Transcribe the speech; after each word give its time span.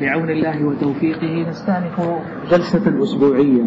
بعون 0.00 0.30
الله 0.30 0.64
وتوفيقه 0.64 1.46
نستأنف 1.48 2.00
جلسة 2.50 3.02
أسبوعية 3.02 3.62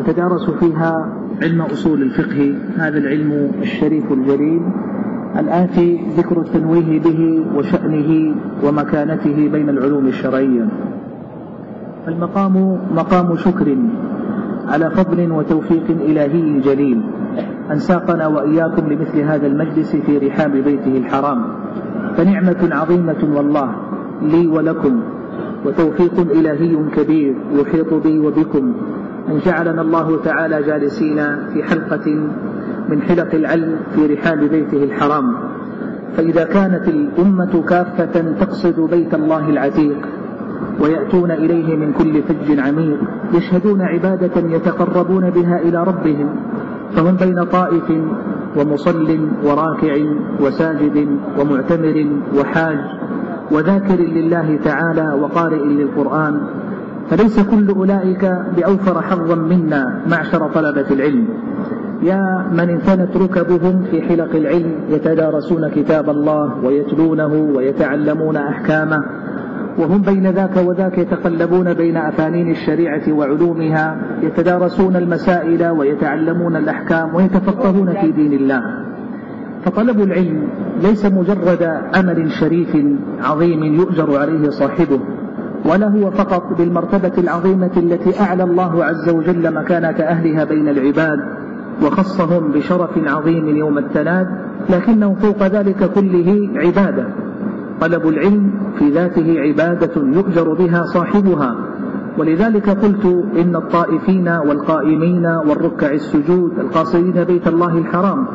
نتدارس 0.00 0.50
فيها 0.50 1.12
علم 1.42 1.62
أصول 1.62 2.02
الفقه 2.02 2.54
هذا 2.76 2.98
العلم 2.98 3.50
الشريف 3.62 4.12
الجليل 4.12 4.62
الآتي 5.38 6.00
ذكر 6.16 6.40
التنويه 6.40 7.00
به 7.00 7.46
وشأنه 7.56 8.34
ومكانته 8.64 9.48
بين 9.48 9.68
العلوم 9.68 10.06
الشرعية. 10.06 10.68
المقام 12.08 12.78
مقام 12.94 13.36
شكر 13.36 13.76
على 14.68 14.90
فضل 14.90 15.32
وتوفيق 15.32 15.84
إلهي 15.90 16.60
جليل. 16.60 17.02
أن 17.70 17.78
ساقنا 17.78 18.26
وإياكم 18.26 18.88
لمثل 18.88 19.20
هذا 19.20 19.46
المجلس 19.46 19.96
في 19.96 20.18
رحاب 20.18 20.50
بيته 20.50 20.96
الحرام. 20.96 21.42
فنعمة 22.16 22.68
عظيمة 22.72 23.36
والله 23.36 23.74
لي 24.22 24.46
ولكم 24.46 25.00
وتوفيق 25.64 26.20
إلهي 26.20 26.76
كبير 26.96 27.34
يحيط 27.52 27.94
بي 27.94 28.18
وبكم. 28.18 28.74
أن 29.28 29.38
جعلنا 29.38 29.82
الله 29.82 30.22
تعالى 30.22 30.62
جالسين 30.62 31.16
في 31.52 31.62
حلقة 31.62 32.28
من 32.88 33.02
حلق 33.02 33.34
العلم 33.34 33.76
في 33.94 34.14
رحاب 34.14 34.38
بيته 34.38 34.84
الحرام. 34.84 35.34
فإذا 36.16 36.44
كانت 36.44 36.88
الأمة 36.88 37.62
كافة 37.68 38.34
تقصد 38.40 38.80
بيت 38.90 39.14
الله 39.14 39.50
العتيق 39.50 40.08
ويأتون 40.80 41.30
إليه 41.30 41.76
من 41.76 41.92
كل 41.92 42.22
فج 42.22 42.58
عميق 42.58 42.98
يشهدون 43.34 43.82
عبادة 43.82 44.56
يتقربون 44.56 45.30
بها 45.30 45.58
إلى 45.58 45.84
ربهم. 45.84 46.28
فهم 46.96 47.16
بين 47.16 47.44
طائف 47.44 47.92
ومصل 48.56 49.18
وراكع 49.44 49.96
وساجد 50.40 51.08
ومعتمر 51.40 52.06
وحاج 52.38 52.78
وذاكر 53.52 54.00
لله 54.00 54.58
تعالى 54.64 55.12
وقارئ 55.22 55.64
للقرآن 55.64 56.40
فليس 57.10 57.40
كل 57.40 57.70
أولئك 57.70 58.32
بأوفر 58.56 59.02
حظا 59.02 59.34
منا 59.34 60.02
معشر 60.10 60.48
طلبة 60.54 60.90
العلم. 60.90 61.28
يا 62.02 62.48
من 62.52 62.70
انثنت 62.70 63.16
ركبهم 63.16 63.82
في 63.90 64.02
حلق 64.02 64.36
العلم 64.36 64.74
يتدارسون 64.88 65.68
كتاب 65.68 66.10
الله 66.10 66.64
ويتلونه 66.64 67.50
ويتعلمون 67.56 68.36
أحكامه. 68.36 68.98
وهم 69.78 70.02
بين 70.02 70.30
ذاك 70.30 70.56
وذاك 70.56 70.98
يتقلبون 70.98 71.74
بين 71.74 71.96
أفانين 71.96 72.50
الشريعة 72.50 73.12
وعلومها 73.12 73.96
يتدارسون 74.22 74.96
المسائل 74.96 75.66
ويتعلمون 75.68 76.56
الأحكام 76.56 77.14
ويتفقهون 77.14 77.94
في 78.00 78.12
دين 78.12 78.32
الله. 78.32 78.62
فطلب 79.64 80.00
العلم 80.00 80.48
ليس 80.82 81.06
مجرد 81.06 81.62
أمل 81.96 82.30
شريف 82.30 82.76
عظيم 83.22 83.64
يؤجر 83.64 84.18
عليه 84.18 84.50
صاحبه 84.50 85.00
ولا 85.64 85.88
هو 85.88 86.10
فقط 86.10 86.58
بالمرتبة 86.58 87.12
العظيمة 87.18 87.70
التي 87.76 88.20
أعلى 88.20 88.42
الله 88.42 88.84
عز 88.84 89.08
وجل 89.08 89.54
مكانة 89.54 89.88
أهلها 89.88 90.44
بين 90.44 90.68
العباد 90.68 91.18
وخصهم 91.82 92.52
بشرف 92.52 92.90
عظيم 93.06 93.56
يوم 93.56 93.78
التناد 93.78 94.26
لكنه 94.70 95.14
فوق 95.14 95.46
ذلك 95.46 95.90
كله 95.92 96.48
عبادة. 96.56 97.06
طلب 97.80 98.08
العلم 98.08 98.50
في 98.78 98.90
ذاته 98.90 99.40
عبادة 99.40 100.02
يؤجر 100.02 100.54
بها 100.54 100.84
صاحبها. 100.84 101.56
ولذلك 102.18 102.70
قلت 102.70 103.24
إن 103.40 103.56
الطائفين 103.56 104.28
والقائمين 104.28 105.26
والركع 105.26 105.90
السجود 105.90 106.58
القاصدين 106.58 107.24
بيت 107.24 107.48
الله 107.48 107.78
الحرام 107.78 108.26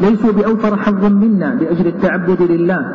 ليسوا 0.00 0.32
بأوفر 0.32 0.76
حظا 0.76 1.08
منا 1.08 1.54
لأجل 1.60 1.86
التعبد 1.86 2.42
لله. 2.42 2.92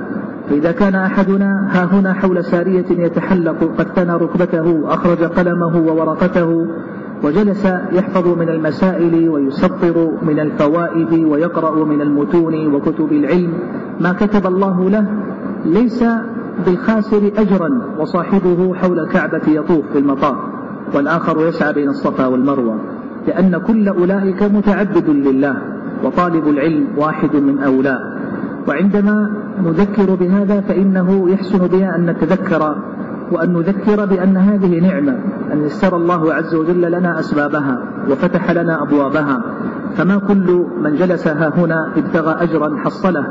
فإذا 0.50 0.72
كان 0.72 0.95
أحدنا 0.95 1.67
ها 1.71 1.83
هنا 1.85 2.13
حول 2.13 2.44
سارية 2.45 2.85
يتحلق 2.89 3.71
قد 3.77 3.88
ثنى 3.88 4.13
ركبته 4.13 4.94
أخرج 4.94 5.23
قلمه 5.23 5.77
وورقته 5.77 6.67
وجلس 7.24 7.66
يحفظ 7.91 8.28
من 8.28 8.50
المسائل 8.50 9.30
ويسطر 9.30 10.12
من 10.22 10.40
الفوائد 10.40 11.13
ويقرأ 11.13 11.85
من 11.85 12.02
المتون 12.02 12.75
وكتب 12.75 13.12
العلم 13.12 13.53
ما 14.00 14.13
كتب 14.13 14.47
الله 14.47 14.90
له 14.90 15.06
ليس 15.66 16.06
بالخاسر 16.66 17.31
أجرا 17.38 17.81
وصاحبه 18.00 18.75
حول 18.75 19.00
الكعبة 19.00 19.41
يطوف 19.47 19.85
في 19.94 20.00
المطاف 20.00 20.35
والآخر 20.94 21.47
يسعى 21.47 21.74
بين 21.74 21.90
الصفا 21.90 22.25
والمروة 22.25 22.80
لأن 23.28 23.57
كل 23.57 23.88
أولئك 23.88 24.44
متعبد 24.44 25.09
لله 25.09 25.56
وطالب 26.03 26.47
العلم 26.47 26.88
واحد 26.97 27.36
من 27.36 27.63
أولاء 27.63 28.19
وعندما 28.68 29.31
نذكر 29.63 30.16
بهذا 30.16 30.62
فإنه 30.62 31.30
يحسن 31.30 31.68
بنا 31.68 31.96
أن 31.96 32.06
نتذكر 32.06 32.75
وأن 33.31 33.53
نذكر 33.53 34.06
بأن 34.06 34.38
هذه 34.38 34.79
نعمة 34.79 35.16
أن 35.53 35.62
يسر 35.62 35.97
الله 35.97 36.34
عز 36.34 36.56
وجل 36.56 36.91
لنا 36.91 37.19
أسبابها 37.19 37.79
وفتح 38.09 38.51
لنا 38.51 38.84
أبوابها. 38.84 39.44
فما 39.95 40.17
كل 40.17 40.66
من 40.81 40.95
جلس 40.95 41.28
ها 41.28 41.53
هنا 41.57 41.94
ابتغى 41.97 42.44
أجرا 42.44 42.78
حصله 42.78 43.28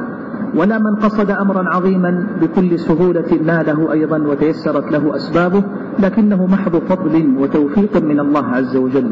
ولا 0.54 0.78
من 0.78 0.94
قصد 0.94 1.30
أمرا 1.30 1.68
عظيما 1.68 2.26
بكل 2.40 2.78
سهولة 2.78 3.40
ناله 3.44 3.92
أيضا 3.92 4.18
وتيسرت 4.18 4.92
له 4.92 5.16
أسبابه 5.16 5.62
لكنه 5.98 6.46
محض 6.46 6.76
فضل 6.76 7.34
وتوفيق 7.38 8.02
من 8.02 8.20
الله 8.20 8.46
عز 8.46 8.76
وجل. 8.76 9.10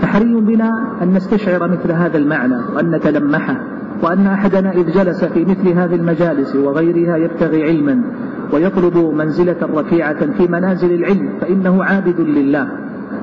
فحري 0.00 0.34
بنا 0.34 0.70
أن 1.02 1.12
نستشعر 1.12 1.68
مثل 1.68 1.92
هذا 1.92 2.18
المعنى 2.18 2.56
وأن 2.74 2.90
نتلمحه 2.90 3.56
وأن 4.02 4.26
أحدنا 4.26 4.72
إذ 4.72 4.90
جلس 4.90 5.24
في 5.24 5.44
مثل 5.44 5.68
هذه 5.68 5.94
المجالس 5.94 6.56
وغيرها 6.56 7.16
يبتغي 7.16 7.62
علما 7.62 8.02
ويطلب 8.52 8.96
منزلة 8.96 9.56
رفيعة 9.74 10.32
في 10.32 10.48
منازل 10.48 10.94
العلم 10.94 11.28
فإنه 11.40 11.84
عابد 11.84 12.20
لله. 12.20 12.68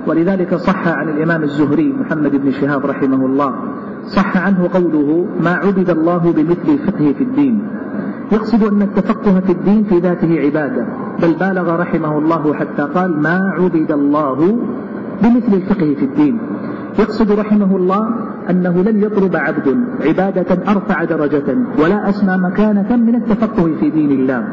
ولذلك 0.08 0.56
صح 0.56 0.88
عن 0.88 1.10
الإمام 1.10 1.44
الزهري 1.44 1.94
محمد 1.94 2.36
بن 2.36 2.52
شهاب 2.52 2.86
رحمه 2.86 3.26
الله. 3.26 3.54
صح 4.08 4.38
عنه 4.38 4.70
قوله 4.74 5.28
ما 5.44 5.54
عبد 5.54 5.90
الله 5.90 6.18
بمثل 6.18 6.70
الفقه 6.70 7.14
في 7.18 7.24
الدين. 7.24 7.62
يقصد 8.32 8.64
أن 8.64 8.82
التفقه 8.82 9.40
في 9.40 9.52
الدين 9.52 9.84
في 9.84 10.00
ذاته 10.00 10.40
عبادة 10.40 10.86
بل 11.22 11.34
بالغ 11.34 11.76
رحمه 11.76 12.18
الله 12.18 12.54
حتى 12.54 12.82
قال 12.82 13.22
ما 13.22 13.40
عبد 13.60 13.92
الله 13.92 14.58
بمثل 15.24 15.54
الفقه 15.54 15.96
في 16.00 16.06
الدين. 16.06 16.40
يقصد 17.00 17.32
رحمه 17.32 17.76
الله 17.76 18.10
أنه 18.50 18.84
لن 18.84 19.04
يطلب 19.04 19.36
عبد 19.36 19.78
عبادة 20.06 20.72
أرفع 20.72 21.04
درجة 21.04 21.58
ولا 21.84 22.10
أسمى 22.10 22.38
مكانة 22.38 22.96
من 22.96 23.16
التفقه 23.16 23.70
في 23.80 23.90
دين 23.90 24.12
الله. 24.12 24.48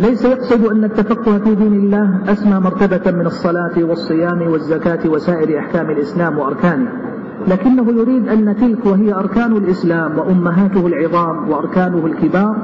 ليس 0.00 0.24
يقصد 0.24 0.64
أن 0.64 0.84
التفقه 0.84 1.38
في 1.38 1.54
دين 1.54 1.72
الله 1.72 2.32
أسمى 2.32 2.60
مرتبة 2.60 3.10
من 3.10 3.26
الصلاة 3.26 3.84
والصيام 3.84 4.42
والزكاة 4.42 5.10
وسائر 5.10 5.58
أحكام 5.58 5.90
الإسلام 5.90 6.38
وأركانه 6.38 6.88
لكنه 7.48 7.92
يريد 7.92 8.28
أن 8.28 8.56
تلك 8.56 8.86
وهي 8.86 9.14
أركان 9.14 9.56
الإسلام 9.56 10.18
وأمهاته 10.18 10.86
العظام 10.86 11.50
وأركانه 11.50 12.06
الكبار 12.06 12.56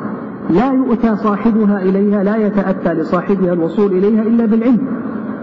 لا 0.50 0.72
يؤتى 0.72 1.16
صاحبها 1.16 1.82
إليها 1.82 2.22
لا 2.24 2.36
يتأتى 2.36 2.94
لصاحبها 2.94 3.52
الوصول 3.52 3.92
إليها 3.92 4.22
إلا 4.22 4.46
بالعلم. 4.46 4.86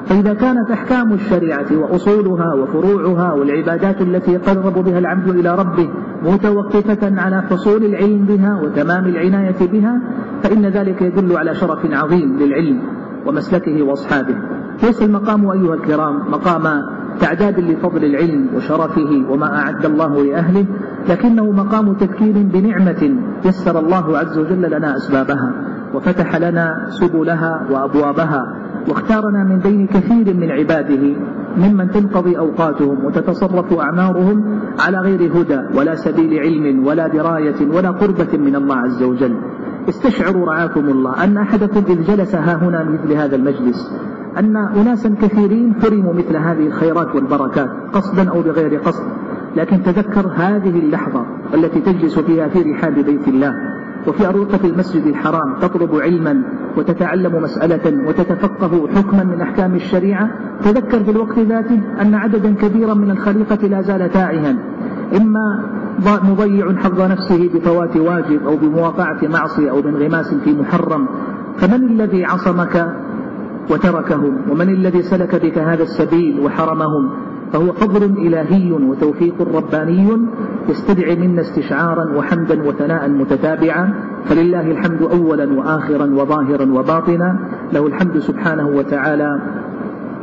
فإذا 0.05 0.33
كانت 0.33 0.71
أحكام 0.71 1.13
الشريعة 1.13 1.65
وأصولها 1.71 2.53
وفروعها 2.53 3.33
والعبادات 3.33 4.01
التي 4.01 4.31
يقرب 4.31 4.83
بها 4.83 4.99
العبد 4.99 5.27
إلى 5.27 5.55
ربه 5.55 5.89
متوقفة 6.23 7.21
على 7.21 7.41
حصول 7.41 7.85
العلم 7.85 8.25
بها 8.25 8.61
وتمام 8.63 9.05
العناية 9.05 9.67
بها 9.71 10.01
فإن 10.43 10.65
ذلك 10.65 11.01
يدل 11.01 11.37
على 11.37 11.55
شرف 11.55 11.79
عظيم 11.91 12.37
للعلم 12.39 12.81
ومسلكه 13.25 13.83
وأصحابه. 13.83 14.35
ليس 14.83 15.01
المقام 15.01 15.49
أيها 15.49 15.73
الكرام 15.73 16.31
مقام 16.31 16.83
تعداد 17.19 17.59
لفضل 17.59 18.05
العلم 18.05 18.47
وشرفه 18.55 19.25
وما 19.29 19.59
أعد 19.59 19.85
الله 19.85 20.23
لأهله 20.23 20.65
لكنه 21.09 21.51
مقام 21.51 21.93
تذكير 21.93 22.33
بنعمة 22.33 23.15
يسر 23.45 23.79
الله 23.79 24.17
عز 24.17 24.37
وجل 24.37 24.71
لنا 24.71 24.95
أسبابها 24.97 25.53
وفتح 25.93 26.35
لنا 26.35 26.87
سبلها 26.89 27.67
وأبوابها. 27.71 28.62
واختارنا 28.89 29.43
من 29.43 29.59
بين 29.59 29.87
كثير 29.87 30.33
من 30.33 30.51
عباده 30.51 31.15
ممن 31.57 31.91
تنقضي 31.91 32.37
أوقاتهم 32.37 33.05
وتتصرف 33.05 33.73
أعمارهم 33.79 34.59
على 34.79 34.97
غير 34.97 35.31
هدى 35.37 35.59
ولا 35.77 35.95
سبيل 35.95 36.39
علم 36.39 36.87
ولا 36.87 37.07
دراية 37.07 37.67
ولا 37.73 37.91
قربة 37.91 38.37
من 38.37 38.55
الله 38.55 38.75
عز 38.75 39.03
وجل. 39.03 39.35
استشعروا 39.89 40.45
رعاكم 40.45 40.89
الله 40.89 41.23
أن 41.23 41.37
أحدكم 41.37 41.83
إذ 41.89 42.03
جلس 42.03 42.35
ها 42.35 42.55
هنا 42.55 42.83
مثل 42.83 43.13
هذا 43.13 43.35
المجلس 43.35 43.91
أن 44.39 44.57
أناسا 44.57 45.15
كثيرين 45.21 45.73
حرموا 45.81 46.13
مثل 46.13 46.35
هذه 46.35 46.67
الخيرات 46.67 47.15
والبركات 47.15 47.69
قصدا 47.93 48.29
أو 48.29 48.41
بغير 48.41 48.79
قصد. 48.79 49.03
لكن 49.55 49.83
تذكر 49.83 50.31
هذه 50.35 50.79
اللحظة 50.79 51.25
التي 51.53 51.79
تجلس 51.79 52.19
فيها 52.19 52.47
في 52.47 52.61
رحاب 52.61 52.93
بيت 52.93 53.27
الله. 53.27 53.53
وفي 54.07 54.29
أروقة 54.29 54.59
المسجد 54.63 55.07
الحرام 55.07 55.55
تطلب 55.61 55.95
علما 55.95 56.43
وتتعلم 56.77 57.43
مسألة 57.43 58.07
وتتفقه 58.07 58.87
حكما 58.95 59.23
من 59.23 59.41
أحكام 59.41 59.75
الشريعة 59.75 60.29
تذكر 60.63 61.03
في 61.03 61.11
الوقت 61.11 61.39
ذاته 61.39 61.81
أن 62.01 62.15
عددا 62.15 62.53
كبيرا 62.53 62.93
من 62.93 63.11
الخليقة 63.11 63.67
لا 63.67 63.81
زال 63.81 64.09
تائها. 64.11 64.55
إما 65.17 65.63
مضيع 66.23 66.75
حظ 66.75 67.01
نفسه 67.01 67.49
بفوات 67.53 67.97
واجب 67.97 68.47
أو 68.47 68.57
بمواقعة 68.57 69.19
معصية 69.23 69.71
أو 69.71 69.81
بانغماس 69.81 70.33
في 70.33 70.53
محرم. 70.53 71.07
فمن 71.57 71.83
الذي 71.83 72.25
عصمك 72.25 72.95
وتركهم؟ 73.71 74.37
ومن 74.51 74.69
الذي 74.69 75.01
سلك 75.01 75.45
بك 75.45 75.57
هذا 75.57 75.83
السبيل 75.83 76.39
وحرمهم؟ 76.39 77.09
فهو 77.53 77.73
فضل 77.73 78.03
إلهي 78.03 78.71
وتوفيق 78.71 79.55
رباني. 79.55 80.07
يستدعي 80.69 81.15
منا 81.15 81.41
استشعارا 81.41 82.17
وحمدا 82.17 82.63
وثناء 82.63 83.09
متتابعا. 83.09 83.93
فلله 84.25 84.71
الحمد 84.71 85.01
أولا 85.01 85.53
وآخرا 85.53 86.05
وظاهرا 86.05 86.65
وباطنا. 86.65 87.39
له 87.73 87.87
الحمد 87.87 88.19
سبحانه 88.19 88.67
وتعالى 88.67 89.41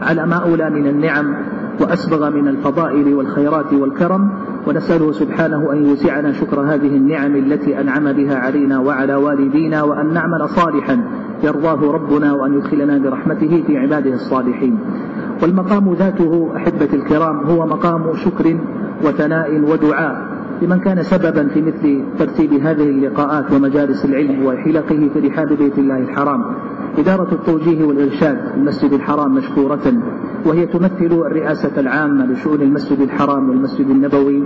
على 0.03 0.27
ما 0.27 0.37
أولى 0.37 0.71
من 0.71 0.87
النعم. 0.87 1.35
وأسبغ 1.81 2.31
من 2.31 2.49
الفضائل 2.49 3.15
والخيرات 3.15 3.73
والكرم 3.73 4.31
ونسأله 4.67 5.13
سبحانه 5.13 5.73
أن 5.73 5.87
يوسعنا 5.87 6.33
شكر 6.33 6.61
هذه 6.61 6.97
النعم 6.97 7.37
التي 7.37 7.81
أنعم 7.81 8.13
بها 8.13 8.39
علينا 8.39 8.79
وعلى 8.79 9.15
والدينا 9.15 9.83
وأن 9.83 10.13
نعمل 10.13 10.49
صالحا 10.49 11.05
يرضاه 11.45 11.93
ربنا 11.93 12.33
وأن 12.33 12.55
يدخلنا 12.55 12.99
برحمته 12.99 13.65
في 13.67 13.79
عباده 13.79 14.15
الصالحين. 14.15 14.79
والمقام 15.43 15.93
ذاته 15.93 16.53
أحبة 16.57 16.89
الكرام 16.95 17.41
هو 17.51 17.67
مقام 17.67 18.15
شكر 18.15 18.57
وثناء 19.05 19.61
ودعاء. 19.61 20.40
لمن 20.63 20.81
كان 20.81 21.03
سببا 21.03 21.49
في 21.49 21.63
مثل 21.63 22.05
ترتيب 22.19 22.53
هذه 22.53 22.83
اللقاءات 22.83 23.53
ومجالس 23.53 24.05
العلم 24.05 24.47
وحلقه 24.47 25.11
في 25.15 25.29
رحاب 25.29 25.49
بيت 25.53 25.79
الله 25.79 25.99
الحرام. 25.99 26.45
إدارة 26.99 27.35
التوجيه 27.35 27.85
والإرشاد 27.85 28.39
المسجد 28.57 28.93
الحرام 28.93 29.35
مشكورة 29.35 29.93
وهي 30.47 30.67
تمثل 30.67 31.13
الرئاسة 31.27 31.81
العامة 31.81 32.27
لشؤون 32.27 32.63
المسجد 32.63 33.01
الحرام 33.01 33.49
والمسجد 33.51 33.91
النبوي 33.91 34.43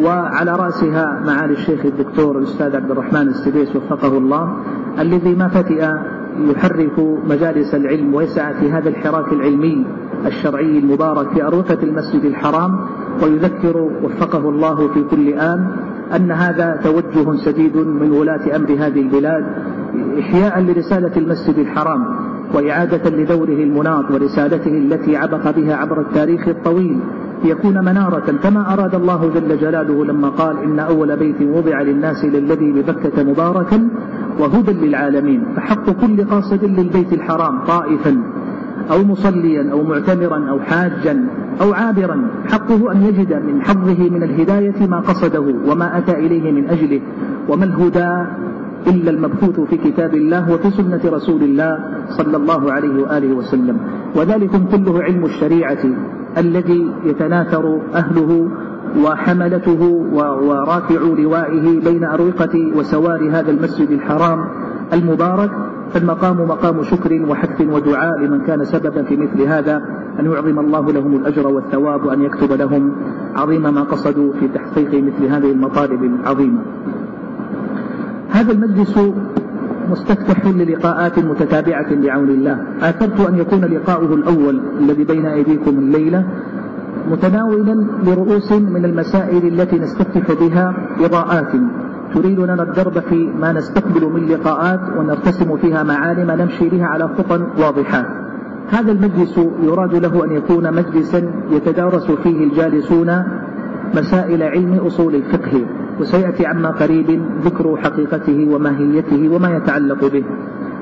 وعلى 0.00 0.56
رأسها 0.56 1.22
معالي 1.26 1.52
الشيخ 1.52 1.86
الدكتور 1.86 2.38
الأستاذ 2.38 2.76
عبد 2.76 2.90
الرحمن 2.90 3.28
السديس 3.28 3.76
وفقه 3.76 4.18
الله 4.18 4.56
الذي 4.98 5.34
ما 5.34 5.48
فتئ 5.48 5.90
يحرك 6.38 6.98
مجالس 7.28 7.74
العلم 7.74 8.14
ويسعى 8.14 8.54
في 8.54 8.70
هذا 8.70 8.88
الحراك 8.88 9.32
العلمي 9.32 9.86
الشرعي 10.26 10.78
المبارك 10.78 11.28
في 11.28 11.42
أروقة 11.42 11.78
المسجد 11.82 12.24
الحرام 12.24 12.78
ويذكر 13.22 13.76
وفقه 14.02 14.48
الله 14.48 14.88
في 14.88 15.02
كل 15.10 15.28
آن 15.28 15.66
أن 16.16 16.30
هذا 16.30 16.80
توجه 16.84 17.36
سديد 17.44 17.76
من 17.76 18.10
ولاة 18.10 18.56
أمر 18.56 18.70
هذه 18.70 19.00
البلاد 19.00 19.44
إحياء 20.20 20.60
لرسالة 20.60 21.16
المسجد 21.16 21.58
الحرام 21.58 22.04
وإعادة 22.54 23.10
لدوره 23.10 23.62
المناط 23.62 24.10
ورسالته 24.10 24.78
التي 24.78 25.16
عبق 25.16 25.50
بها 25.50 25.76
عبر 25.76 26.00
التاريخ 26.00 26.48
الطويل. 26.48 27.00
ليكون 27.44 27.84
منارة 27.84 28.32
كما 28.42 28.72
أراد 28.72 28.94
الله 28.94 29.30
جل 29.34 29.58
جلاله 29.58 30.04
لما 30.04 30.28
قال 30.28 30.58
إن 30.62 30.78
أول 30.78 31.16
بيت 31.16 31.42
وضع 31.42 31.82
للناس 31.82 32.24
للذي 32.24 32.72
ببكة 32.72 33.24
مباركا 33.24 33.88
وهدى 34.40 34.72
للعالمين. 34.72 35.44
فحق 35.56 35.90
كل 35.90 36.24
قاصد 36.24 36.64
للبيت 36.64 37.12
الحرام 37.12 37.64
طائفا. 37.64 38.22
أو 38.90 39.04
مصليا 39.04 39.72
أو 39.72 39.82
معتمرا 39.82 40.50
أو 40.50 40.60
حاجا 40.60 41.26
أو 41.60 41.72
عابرا 41.72 42.30
حقه 42.46 42.92
أن 42.92 43.02
يجد 43.02 43.32
من 43.32 43.62
حظه 43.62 44.10
من 44.10 44.22
الهداية 44.22 44.86
ما 44.86 45.00
قصده 45.00 45.54
وما 45.66 45.98
أتى 45.98 46.12
إليه 46.12 46.52
من 46.52 46.68
أجله. 46.68 47.00
وما 47.48 47.64
الهدى 47.64 48.26
إلا 48.86 49.10
المبثوث 49.10 49.60
في 49.60 49.76
كتاب 49.76 50.14
الله 50.14 50.52
وفي 50.52 50.70
سنة 50.70 51.00
رسول 51.04 51.42
الله 51.42 51.78
صلى 52.08 52.36
الله 52.36 52.72
عليه 52.72 53.02
وآله 53.02 53.34
وسلم. 53.34 53.78
وذلكم 54.16 54.64
كله 54.64 55.02
علم 55.02 55.24
الشريعة 55.24 55.84
الذي 56.38 56.92
يتناثر 57.04 57.80
أهله 57.94 58.48
وحملته 59.04 59.82
ورافعو 60.12 61.14
لوائه 61.14 61.80
بين 61.80 62.04
أروقة 62.04 62.72
وسوار 62.76 63.30
هذا 63.30 63.50
المسجد 63.50 63.90
الحرام 63.90 64.44
المبارك 64.92 65.50
فالمقام 65.92 66.48
مقام 66.48 66.82
شكر 66.82 67.22
وحث 67.28 67.60
ودعاء 67.60 68.18
لمن 68.18 68.40
كان 68.40 68.64
سببا 68.64 69.02
في 69.02 69.16
مثل 69.16 69.42
هذا. 69.42 69.82
أن 70.20 70.26
يعظم 70.26 70.58
الله 70.58 70.92
لهم 70.92 71.16
الأجر 71.16 71.46
والثواب 71.46 72.04
وأن 72.04 72.22
يكتب 72.22 72.52
لهم 72.52 72.92
عظيم 73.36 73.62
ما 73.62 73.82
قصدوا 73.82 74.32
في 74.40 74.48
تحقيق 74.48 75.04
مثل 75.04 75.24
هذه 75.24 75.52
المطالب 75.52 76.04
العظيمة. 76.04 76.58
هذا 78.30 78.52
المجلس 78.52 78.98
مستفتح 79.90 80.46
للقاءات 80.46 81.18
متتابعة 81.18 81.94
بعون 81.94 82.28
الله. 82.28 82.58
آثرت 82.80 83.20
أن 83.20 83.38
يكون 83.38 83.64
لقاؤه 83.64 84.14
الأول 84.14 84.60
الذي 84.80 85.04
بين 85.04 85.26
أيديكم 85.26 85.78
الليلة 85.78 86.26
متناولا 87.10 87.86
لرؤوس 88.06 88.52
من 88.52 88.84
المسائل 88.84 89.60
التي 89.60 89.78
نستفتح 89.78 90.32
بها 90.40 90.74
إضاءات. 91.00 91.52
تريد 92.14 92.40
لنا 92.40 92.62
الدرب 92.62 92.98
في 92.98 93.32
ما 93.40 93.52
نستقبل 93.52 94.04
من 94.04 94.26
لقاءات 94.26 94.80
ونرتسم 94.98 95.56
فيها 95.56 95.82
معالم 95.82 96.30
نمشي 96.30 96.68
بها 96.68 96.86
على 96.86 97.08
خطى 97.08 97.46
واضحات 97.58 98.06
هذا 98.70 98.92
المجلس 98.92 99.40
يراد 99.62 99.94
له 99.94 100.24
أن 100.24 100.32
يكون 100.32 100.74
مجلسا 100.74 101.30
يتدارس 101.50 102.10
فيه 102.10 102.44
الجالسون 102.44 103.22
مسائل 103.94 104.42
علم 104.42 104.74
أصول 104.74 105.14
الفقه 105.14 105.66
وسيأتي 106.00 106.46
عما 106.46 106.70
قريب 106.70 107.22
ذكر 107.44 107.76
حقيقته 107.76 108.48
وماهيته 108.50 109.28
وما 109.32 109.56
يتعلق 109.56 110.12
به. 110.12 110.24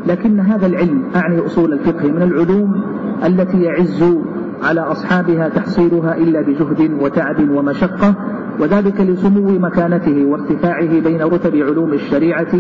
لكن 0.06 0.40
هذا 0.40 0.66
العلم 0.66 1.02
أعني 1.16 1.46
أصول 1.46 1.72
الفقه 1.72 2.08
من 2.08 2.22
العلوم 2.22 2.84
التي 3.26 3.62
يعز 3.62 4.04
على 4.62 4.80
أصحابها 4.80 5.48
تحصيلها 5.48 6.16
إلا 6.16 6.40
بجهد 6.40 6.90
وتعب 7.00 7.50
ومشقة 7.50 8.14
وذلك 8.60 9.00
لسمو 9.00 9.58
مكانته 9.58 10.24
وارتفاعه 10.24 11.00
بين 11.00 11.22
رتب 11.22 11.56
علوم 11.56 11.92
الشريعة 11.92 12.52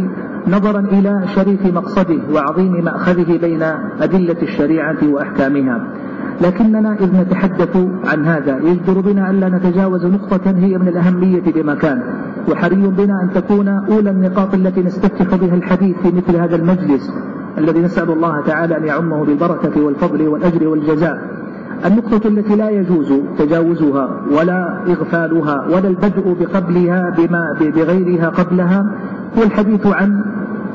نظرا 0.48 0.80
إلى 0.80 1.22
شريف 1.34 1.66
مقصده 1.66 2.18
وعظيم 2.34 2.84
مأخذه 2.84 3.38
بين 3.38 3.62
أدلة 4.00 4.42
الشريعة 4.42 4.98
وأحكامها. 5.02 5.86
لكننا 6.40 6.96
إذ 7.00 7.20
نتحدث 7.20 7.76
عن 8.04 8.24
هذا 8.26 8.58
يجدر 8.58 9.00
بنا 9.00 9.30
ألا 9.30 9.48
نتجاوز 9.48 10.06
نقطة 10.06 10.50
هي 10.56 10.78
من 10.78 10.88
الأهمية 10.88 11.52
بمكان. 11.52 12.02
وحري 12.50 12.86
بنا 12.86 13.22
أن 13.22 13.30
تكون 13.34 13.68
أولى 13.68 14.10
النقاط 14.10 14.54
التي 14.54 14.80
نستفتح 14.80 15.36
بها 15.36 15.54
الحديث 15.54 15.96
في 15.96 16.16
مثل 16.16 16.36
هذا 16.36 16.56
المجلس 16.56 17.12
الذي 17.58 17.80
نسأل 17.80 18.10
الله 18.10 18.40
تعالى 18.40 18.76
أن 18.76 18.84
يعمه 18.84 19.24
بالبركة 19.24 19.82
والفضل 19.82 20.28
والأجر 20.28 20.68
والجزاء. 20.68 21.43
النقطة 21.86 22.28
التي 22.28 22.56
لا 22.56 22.70
يجوز 22.70 23.12
تجاوزها 23.38 24.08
ولا 24.38 24.84
إغفالها 24.88 25.66
ولا 25.68 25.88
البدء 25.88 26.36
بقبلها 26.40 27.14
بما 27.18 27.56
بغيرها 27.60 28.28
قبلها 28.28 28.82
هو 29.38 29.42
الحديث 29.42 29.86
عن 29.86 30.24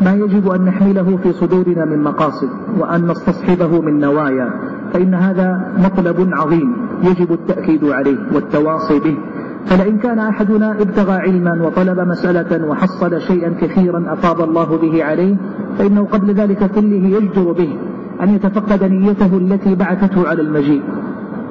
ما 0.01 0.13
يجب 0.13 0.49
أن 0.49 0.65
نحمله 0.65 1.17
في 1.23 1.33
صدورنا 1.33 1.85
من 1.85 2.03
مقاصد 2.03 2.49
وأن 2.79 3.07
نستصحبه 3.07 3.81
من 3.81 3.99
نوايا 3.99 4.49
فإن 4.93 5.13
هذا 5.13 5.73
مطلب 5.77 6.29
عظيم 6.33 6.75
يجب 7.03 7.33
التأكيد 7.33 7.85
عليه 7.85 8.17
والتواصي 8.33 8.99
به. 8.99 9.17
فلئن 9.65 9.97
كان 9.97 10.19
أحدنا 10.19 10.71
ابتغى 10.81 11.13
علما 11.13 11.65
وطلب 11.65 11.99
مسألة 11.99 12.67
وحصل 12.67 13.21
شيئا 13.21 13.49
كثيرا 13.61 14.13
أفاض 14.13 14.41
الله 14.41 14.77
به 14.77 15.03
عليه 15.03 15.35
فإنه 15.77 16.05
قبل 16.05 16.33
ذلك 16.33 16.71
كله 16.71 17.17
يجدر 17.17 17.51
به. 17.51 17.77
أن 18.21 18.29
يتفقد 18.29 18.83
نيته 18.83 19.37
التي 19.37 19.75
بعثته 19.75 20.29
على 20.29 20.41
المجيء 20.41 20.81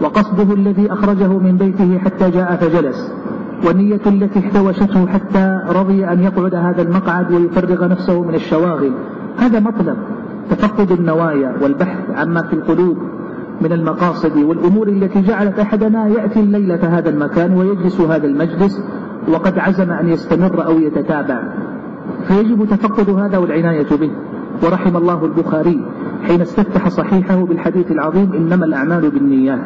وقصده 0.03 0.55
الذي 0.55 0.93
أخرجه 0.93 1.39
من 1.39 1.57
بيته 1.57 1.99
حتى 1.99 2.31
جاء 2.31 2.57
فجلس 2.57 3.13
والنية 3.67 4.01
التي 4.07 4.39
احتوشته 4.39 5.07
حتى 5.07 5.61
رضي 5.69 6.05
أن 6.05 6.23
يقعد 6.23 6.55
هذا 6.55 6.83
المقعد 6.83 7.33
ويفرغ 7.33 7.89
نفسه 7.89 8.23
من 8.23 8.35
الشواغل. 8.35 8.93
هذا 9.39 9.61
مطلب 9.61 9.97
تفقد 10.51 10.93
النوايا 10.93 11.57
والبحث 11.63 12.11
عما 12.17 12.43
في 12.43 12.53
القلوب 12.53 12.97
من 13.61 13.73
المقاصد 13.73 14.37
والأمور 14.37 14.89
التي 14.89 15.23
جعلت 15.23 15.59
أحدنا 15.59 16.09
يأتي 16.09 16.41
الليلة 16.41 16.99
هذا 16.99 17.11
المكان 17.11 17.53
ويجلس 17.53 18.01
هذا 18.01 18.27
المجلس 18.27 18.81
وقد 19.29 19.59
عزم 19.59 19.91
أن 19.91 20.09
يستمر 20.09 20.67
أو 20.67 20.79
يتتابع. 20.79 21.43
فيجب 22.29 22.67
تفقد 22.71 23.11
هذا 23.11 23.39
والعناية 23.39 23.97
به. 24.01 24.11
ورحم 24.65 24.97
الله 24.97 25.25
البخاري 25.25 25.85
حين 26.27 26.41
استفتح 26.41 26.89
صحيحه 26.89 27.45
بالحديث 27.45 27.91
العظيم 27.91 28.33
إنما 28.33 28.65
الأعمال 28.65 29.11
بالنيات 29.11 29.61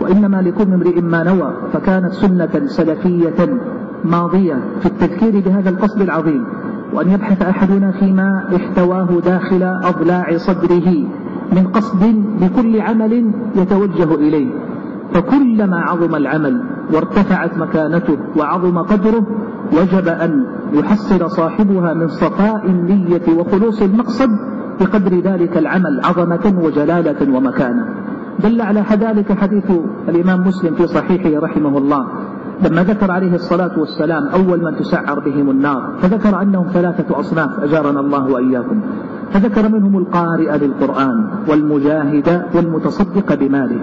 وإنما 0.00 0.42
لكل 0.42 0.72
امرئ 0.72 1.00
ما 1.00 1.22
نوى 1.22 1.52
فكانت 1.72 2.12
سنة 2.12 2.66
سلفية 2.66 3.58
ماضية 4.04 4.58
في 4.80 4.86
التذكير 4.86 5.40
بهذا 5.40 5.70
القصد 5.70 6.00
العظيم 6.00 6.44
وأن 6.92 7.10
يبحث 7.10 7.42
أحدنا 7.42 7.92
فيما 7.92 8.48
احتواه 8.56 9.08
داخل 9.24 9.62
أضلاع 9.62 10.36
صدره 10.36 10.88
من 11.52 11.66
قصد 11.66 12.24
لكل 12.40 12.80
عمل 12.80 13.30
يتوجه 13.56 14.14
إليه. 14.14 14.48
فكلما 15.14 15.80
عظم 15.80 16.14
العمل 16.14 16.62
وارتفعت 16.94 17.58
مكانته 17.58 18.18
وعظم 18.36 18.78
قدره 18.78 19.26
وجب 19.72 20.08
أن 20.08 20.46
يحصل 20.72 21.30
صاحبها 21.30 21.94
من 21.94 22.08
صفاء 22.08 22.66
النية 22.66 23.22
وخلوص 23.38 23.82
المقصد 23.82 24.30
بقدر 24.80 25.20
ذلك 25.20 25.58
العمل 25.58 26.00
عظمة 26.04 26.54
وجلالة 26.64 27.36
ومكانة. 27.36 27.84
دل 28.42 28.60
على 28.60 28.84
ذلك 28.92 29.32
حديث 29.32 29.72
الإمام 30.08 30.48
مسلم 30.48 30.74
في 30.74 30.86
صحيحه 30.86 31.40
رحمه 31.40 31.78
الله. 31.78 32.06
لما 32.64 32.82
ذكر 32.82 33.10
عليه 33.10 33.34
الصلاة 33.34 33.78
والسلام 33.78 34.26
أول 34.26 34.64
من 34.64 34.76
تسعر 34.76 35.20
بهم 35.20 35.50
النار 35.50 35.92
فذكر 36.00 36.42
أنهم 36.42 36.66
ثلاثة 36.66 37.20
أصناف 37.20 37.60
أجارنا 37.60 38.00
الله 38.00 38.26
وإياكم. 38.26 38.80
فذكر 39.32 39.68
منهم 39.68 39.98
القارئ 39.98 40.58
للقرآن 40.58 41.30
والمجاهد 41.48 42.42
والمتصدق 42.54 43.34
بماله. 43.34 43.80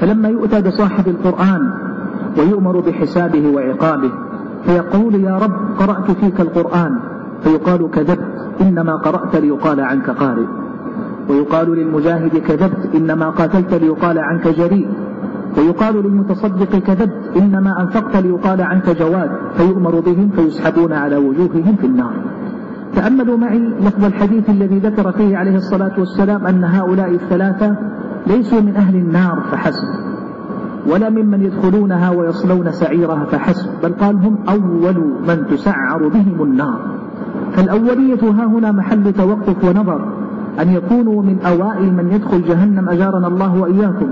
فلما 0.00 0.28
يؤتى 0.28 0.62
بصاحب 0.62 1.08
القرآن 1.08 1.72
ويؤمر 2.38 2.80
بحسابه 2.80 3.48
وعقابه 3.54 4.10
فيقول 4.64 5.14
يا 5.14 5.38
رب 5.38 5.52
قرأت 5.78 6.10
فيك 6.10 6.40
القرآن 6.40 6.98
فيقال 7.42 7.90
كذبت 7.90 8.34
إنما 8.60 8.96
قرأت 8.96 9.36
ليقال 9.36 9.80
عنك 9.80 10.10
قارئ. 10.10 10.46
ويقال 11.30 11.76
للمجاهد 11.76 12.36
كذبت 12.36 12.94
إنما 12.94 13.30
قاتلت 13.30 13.74
ليقال 13.74 14.18
عنك 14.18 14.48
جريء. 14.48 14.88
ويقال 15.58 15.94
للمتصدق 15.94 16.78
كذبت 16.78 17.36
إنما 17.36 17.82
أنفقت 17.82 18.16
ليقال 18.16 18.62
عنك 18.62 18.90
جواد. 18.90 19.30
فيؤمر 19.56 20.00
بهم 20.00 20.30
فيسحبون 20.36 20.92
على 20.92 21.16
وجوههم 21.16 21.76
في 21.80 21.86
النار. 21.86 22.14
تأملوا 22.94 23.36
معي 23.36 23.58
لفظ 23.58 24.04
الحديث 24.04 24.50
الذي 24.50 24.78
ذكر 24.78 25.12
فيه 25.12 25.36
عليه 25.36 25.56
الصلاة 25.56 25.92
والسلام 25.98 26.46
أن 26.46 26.64
هؤلاء 26.64 27.10
الثلاثة 27.10 27.76
ليسوا 28.26 28.60
من 28.60 28.76
أهل 28.76 28.96
النار 28.96 29.40
فحسب. 29.50 29.88
ولا 30.92 31.10
ممن 31.10 31.42
يدخلونها 31.42 32.10
ويصلون 32.10 32.72
سعيرها 32.72 33.24
فحسب. 33.24 33.70
بل 33.82 33.92
قال 33.92 34.16
هم 34.16 34.38
أول 34.48 35.04
من 35.28 35.46
تسعر 35.50 36.08
بهم 36.08 36.42
النار. 36.42 36.80
فالأولية 37.52 38.30
ها 38.30 38.46
هنا 38.46 38.72
محل 38.72 39.12
توقف 39.12 39.64
ونظر. 39.64 40.00
أن 40.60 40.68
يكونوا 40.68 41.22
من 41.22 41.38
أوائل 41.40 41.94
من 41.94 42.12
يدخل 42.12 42.42
جهنم 42.42 42.88
أجارنا 42.88 43.26
الله 43.26 43.60
وإياكم. 43.60 44.06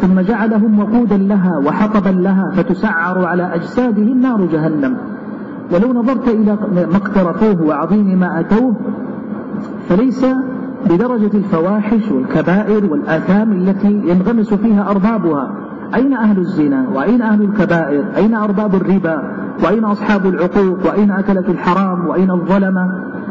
ثم 0.00 0.20
جعلهم 0.20 0.78
وقودا 0.78 1.16
لها 1.16 1.58
وحطبا 1.58 2.10
لها 2.10 2.50
فتسعر 2.50 3.24
على 3.24 3.54
أجسادهم 3.54 4.20
نار 4.20 4.46
جهنم. 4.46 4.96
ولو 5.74 5.92
نظرت 5.92 6.28
إلى 6.28 6.58
ما 6.74 6.96
اقترفوه 6.96 7.62
وعظيم 7.68 8.20
ما 8.20 8.40
أتوه 8.40 8.74
فليس 9.88 10.26
بدرجة 10.90 11.36
الفواحش 11.36 12.10
والكبائر 12.10 12.86
والآثام 12.86 13.52
التي 13.52 13.92
ينغمس 13.92 14.54
فيها 14.54 14.90
أربابها. 14.90 15.50
أين 15.94 16.12
أهل 16.12 16.38
الزنا؟ 16.38 16.88
وأين 16.94 17.22
أهل 17.22 17.42
الكبائر؟ 17.42 18.04
أين 18.16 18.34
أرباب 18.34 18.74
الربا؟ 18.74 19.22
وأين 19.64 19.84
أصحاب 19.84 20.26
العقوق؟ 20.26 20.86
وأين 20.86 21.10
أكلة 21.10 21.44
الحرام؟ 21.48 22.06
وأين 22.08 22.30
الظلمة؟ 22.30 22.86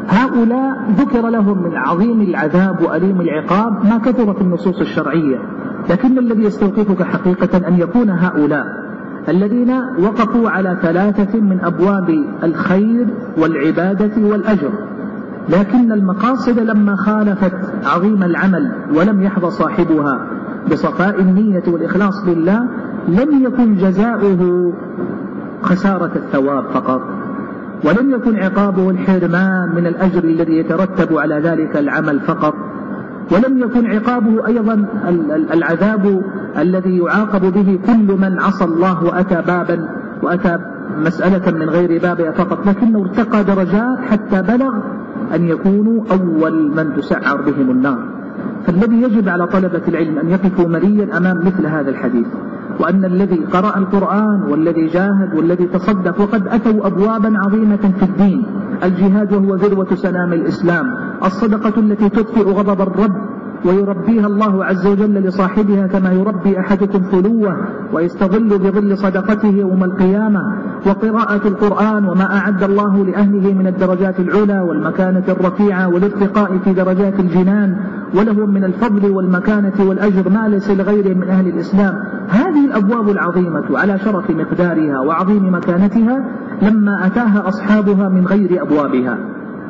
هؤلاء 0.07 0.77
ذكر 0.97 1.29
لهم 1.29 1.63
من 1.63 1.75
عظيم 1.75 2.21
العذاب 2.21 2.81
وأليم 2.81 3.21
العقاب 3.21 3.85
ما 3.85 3.97
كثر 3.97 4.33
في 4.33 4.41
النصوص 4.41 4.79
الشرعية. 4.81 5.37
لكن 5.89 6.17
الذي 6.17 6.43
يستوقفك 6.43 7.03
حقيقة 7.03 7.67
أن 7.67 7.79
يكون 7.79 8.09
هؤلاء 8.09 8.65
الذين 9.29 9.71
وقفوا 9.99 10.49
على 10.49 10.77
ثلاثة 10.81 11.39
من 11.39 11.59
أبواب 11.61 12.23
الخير 12.43 13.07
والعبادة 13.37 14.27
والأجر. 14.27 14.71
لكن 15.49 15.91
المقاصد 15.91 16.59
لما 16.59 16.95
خالفت 16.95 17.53
عظيم 17.85 18.23
العمل 18.23 18.71
ولم 18.95 19.23
يحظى 19.23 19.49
صاحبها 19.49 20.27
بصفاء 20.71 21.21
النية 21.21 21.63
والإخلاص 21.67 22.27
لله 22.27 22.59
لم 23.07 23.43
يكن 23.45 23.75
جزاؤه 23.75 24.73
خسارة 25.61 26.11
الثواب 26.15 26.63
فقط 26.73 27.01
ولم 27.83 28.11
يكن 28.11 28.35
عقابه 28.35 28.89
الحرمان 28.89 29.75
من 29.75 29.87
الأجر 29.87 30.23
الذي 30.23 30.57
يترتب 30.57 31.17
على 31.17 31.39
ذلك 31.39 31.77
العمل 31.77 32.19
فقط 32.19 32.53
ولم 33.31 33.57
يكن 33.57 33.85
عقابه 33.85 34.47
أيضا 34.47 34.85
العذاب 35.53 36.21
الذي 36.57 36.97
يعاقب 36.97 37.41
به 37.41 37.79
كل 37.85 38.17
من 38.19 38.39
عصى 38.39 38.65
الله 38.65 39.03
وأتى 39.03 39.41
بابا 39.41 39.89
وأتى 40.23 40.57
مسألة 40.97 41.51
من 41.51 41.69
غير 41.69 42.01
بابها 42.01 42.31
فقط 42.31 42.67
لكنه 42.67 42.99
ارتقى 43.01 43.43
درجات 43.43 43.99
حتى 44.09 44.41
بلغ 44.41 44.73
أن 45.33 45.47
يكونوا 45.47 46.03
أول 46.11 46.71
من 46.75 46.95
تسعر 46.95 47.41
بهم 47.41 47.71
النار. 47.71 47.99
فالذي 48.65 49.01
يجب 49.01 49.29
على 49.29 49.47
طلبة 49.47 49.81
العلم 49.87 50.19
أن 50.19 50.29
يقفوا 50.29 50.67
مريا 50.67 51.17
أمام 51.17 51.37
مثل 51.37 51.67
هذا 51.67 51.89
الحديث 51.89 52.27
وأن 52.79 53.05
الذي 53.05 53.45
قرأ 53.53 53.77
القرآن 53.77 54.41
والذي 54.49 54.87
جاهد 54.87 55.33
والذي 55.35 55.65
تصدق 55.65 56.21
وقد 56.21 56.47
أتوا 56.47 56.87
أبوابا 56.87 57.33
عظيمة 57.37 57.93
في 57.99 58.03
الدين 58.03 58.43
الجهاد 58.83 59.33
وهو 59.33 59.55
ذروة 59.55 59.95
سلام 59.95 60.33
الإسلام 60.33 60.85
الصدقة 61.25 61.79
التي 61.79 62.09
تطفئ 62.09 62.43
غضب 62.43 62.81
الرب 62.81 63.15
ويربيها 63.65 64.27
الله 64.27 64.65
عز 64.65 64.87
وجل 64.87 65.13
لصاحبها 65.13 65.87
كما 65.87 66.11
يربي 66.11 66.59
أحدكم 66.59 66.99
فلوه 66.99 67.57
ويستظل 67.93 68.49
بظل 68.49 68.97
صدقته 68.97 69.47
يوم 69.47 69.83
القيامة. 69.83 70.41
وقراءة 70.85 71.47
القرآن 71.47 72.05
وما 72.05 72.37
أعد 72.37 72.63
الله 72.63 73.05
لأهله 73.05 73.53
من 73.53 73.67
الدرجات 73.67 74.19
العلى 74.19 74.59
والمكانة 74.59 75.23
الرفيعة 75.27 75.87
والارتقاء 75.87 76.57
في 76.57 76.73
درجات 76.73 77.19
الجنان 77.19 77.77
ولهم 78.15 78.49
من 78.49 78.63
الفضل 78.63 79.11
والمكانة 79.11 79.73
والأجر 79.79 80.29
ما 80.29 80.47
ليس 80.47 80.69
لغيرهم 80.69 81.17
من 81.17 81.27
أهل 81.29 81.47
الإسلام. 81.47 81.93
هذه 82.29 82.65
الأبواب 82.65 83.09
العظيمة 83.09 83.79
على 83.79 83.99
شرف 83.99 84.29
مقدارها 84.29 84.99
وعظيم 84.99 85.53
مكانتها 85.55 86.23
لما 86.61 87.07
أتاها 87.07 87.47
أصحابها 87.47 88.09
من 88.09 88.25
غير 88.25 88.61
أبوابها. 88.61 89.17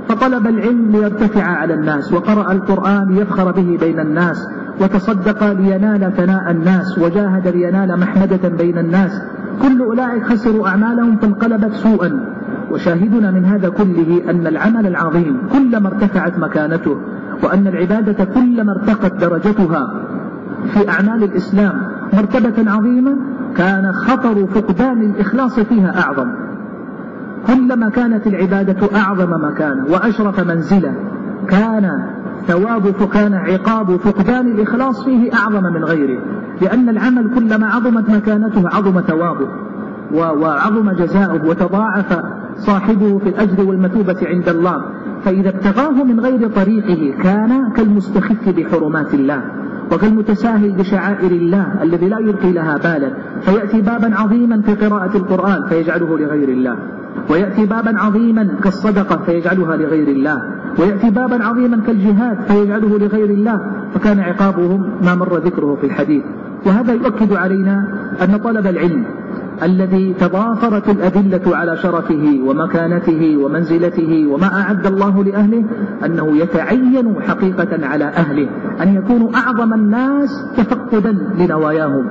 فطلب 0.08 0.48
العلم 0.48 0.92
ليرتفع 0.92 1.44
على 1.44 1.74
الناس 1.74 2.14
وقرأ 2.14 2.52
القرآن 2.52 3.16
ليفخر 3.16 3.52
به 3.52 3.78
بين 3.82 4.00
الناس 4.00 4.48
وتصدق 4.82 5.52
لينال 5.52 6.14
ثناء 6.18 6.52
الناس 6.52 7.00
وجاهد 7.00 7.48
لينال 7.48 8.00
محمدة 8.00 8.50
بين 8.50 8.78
الناس. 8.78 9.22
كل 9.62 9.82
أولئك 9.82 10.24
خسروا 10.24 10.68
أعمالهم 10.68 11.18
فانقلبت 11.18 11.74
سوءا. 11.74 12.36
وشاهدنا 12.72 13.32
من 13.32 13.46
هذا 13.46 13.70
كله 13.70 14.22
أن 14.30 14.48
العمل 14.48 14.88
العظيم 14.88 15.38
كلما 15.54 15.88
ارتفعت 15.88 16.40
مكانته 16.40 16.98
وأن 17.44 17.68
العبادة 17.68 18.26
كلما 18.26 18.72
ارتقت 18.72 19.14
درجتها 19.22 19.94
في 20.74 20.90
أعمال 20.90 21.24
الإسلام 21.24 21.74
مرتبة 22.14 22.72
عظيمة 22.72 23.18
كان 23.56 23.92
خطر 23.94 24.48
فقدان 24.48 25.02
الإخلاص 25.02 25.60
فيها 25.60 26.02
أعظم. 26.02 26.28
كلما 27.48 27.90
كانت 27.90 28.28
العبادة 28.28 28.98
أعظم 28.98 29.46
مكانا 29.46 29.84
وأشرف 29.90 30.40
منزلة 30.40 30.94
كان 31.48 32.15
ثواب 32.48 32.92
فكان 32.92 33.34
عقاب 33.34 33.98
فقدان 33.98 34.48
الإخلاص 34.48 35.04
فيه 35.06 35.34
أعظم 35.34 35.64
من 35.64 35.84
غيره 35.84 36.20
لأن 36.62 36.90
العمل 36.90 37.36
كلما 37.36 37.68
عظمت 37.68 38.10
مكانته 38.10 38.64
عظم 38.70 39.02
ثوابه 39.02 39.48
وعظم 40.14 40.92
جزاؤه 40.92 41.48
وتضاعف 41.48 42.22
صاحبه 42.58 43.20
في 43.20 43.30
الأجر 43.30 43.64
والمثوبة 43.64 44.18
عند 44.24 44.50
الله. 44.50 44.86
فإذا 45.24 45.50
ابتغاه 45.50 46.04
من 46.04 46.20
غير 46.20 46.50
طريقه 46.50 47.24
كان 47.24 47.72
كالمستخف 47.72 48.50
بحرمات 48.50 49.14
الله 49.14 49.42
وكالمتساهل 49.92 50.72
بشعائر 50.72 51.32
الله 51.32 51.84
الذي 51.84 52.10
لا 52.10 52.20
يلقي 52.20 52.52
لها 52.52 52.78
بالا. 52.78 53.14
فيأتي 53.42 53.82
بابا 53.82 54.16
عظيما 54.16 54.62
في 54.62 54.74
قراءة 54.74 55.18
القرآن 55.18 55.68
فيجعله 55.70 56.18
لغير 56.18 56.50
الله. 56.50 56.78
ويأتي 57.30 57.66
بابا 57.66 58.00
عظيما 58.00 58.48
كالصدقة 58.64 59.26
فيجعلها 59.26 59.78
لغير 59.78 60.08
الله. 60.08 60.42
ويأتي 60.80 61.10
بابا 61.10 61.44
عظيما 61.44 61.82
كالجهاد 61.88 62.38
فيجعله 62.48 62.98
لغير 62.98 63.30
الله. 63.30 63.60
فكان 63.94 64.20
عقابهم 64.20 64.90
ما 65.02 65.16
مر 65.16 65.38
ذكره 65.38 65.78
في 65.82 65.88
الحديث. 65.88 66.24
وهذا 66.66 66.94
يؤكد 66.94 67.34
علينا 67.34 67.88
أن 68.24 68.38
طلب 68.38 68.68
العلم 68.68 69.04
الذي 69.64 70.14
تضافرت 70.14 70.90
الأدلة 70.90 71.58
على 71.58 71.78
شرفه 71.78 72.40
ومكانته 72.46 73.38
ومنزلته 73.38 74.28
وما 74.32 74.62
أعد 74.62 74.86
الله 74.86 75.24
لأهله 75.24 75.66
أنه 76.06 76.38
يتعين 76.38 77.16
حقيقة 77.22 77.88
على 77.88 78.06
أهله 78.06 78.50
أن 78.82 78.96
يكونوا 78.96 79.30
أعظم 79.36 79.74
الناس 79.74 80.30
تفقدا 80.58 81.12
لنواياهم 81.40 82.06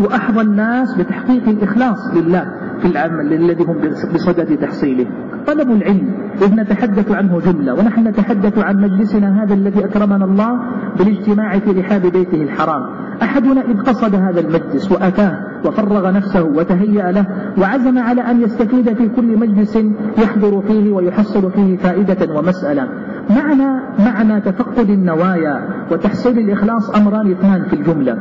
وأحظى 0.00 0.40
الناس 0.40 0.98
بتحقيق 0.98 1.48
الإخلاص 1.48 2.14
لله. 2.16 2.59
في 2.80 2.86
العمل 2.86 3.32
الذي 3.32 3.64
هم 3.64 3.76
بصدد 4.14 4.56
تحصيله. 4.56 5.06
طلب 5.46 5.70
العلم. 5.70 6.08
إذ 6.42 6.54
نتحدث 6.54 7.12
عنه 7.12 7.40
جملة. 7.40 7.74
ونحن 7.74 8.08
نتحدث 8.08 8.58
عن 8.58 8.76
مجلسنا 8.76 9.42
هذا 9.42 9.54
الذي 9.54 9.84
أكرمنا 9.84 10.24
الله 10.24 10.60
بالاجتماع 10.98 11.58
في 11.58 11.70
رحاب 11.70 12.02
بيته 12.02 12.42
الحرام. 12.42 12.82
أحدنا 13.22 13.60
إذ 13.60 13.80
قصد 13.80 14.14
هذا 14.14 14.40
المجلس 14.40 14.92
وأتاه 14.92 15.38
وفرغ 15.64 16.10
نفسه 16.10 16.42
وتهيأ 16.42 17.12
له 17.12 17.26
وعزم 17.58 17.98
على 17.98 18.20
أن 18.20 18.40
يستفيد 18.40 18.92
في 18.92 19.08
كل 19.08 19.38
مجلس 19.38 19.78
يحضر 20.18 20.62
فيه 20.68 20.92
ويحصل 20.92 21.50
فيه 21.52 21.76
فائدة 21.76 22.34
ومسألة. 22.34 22.88
معنى 23.30 23.80
معنى 23.98 24.40
تفقد 24.40 24.90
النوايا 24.90 25.60
وتحصيل 25.92 26.38
الإخلاص 26.38 26.96
أمران 26.96 27.30
اثنان 27.30 27.62
في 27.62 27.76
الجملة. 27.76 28.18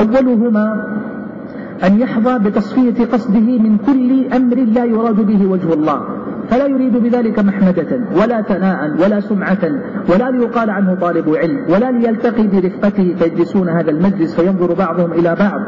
أولهما 0.00 0.84
أن 1.84 2.00
يحظى 2.00 2.38
بتصفية 2.38 3.04
قصده 3.04 3.58
من 3.58 3.78
كل 3.78 4.32
أمر 4.32 4.56
لا 4.56 4.84
يراد 4.84 5.26
به 5.26 5.46
وجه 5.46 5.72
الله. 5.72 6.00
فلا 6.48 6.66
يريد 6.66 6.96
بذلك 6.96 7.38
محمدة 7.38 8.00
ولا 8.22 8.42
ثناء 8.42 8.90
ولا 9.04 9.20
سمعة 9.20 9.58
ولا 10.08 10.30
ليقال 10.30 10.70
عنه 10.70 10.94
طالب 10.94 11.28
علم 11.28 11.66
ولا 11.70 11.90
ليلتقي 11.90 12.46
برفقته 12.46 13.14
فيجلسون 13.18 13.68
هذا 13.68 13.90
المجلس 13.90 14.40
فينظر 14.40 14.74
بعضهم 14.74 15.12
إلى 15.12 15.34
بعض. 15.34 15.60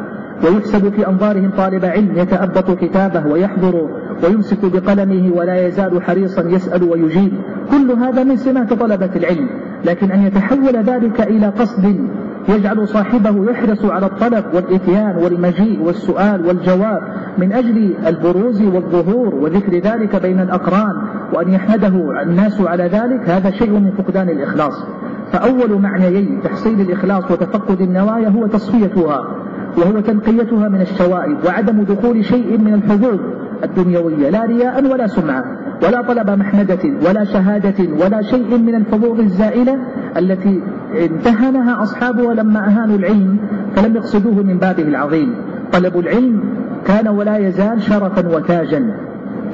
ويحسب 0.44 0.88
في 0.88 1.08
أنظارهم 1.08 1.50
طالب 1.50 1.84
علم 1.84 2.16
يتأبط 2.16 2.70
كتابه 2.70 3.26
ويحضر 3.26 3.88
ويمسك 4.24 4.58
بقلمه 4.72 5.32
ولا 5.36 5.66
يزال 5.66 6.02
حريصا 6.02 6.42
يسأل 6.42 6.84
ويجيب. 6.84 7.32
كل 7.70 7.90
هذا 7.90 8.24
من 8.24 8.36
سمات 8.36 8.72
طلبة 8.72 9.10
العلم. 9.16 9.48
لكن 9.84 10.10
أن 10.10 10.22
يتحول 10.22 10.76
ذلك 10.76 11.20
إلى 11.20 11.46
قصد 11.46 12.00
يجعل 12.48 12.88
صاحبه 12.88 13.50
يحرص 13.50 13.84
على 13.84 14.06
الطلب 14.06 14.44
والإتيان 14.54 15.16
والمجيء 15.16 15.82
والسؤال 15.82 16.46
والجواب 16.46 17.02
من 17.38 17.52
أجل 17.52 17.94
البروز 18.06 18.62
والظهور 18.62 19.34
وذكر 19.34 19.78
ذلك 19.78 20.22
بين 20.22 20.40
الأقران 20.40 20.94
وأن 21.32 21.52
يحمده 21.52 22.22
الناس 22.22 22.60
على 22.60 22.84
ذلك 22.84 23.30
هذا 23.30 23.50
شيء 23.50 23.70
من 23.70 23.90
فقدان 23.98 24.28
الإخلاص. 24.28 24.84
فأول 25.32 25.80
معنيي 25.80 26.40
تحصيل 26.44 26.80
الإخلاص 26.80 27.30
وتفقد 27.30 27.80
النوايا 27.80 28.28
هو 28.28 28.46
تصفيتها. 28.46 29.43
وهو 29.78 30.00
تنقيتها 30.00 30.68
من 30.68 30.80
الشوائب 30.80 31.36
وعدم 31.46 31.82
دخول 31.82 32.24
شيء 32.24 32.58
من 32.58 32.74
الحظوظ 32.74 33.20
الدنيوية 33.64 34.30
لا 34.30 34.44
رياء 34.44 34.84
ولا 34.92 35.06
سمعة 35.06 35.44
ولا 35.82 36.02
طلب 36.02 36.30
محمدة 36.30 37.08
ولا 37.08 37.24
شهادة 37.24 38.04
ولا 38.04 38.22
شيء 38.22 38.58
من 38.58 38.74
الحظوظ 38.74 39.20
الزائلة 39.20 39.78
التي 40.16 40.62
امتهنها 41.10 41.82
أصحابها 41.82 42.34
لما 42.34 42.66
أهانوا 42.66 42.96
العلم 42.96 43.36
فلم 43.76 43.96
يقصدوه 43.96 44.42
من 44.42 44.58
بابه 44.58 44.82
العظيم. 44.82 45.34
طلب 45.72 45.98
العلم 45.98 46.40
كان 46.86 47.08
ولا 47.08 47.36
يزال 47.36 47.82
شرفا 47.82 48.36
وتاجا. 48.36 48.94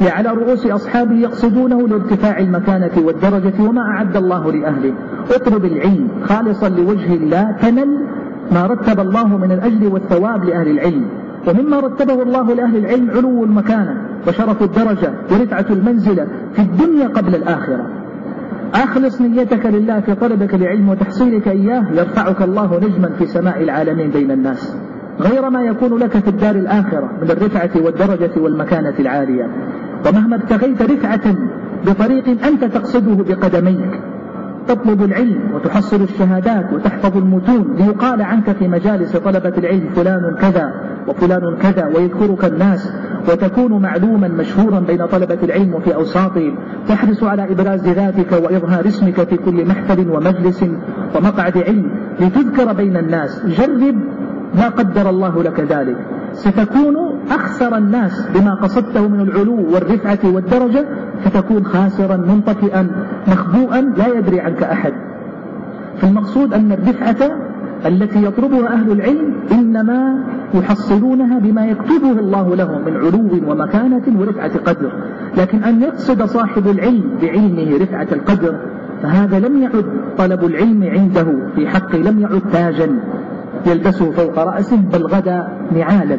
على 0.02 0.28
رؤوس 0.28 0.66
أصحابه 0.66 1.14
يقصدونه 1.14 1.88
لارتفاع 1.88 2.38
المكانة 2.38 2.90
والدرجة 2.96 3.62
وما 3.62 3.80
أعد 3.80 4.16
الله 4.16 4.52
لأهله. 4.52 4.92
اطلب 5.30 5.64
العلم 5.64 6.08
خالصا 6.24 6.68
لوجه 6.68 7.14
الله 7.14 7.52
تنل 7.62 8.06
ما 8.52 8.66
رتب 8.66 9.00
الله 9.00 9.36
من 9.36 9.52
الأجر 9.52 9.92
والثواب 9.92 10.44
لأهل 10.44 10.68
العلم 10.68 11.04
ومما 11.48 11.80
رتبه 11.80 12.22
الله 12.22 12.54
لأهل 12.54 12.76
العلم 12.76 13.10
علو 13.10 13.44
المكانة 13.44 13.94
وشرف 14.28 14.62
الدرجة 14.62 15.12
ورفعة 15.32 15.66
المنزلة 15.70 16.26
في 16.52 16.62
الدنيا 16.62 17.08
قبل 17.08 17.34
الآخرة. 17.34 17.86
أخلص 18.74 19.20
نيتك 19.20 19.66
لله 19.66 20.00
في 20.00 20.14
طلبك 20.14 20.54
لعلم 20.54 20.88
وتحصيلك 20.88 21.48
إياه 21.48 21.84
يرفعك 21.92 22.42
الله 22.42 22.78
نجما 22.78 23.08
في 23.18 23.26
سماء 23.26 23.62
العالمين 23.62 24.10
بين 24.10 24.30
الناس. 24.30 24.76
غير 25.20 25.50
ما 25.50 25.62
يكون 25.62 25.98
لك 25.98 26.18
في 26.18 26.28
الدار 26.28 26.54
الآخرة 26.54 27.10
من 27.22 27.30
الرفعة 27.30 27.70
والدرجة 27.76 28.40
والمكانة 28.40 28.94
العالية. 29.00 29.50
ومهما 30.08 30.36
ابتغيت 30.36 30.82
رفعة 30.82 31.34
بطريق 31.86 32.46
أنت 32.46 32.64
تقصده 32.64 33.34
بقدميك 33.34 34.00
تطلب 34.70 35.02
العلم 35.02 35.40
وتحصل 35.54 36.02
الشهادات 36.02 36.72
وتحفظ 36.72 37.16
المتون 37.16 37.76
ليقال 37.78 38.22
عنك 38.22 38.52
في 38.52 38.68
مجالس 38.68 39.16
طلبة 39.16 39.52
العلم 39.58 39.88
فلان 39.96 40.36
كذا 40.40 40.72
وفلان 41.08 41.56
كذا 41.62 41.86
ويذكرك 41.86 42.44
الناس 42.44 42.92
وتكون 43.28 43.82
معلوما 43.82 44.28
مشهورا 44.28 44.80
بين 44.80 45.06
طلبة 45.06 45.38
العلم 45.42 45.74
وفي 45.74 45.94
أوساطهم 45.94 46.58
تحرص 46.88 47.22
على 47.22 47.52
إبراز 47.52 47.88
ذاتك 47.88 48.32
وإظهار 48.32 48.86
اسمك 48.86 49.28
في 49.28 49.36
كل 49.36 49.66
محفل 49.66 50.10
ومجلس 50.10 50.64
ومقعد 51.16 51.58
علم 51.58 51.90
لتذكر 52.20 52.72
بين 52.72 52.96
الناس. 52.96 53.46
جرب 53.46 53.94
ما 54.54 54.68
قدر 54.68 55.10
الله 55.10 55.42
لك 55.42 55.60
ذلك. 55.60 55.96
ستكون 56.32 56.96
أخسر 57.30 57.76
الناس 57.76 58.26
بما 58.34 58.54
قصدته 58.54 59.08
من 59.08 59.20
العلو 59.20 59.74
والرفعة 59.74 60.18
والدرجة 60.24 60.84
فتكون 61.24 61.64
خاسرا 61.64 62.16
منطفئا 62.16 62.90
مخبوءا 63.28 63.80
لا 63.80 64.06
يدري 64.06 64.40
عنك 64.40 64.62
أحد. 64.62 64.92
فالمقصود 65.98 66.54
أن 66.54 66.72
الرفعة 66.72 67.30
التي 67.86 68.24
يطلبها 68.24 68.72
أهل 68.72 68.92
العلم 68.92 69.34
إنما 69.52 70.24
يحصلونها 70.54 71.38
بما 71.38 71.66
يكتبه 71.66 72.10
الله 72.10 72.56
لهم 72.56 72.84
من 72.84 72.96
علو 72.96 73.50
ومكانة 73.52 74.20
ورفعة 74.20 74.58
قدر. 74.58 74.92
لكن 75.38 75.64
أن 75.64 75.82
يقصد 75.82 76.22
صاحب 76.22 76.68
العلم 76.68 77.04
بعلمه 77.22 77.76
رفعة 77.82 78.08
القدر 78.12 78.54
فهذا 79.02 79.38
لم 79.38 79.62
يعد 79.62 79.84
طلب 80.18 80.44
العلم 80.44 80.82
عنده 80.84 81.26
في 81.54 81.68
حقه 81.68 81.98
لم 81.98 82.20
يعد 82.20 82.42
تاجا. 82.52 83.00
يلبسه 83.66 84.10
فوق 84.10 84.38
رأسه 84.38 84.76
بل 84.76 85.06
غدا 85.06 85.48
نعالا 85.72 86.18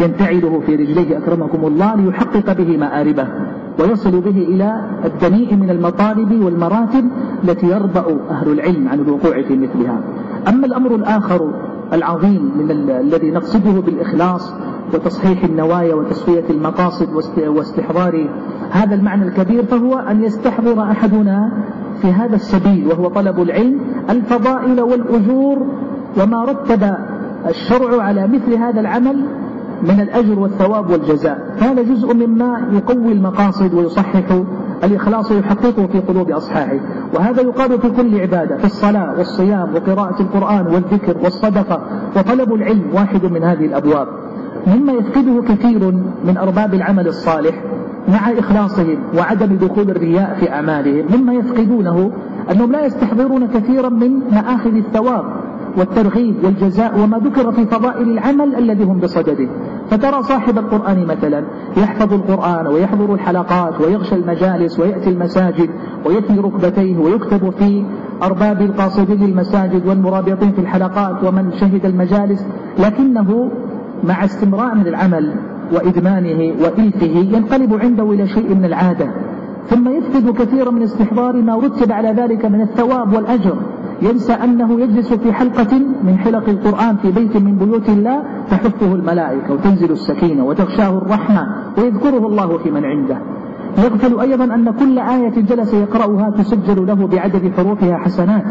ينتعله 0.00 0.60
في 0.66 0.76
رجليه 0.76 1.18
أكرمكم 1.18 1.66
الله 1.66 1.94
ليحقق 1.94 2.52
به 2.52 2.76
مآربه 2.76 3.28
ويصل 3.80 4.20
به 4.20 4.30
إلى 4.42 4.80
الدنيء 5.04 5.54
من 5.54 5.70
المطالب 5.70 6.44
والمراتب 6.44 7.04
التي 7.44 7.66
يربأ 7.66 8.18
أهل 8.30 8.52
العلم 8.52 8.88
عن 8.88 9.00
الوقوع 9.00 9.42
في 9.42 9.56
مثلها. 9.56 10.00
أما 10.48 10.66
الأمر 10.66 10.94
الآخر 10.94 11.54
العظيم 11.92 12.52
من 12.58 12.70
الذي 12.90 13.30
نقصده 13.30 13.80
بالإخلاص 13.80 14.52
وتصحيح 14.94 15.44
النوايا 15.44 15.94
وتسوية 15.94 16.44
المقاصد 16.50 17.08
واستحضار 17.46 18.28
هذا 18.70 18.94
المعنى 18.94 19.28
الكبير 19.28 19.64
فهو 19.64 19.98
أن 19.98 20.24
يستحضر 20.24 20.82
أحدنا 20.82 21.52
في 22.02 22.08
هذا 22.08 22.34
السبيل 22.34 22.86
وهو 22.86 23.08
طلب 23.08 23.42
العلم 23.42 23.80
الفضائل 24.10 24.80
والأجور 24.80 25.66
وما 26.22 26.44
رتب 26.44 26.94
الشرع 27.48 28.02
على 28.02 28.26
مثل 28.26 28.54
هذا 28.54 28.80
العمل 28.80 29.26
من 29.82 30.00
الأجر 30.00 30.38
والثواب 30.38 30.90
والجزاء. 30.90 31.54
هذا 31.58 31.82
جزء 31.82 32.14
مما 32.14 32.68
يقوي 32.72 33.12
المقاصد 33.12 33.74
ويصحح 33.74 34.22
الإخلاص 34.84 35.32
ويحققه 35.32 35.86
في 35.86 35.98
قلوب 35.98 36.30
أصحابه. 36.30 36.80
وهذا 37.14 37.42
يقال 37.42 37.80
في 37.80 37.90
كل 37.90 38.20
عبادة 38.20 38.56
في 38.56 38.64
الصلاة 38.64 39.18
والصيام 39.18 39.74
وقراءة 39.74 40.22
القرآن 40.22 40.66
والذكر 40.66 41.16
والصدقة 41.24 41.80
وطلب 42.16 42.54
العلم 42.54 42.82
واحد 42.94 43.24
من 43.24 43.42
هذه 43.42 43.66
الأبواب. 43.66 44.08
مما 44.66 44.92
يفقده 44.92 45.42
كثير 45.48 45.92
من 46.24 46.36
أرباب 46.36 46.74
العمل 46.74 47.06
الصالح 47.06 47.62
مع 48.08 48.30
إخلاصهم 48.38 48.98
وعدم 49.18 49.56
دخول 49.56 49.90
الرياء 49.90 50.36
في 50.40 50.52
أعمالهم. 50.52 51.06
مما 51.16 51.32
يفقدونه 51.32 52.10
أنهم 52.50 52.72
لا 52.72 52.86
يستحضرون 52.86 53.46
كثيرا 53.46 53.88
من 53.88 54.18
مآخذ 54.32 54.74
الثواب. 54.74 55.24
والترغيب 55.76 56.34
والجزاء 56.44 57.00
وما 57.00 57.18
ذكر 57.18 57.52
في 57.52 57.66
فضائل 57.66 58.10
العمل 58.10 58.54
الذي 58.54 58.84
هم 58.84 58.98
بصدده. 58.98 59.48
فترى 59.90 60.22
صاحب 60.22 60.58
القرآن 60.58 61.06
مثلا 61.06 61.44
يحفظ 61.76 62.12
القرآن 62.12 62.66
ويحضر 62.66 63.14
الحلقات 63.14 63.80
ويغشى 63.80 64.14
المجالس 64.14 64.78
ويأتي 64.80 65.10
المساجد 65.10 65.70
ويثني 66.06 66.38
ركبتيه 66.38 66.98
ويكتب 66.98 67.50
في 67.50 67.84
أرباب 68.22 68.62
القاصدين 68.62 69.22
المساجد 69.22 69.86
والمرابطين 69.86 70.52
في 70.52 70.58
الحلقات 70.58 71.24
ومن 71.24 71.52
شهد 71.52 71.86
المجالس. 71.86 72.46
لكنه 72.78 73.50
مع 74.04 74.24
استمرار 74.24 74.72
العمل 74.72 75.32
وإدمانه 75.72 76.54
وإلفه 76.62 77.36
ينقلب 77.36 77.74
عنده 77.74 78.12
إلى 78.12 78.28
شيء 78.28 78.54
من 78.54 78.64
العادة. 78.64 79.10
ثم 79.68 79.88
يفقد 79.88 80.30
كثيرا 80.30 80.70
من 80.70 80.82
استحضار 80.82 81.42
ما 81.42 81.56
رتب 81.56 81.92
على 81.92 82.08
ذلك 82.08 82.44
من 82.44 82.60
الثواب 82.60 83.12
والأجر. 83.12 83.56
ينسى 84.02 84.32
أنه 84.32 84.80
يجلس 84.80 85.12
في 85.12 85.32
حلقة 85.32 85.78
من 86.02 86.18
حلق 86.18 86.48
القرآن 86.48 86.96
في 86.96 87.12
بيت 87.12 87.36
من 87.36 87.58
بيوت 87.58 87.88
الله 87.88 88.22
تحفه 88.50 88.94
الملائكة 88.94 89.52
وتنزل 89.52 89.90
السكينة 89.92 90.44
وتغشاه 90.44 90.98
الرحمة 90.98 91.46
ويذكره 91.78 92.26
الله 92.26 92.58
في 92.58 92.70
من 92.70 92.84
عنده. 92.84 93.18
يغفل 93.78 94.20
أيضا 94.20 94.44
أن 94.44 94.70
كل 94.70 94.98
آية 94.98 95.40
جلس 95.40 95.74
يقرأها 95.74 96.30
تسجل 96.30 96.86
له 96.86 97.06
بعدد 97.06 97.52
حروفها 97.56 97.96
حسنات 97.96 98.44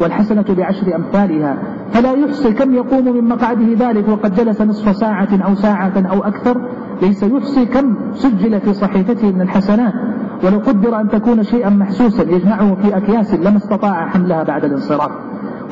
والحسنة 0.00 0.44
بعشر 0.58 0.96
أمثالها. 0.96 1.56
فلا 1.92 2.12
يحصي 2.12 2.52
كم 2.52 2.74
يقوم 2.74 3.16
من 3.16 3.28
مقعده 3.28 3.88
ذلك 3.88 4.08
وقد 4.08 4.34
جلس 4.34 4.62
نصف 4.62 4.96
ساعة 4.96 5.28
أو 5.32 5.54
ساعة 5.54 5.92
أو 6.10 6.18
أكثر. 6.24 6.68
ليس 7.02 7.22
يحصي 7.22 7.66
كم 7.66 7.96
سجل 8.14 8.60
في 8.60 8.74
صحيفته 8.74 9.32
من 9.32 9.40
الحسنات. 9.40 9.94
ولو 10.44 10.58
قدر 10.58 11.00
أن 11.00 11.08
تكون 11.08 11.42
شيئا 11.42 11.70
محسوسا 11.70 12.22
يجمعه 12.22 12.74
في 12.74 12.96
أكياس 12.96 13.34
لما 13.34 13.56
استطاع 13.56 14.08
حملها 14.08 14.42
بعد 14.42 14.64
الانصراف. 14.64 15.10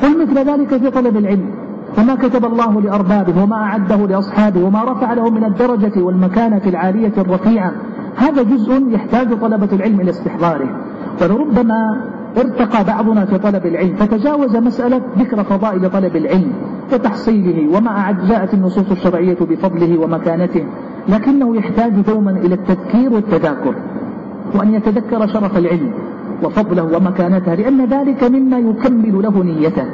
قل 0.03 0.21
مثل 0.21 0.49
ذلك 0.49 0.77
في 0.77 0.89
طلب 0.89 1.17
العلم. 1.17 1.49
وما 1.97 2.15
كتب 2.15 2.45
الله 2.45 2.81
لأربابه 2.81 3.43
وما 3.43 3.55
أعده 3.55 4.07
لأصحابه 4.07 4.65
وما 4.65 4.83
رفع 4.83 5.13
لهم 5.13 5.33
من 5.33 5.43
الدرجة 5.43 6.01
والمكانة 6.01 6.61
العالية 6.65 7.13
الرفيعة 7.17 7.71
هذا 8.15 8.43
جزء 8.43 8.87
يحتاج 8.89 9.39
طلبة 9.39 9.69
العلم 9.73 10.01
إلى 10.01 10.09
استحضاره. 10.09 10.69
ولربما 11.21 12.01
ارتقى 12.37 12.83
بعضنا 12.83 13.25
في 13.25 13.37
طلب 13.37 13.65
العلم 13.65 13.95
فتجاوز 13.95 14.55
مسألة 14.55 15.01
ذكر 15.17 15.43
فضائل 15.43 15.89
طلب 15.89 16.15
العلم 16.15 16.51
وتحصيله 16.93 17.77
وما 17.77 17.89
أعد 17.89 18.25
جاءت 18.27 18.53
النصوص 18.53 18.91
الشرعية 18.91 19.37
بفضله 19.41 19.97
ومكانته 19.97 20.63
لكنه 21.09 21.57
يحتاج 21.57 21.91
دوما 22.01 22.31
إلى 22.31 22.55
التذكير 22.55 23.13
والتذاكر. 23.13 23.75
وأن 24.55 24.73
يتذكر 24.73 25.27
شرف 25.27 25.57
العلم 25.57 25.91
وفضله 26.43 26.97
ومكانته 26.97 27.55
لأن 27.55 27.85
ذلك 27.85 28.23
مما 28.23 28.57
يكمل 28.57 29.21
له 29.23 29.43
نيته 29.43 29.85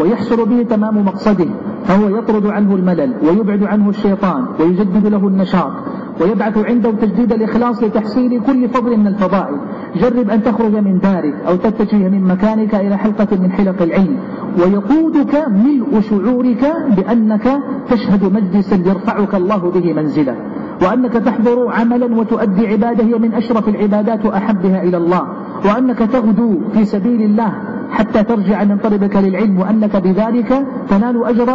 ويحصل 0.00 0.48
به 0.48 0.62
تمام 0.62 1.04
مقصده 1.04 1.46
فهو 1.84 2.18
يطرد 2.18 2.46
عنه 2.46 2.74
الملل 2.74 3.14
ويبعد 3.22 3.64
عنه 3.64 3.88
الشيطان 3.88 4.46
ويجدد 4.60 5.06
له 5.06 5.28
النشاط 5.28 5.72
ويبعث 6.20 6.58
عنده 6.58 6.90
تجديد 6.90 7.32
الإخلاص 7.32 7.82
لتحصيل 7.82 8.40
كل 8.46 8.68
فضل 8.68 8.96
من 8.96 9.06
الفضائل. 9.06 9.56
جرب 9.96 10.30
أن 10.30 10.42
تخرج 10.42 10.76
من 10.76 10.98
دارك 10.98 11.34
أو 11.48 11.56
تتجه 11.56 12.08
من 12.08 12.24
مكانك 12.24 12.74
إلى 12.74 12.96
حلقة 12.96 13.36
من 13.36 13.52
حلق 13.52 13.82
العلم. 13.82 14.16
ويقودك 14.58 15.44
ملء 15.48 16.00
شعورك 16.00 16.72
بأنك 16.96 17.58
تشهد 17.90 18.32
مجلسا 18.32 18.76
يرفعك 18.76 19.34
الله 19.34 19.70
به 19.70 19.92
منزلا 19.92 20.34
وأنك 20.82 21.12
تحضر 21.12 21.68
عملا 21.72 22.14
وتؤدي 22.16 22.66
عبادة 22.66 23.04
هي 23.04 23.14
من 23.14 23.34
أشرف 23.34 23.68
العبادات 23.68 24.26
وأحبها 24.26 24.82
إلى 24.82 24.96
الله. 24.96 25.22
وأنك 25.64 25.98
تغدو 25.98 26.60
في 26.72 26.84
سبيل 26.84 27.22
الله 27.22 27.52
حتى 27.90 28.22
ترجع 28.22 28.64
من 28.64 28.76
طلبك 28.78 29.16
للعلم 29.16 29.58
وأنك 29.58 29.96
بذلك 29.96 30.66
تنال 30.88 31.24
أجر 31.24 31.50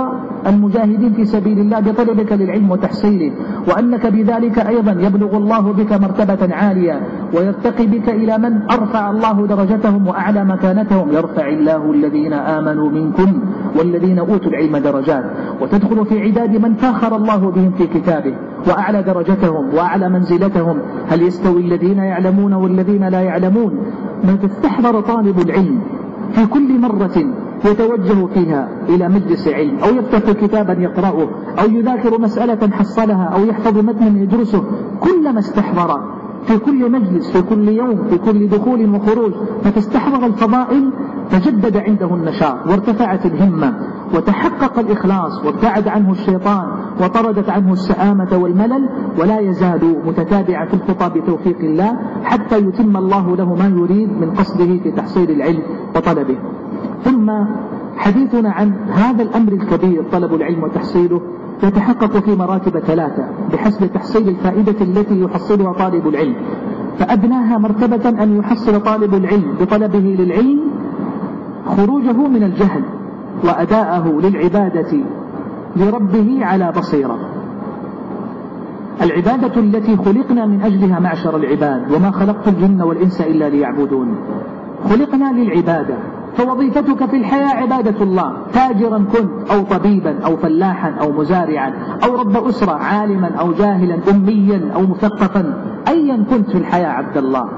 المجاهدين 0.47 1.13
في 1.13 1.25
سبيل 1.25 1.59
الله 1.59 1.79
بطلبك 1.79 2.31
للعلم 2.31 2.71
وتحصيله. 2.71 3.31
وأنك 3.67 4.07
بذلك 4.07 4.59
أيضا 4.59 4.91
يبلغ 4.91 5.37
الله 5.37 5.73
بك 5.73 5.93
مرتبة 5.93 6.55
عالية 6.55 7.01
ويرتقي 7.33 7.87
بك 7.87 8.09
إلى 8.09 8.37
من 8.37 8.71
أرفع 8.71 9.09
الله 9.09 9.47
درجتهم 9.47 10.07
وأعلى 10.07 10.45
مكانتهم. 10.45 11.11
يرفع 11.11 11.47
الله 11.47 11.91
الذين 11.91 12.33
آمنوا 12.33 12.89
منكم 12.89 13.41
والذين 13.79 14.19
أوتوا 14.19 14.51
العلم 14.51 14.77
درجات. 14.77 15.23
وتدخل 15.61 16.05
في 16.05 16.21
عداد 16.21 16.57
من 16.65 16.73
فاخر 16.73 17.15
الله 17.15 17.51
بهم 17.51 17.71
في 17.71 17.87
كتابه 17.87 18.33
وأعلى 18.67 19.03
درجتهم 19.03 19.73
وأعلى 19.73 20.09
منزلتهم. 20.09 20.77
هل 21.07 21.21
يستوي 21.21 21.61
الذين 21.61 21.97
يعلمون 21.97 22.53
والذين 22.53 23.07
لا 23.07 23.21
يعلمون؟ 23.21 23.73
ما 24.23 24.35
تستحضر 24.35 25.01
طالب 25.01 25.39
العلم 25.39 25.79
في 26.31 26.45
كل 26.45 26.79
مرة 26.79 27.33
يتوجه 27.65 28.25
فيها 28.33 28.69
إلى 28.89 29.09
مجلس 29.09 29.47
علم 29.47 29.77
أو 29.79 29.89
يفتح 29.95 30.31
كتابا 30.31 30.73
يقرأه 30.73 31.27
أو 31.59 31.69
يذاكر 31.69 32.21
مسألة 32.21 32.71
حصلها 32.71 33.23
أو 33.23 33.45
يحفظ 33.45 33.77
متنا 33.77 34.21
يدرسه. 34.21 34.63
كلما 34.99 35.39
استحضر 35.39 36.01
في 36.45 36.57
كل 36.57 36.91
مجلس 36.91 37.31
في 37.31 37.41
كل 37.41 37.67
يوم 37.67 38.03
في 38.09 38.17
كل 38.17 38.47
دخول 38.49 38.95
وخروج 38.95 39.31
فتستحضر 39.63 40.25
الفضائل 40.25 40.91
تجدد 41.31 41.77
عنده 41.77 42.15
النشاط 42.15 42.67
وارتفعت 42.67 43.25
الهمة. 43.25 43.73
وتحقق 44.13 44.79
الإخلاص 44.79 45.45
وابتعد 45.45 45.87
عنه 45.87 46.11
الشيطان 46.11 46.67
وطردت 47.01 47.49
عنه 47.49 47.73
السآمة 47.73 48.37
والملل 48.37 48.89
ولا 49.19 49.39
يزال 49.39 49.95
متتابعا 50.05 50.65
في 50.65 50.73
الخطى 50.73 51.19
بتوفيق 51.19 51.57
الله 51.59 51.97
حتى 52.23 52.57
يتم 52.57 52.97
الله 52.97 53.35
له 53.35 53.55
ما 53.55 53.67
يريد 53.67 54.09
من 54.21 54.31
قصده 54.31 54.77
في 54.83 54.91
تحصيل 54.91 55.31
العلم 55.31 55.61
وطلبه. 55.95 56.37
ثم 57.03 57.31
حديثنا 57.97 58.51
عن 58.51 58.73
هذا 58.89 59.23
الأمر 59.23 59.51
الكبير 59.51 60.03
طلب 60.11 60.33
العلم 60.33 60.63
وتحصيله 60.63 61.21
يتحقق 61.63 62.17
في 62.17 62.35
مراتب 62.35 62.79
ثلاثة 62.79 63.23
بحسب 63.53 63.93
تحصيل 63.93 64.29
الفائدة 64.29 64.81
التي 64.81 65.21
يحصلها 65.21 65.73
طالب 65.73 66.07
العلم. 66.07 66.35
فأدناها 66.99 67.57
مرتبة 67.57 68.09
أن 68.23 68.37
يحصل 68.37 68.81
طالب 68.81 69.13
العلم 69.13 69.55
بطلبه 69.61 69.99
للعلم 70.19 70.59
خروجه 71.65 72.27
من 72.27 72.43
الجهل 72.43 72.83
وأداءه 73.43 74.19
للعبادة 74.23 74.97
لربه 75.75 76.39
على 76.41 76.71
بصيرة. 76.71 77.17
العبادة 79.01 79.61
التي 79.61 79.97
خلقنا 79.97 80.45
من 80.45 80.61
أجلها 80.61 80.99
معشر 80.99 81.35
العباد 81.35 81.91
وما 81.91 82.11
خلقت 82.11 82.47
الجن 82.47 82.81
والإنس 82.81 83.21
إلا 83.21 83.49
ليعبدون. 83.49 84.15
خلقنا 84.89 85.31
للعبادة. 85.31 85.95
فوظيفتك 86.37 87.05
في 87.05 87.17
الحياة 87.17 87.55
عبادة 87.55 88.03
الله. 88.03 88.33
تاجرا 88.53 88.97
كنت 88.97 89.51
أو 89.51 89.61
طبيبا 89.61 90.19
أو 90.25 90.37
فلاحا 90.37 90.91
أو 91.01 91.11
مزارعا 91.11 91.73
أو 92.03 92.15
رب 92.15 92.37
أسرة 92.47 92.71
عالما 92.71 93.35
أو 93.35 93.53
جاهلا 93.53 93.97
أميا 94.11 94.71
أو 94.75 94.81
مثقفا. 94.81 95.53
أيا 95.87 96.23
كنت 96.29 96.49
في 96.49 96.57
الحياة 96.57 96.87
عبد 96.87 97.17
الله. 97.17 97.49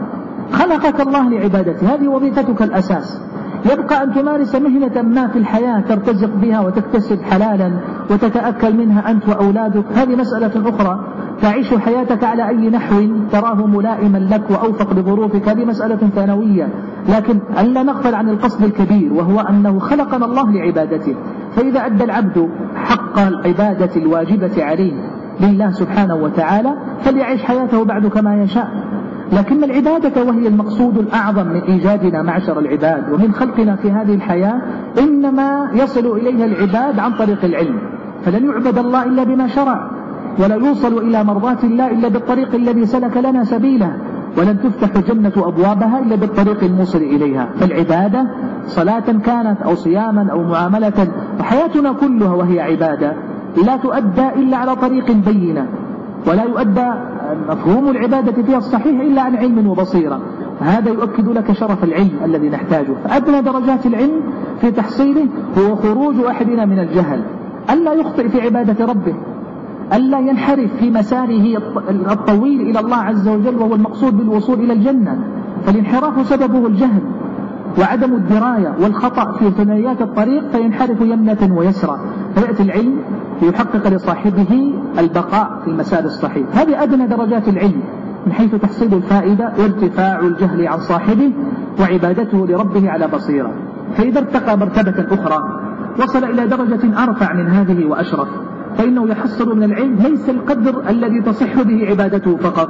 خلقك 0.52 1.02
الله 1.02 1.30
لعبادته 1.30 1.96
هذه 1.96 2.08
وظيفتك 2.08 2.62
الأساس. 2.62 3.22
يبقى 3.66 4.04
أن 4.04 4.14
تمارس 4.14 4.56
مهنة 4.56 5.02
ما 5.02 5.28
في 5.28 5.40
الحياة 5.40 5.80
ترتزق 5.80 6.30
بها 6.36 6.62
وتكتسب 6.62 7.22
حلالا 7.22 7.72
وتتأكل 8.12 8.78
منها 8.78 9.12
أنت 9.12 9.30
وأولادك. 9.30 9.84
هذه 9.96 10.16
مسألة 10.16 10.70
أخرى. 10.70 11.00
تعيش 11.42 11.74
حياتك 11.74 12.24
على 12.24 12.50
أي 12.50 12.70
نحو 12.70 13.02
تراه 13.32 13.68
ملائما 13.68 14.18
لك 14.18 14.52
وأوفق 14.52 14.94
لظروفك 14.94 15.50
هذه 15.50 15.66
مسألة 15.66 16.10
ثانوية. 16.16 16.70
لكن 17.10 17.40
ألا 17.60 17.84
نغفل 17.84 18.16
عن 18.16 18.30
القصد 18.30 18.64
الكبير 18.64 19.14
وهو 19.14 19.40
أنه 19.40 19.80
خلقنا 19.80 20.26
الله 20.26 20.52
لعبادته. 20.52 21.16
فإذا 21.56 21.86
أدى 21.86 22.04
العبد 22.04 22.50
حق 22.76 23.20
العبادة 23.20 23.96
الواجبة 23.96 24.64
عليه 24.64 24.94
لله 25.42 25.72
سبحانه 25.72 26.16
وتعالى 26.16 26.74
فليعيش 27.02 27.44
حياته 27.44 27.86
بعد 27.86 28.08
كما 28.08 28.44
يشاء. 28.44 28.90
لكن 29.34 29.64
العبادة 29.64 30.24
وهي 30.24 30.48
المقصود 30.48 30.98
الأعظم 30.98 31.48
من 31.48 31.62
إيجادنا 31.62 32.22
معشر 32.22 32.60
العباد 32.60 33.14
ومن 33.14 33.34
خلقنا 33.34 33.76
في 33.76 33.92
هذه 33.92 34.16
الحياة 34.16 34.62
إنما 35.00 35.70
يصل 35.74 36.18
إليها 36.18 36.46
العباد 36.46 37.00
عن 37.00 37.14
طريق 37.14 37.46
العلم. 37.46 37.80
فلن 38.26 38.50
يعبد 38.50 38.78
الله 38.78 39.04
إلا 39.04 39.24
بما 39.24 39.48
شرع 39.48 39.90
ولا 40.40 40.56
يوصل 40.56 40.98
إلى 40.98 41.24
مرضاة 41.24 41.58
الله 41.64 41.92
إلا 41.92 42.08
بالطريق 42.08 42.56
الذي 42.56 42.86
سلك 42.86 43.18
لنا 43.18 43.44
سبيله 43.44 43.94
ولن 44.38 44.60
تفتح 44.62 44.96
الجنة 44.96 45.34
أبوابها 45.38 46.00
إلا 46.00 46.16
بالطريق 46.16 46.64
الموصل 46.64 47.00
إليها. 47.00 47.50
فالعبادة 47.60 48.26
صلاة 48.66 49.12
كانت 49.26 49.62
أو 49.62 49.76
صياما 49.76 50.28
أو 50.32 50.44
معاملة 50.44 51.08
وحياتنا 51.40 51.94
كلها 51.94 52.34
وهي 52.34 52.62
عبادة 52.62 53.14
لا 53.66 53.78
تؤدى 53.78 54.28
إلا 54.36 54.58
على 54.58 54.76
طريق 54.76 55.12
بينة. 55.12 55.68
ولا 56.28 56.44
يؤدى 56.44 56.88
مفهوم 57.50 57.90
العبادة 57.90 58.44
فيها 58.44 58.58
الصحيح 58.58 59.02
إلا 59.02 59.22
عن 59.22 59.36
علم 59.36 59.68
وبصيرة. 59.68 60.20
هذا 60.60 60.90
يؤكد 60.90 61.28
لك 61.28 61.52
شرف 61.52 61.84
العلم 61.84 62.12
الذي 62.26 62.50
نحتاجه. 62.50 62.94
فأدنى 63.04 63.42
درجات 63.42 63.86
العلم 63.86 64.22
في 64.62 64.72
تحصيله 64.72 65.28
هو 65.58 65.76
خروج 65.76 66.16
أحدنا 66.26 66.66
من 66.66 66.80
الجهل. 66.80 67.22
ألا 67.70 67.94
يخطئ 67.94 68.30
في 68.30 68.42
عبادة 68.42 68.86
ربه. 68.86 69.14
ألا 69.94 70.20
ينحرف 70.20 70.70
في 70.80 70.90
مساره 70.90 71.58
الطويل 72.12 72.62
إلى 72.62 72.80
الله 72.80 72.98
عز 72.98 73.28
وجل 73.28 73.56
وهو 73.56 73.76
المقصود 73.76 74.18
بالوصول 74.18 74.60
إلى 74.60 74.74
الجنة. 74.74 75.20
فالانحراف 75.66 76.28
سببه 76.28 76.68
الجهل 76.68 77.02
وعدم 77.80 78.14
الدراية 78.14 78.76
والخطأ 78.82 79.32
في 79.32 79.52
ثنايات 79.52 80.02
الطريق 80.02 80.48
فينحرف 80.52 81.02
يمنة 81.02 81.56
ويسرى. 81.58 82.00
فيأتي 82.36 82.64
العلم 82.64 82.96
ليحقق 83.42 83.88
لصاحبه 83.88 84.74
البقاء 85.00 85.62
في 85.64 85.68
المسار 85.68 86.04
الصحيح. 86.04 86.48
هذه 86.54 86.84
أدنى 86.84 87.08
درجات 87.08 87.48
العلم 87.48 87.82
من 88.26 88.34
حيث 88.34 88.56
تحصيل 88.56 88.94
الفائدة 88.94 89.54
وارتفاع 89.60 90.20
الجهل 90.20 90.68
عن 90.68 90.80
صاحبه 90.80 91.32
وعبادته 91.80 92.48
لربه 92.48 92.90
على 92.90 93.08
بصيرة. 93.08 93.52
فإذا 93.98 94.20
ارتقى 94.20 94.58
مرتبة 94.58 95.06
أخرى 95.12 95.60
وصل 96.00 96.24
إلى 96.24 96.48
درجة 96.48 97.04
أرفع 97.04 97.34
من 97.34 97.48
هذه 97.48 97.86
وأشرف 97.86 98.28
فإنه 98.78 99.10
يحصل 99.10 99.58
من 99.58 99.64
العلم 99.64 99.96
ليس 99.96 100.30
القدر 100.30 100.90
الذي 100.90 101.22
تصح 101.22 101.62
به 101.62 101.88
عبادته 101.90 102.38
فقط 102.38 102.70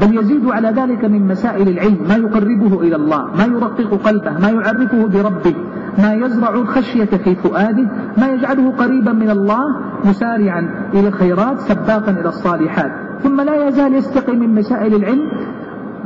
بل 0.00 0.18
يزيد 0.18 0.48
على 0.48 0.68
ذلك 0.68 1.04
من 1.04 1.28
مسائل 1.28 1.68
العلم 1.68 1.98
ما 2.08 2.16
يقربه 2.16 2.80
إلى 2.80 2.96
الله 2.96 3.24
ما 3.38 3.44
يرقق 3.44 3.94
قلبه 4.04 4.38
ما 4.38 4.50
يعرفه 4.50 5.06
بربه 5.06 5.54
ما 5.98 6.14
يزرع 6.14 6.54
الخشية 6.54 7.04
في 7.04 7.34
فؤاده 7.34 7.88
ما 8.18 8.28
يجعله 8.28 8.70
قريبا 8.70 9.12
من 9.12 9.30
الله 9.30 9.64
مسارعا 10.04 10.88
إلى 10.94 11.08
الخيرات 11.08 11.60
سباقا 11.60 12.12
إلى 12.12 12.28
الصالحات. 12.28 12.92
ثم 13.22 13.40
لا 13.40 13.68
يزال 13.68 13.94
يستقي 13.94 14.36
من 14.36 14.54
مسائل 14.54 14.94
العلم 14.94 15.30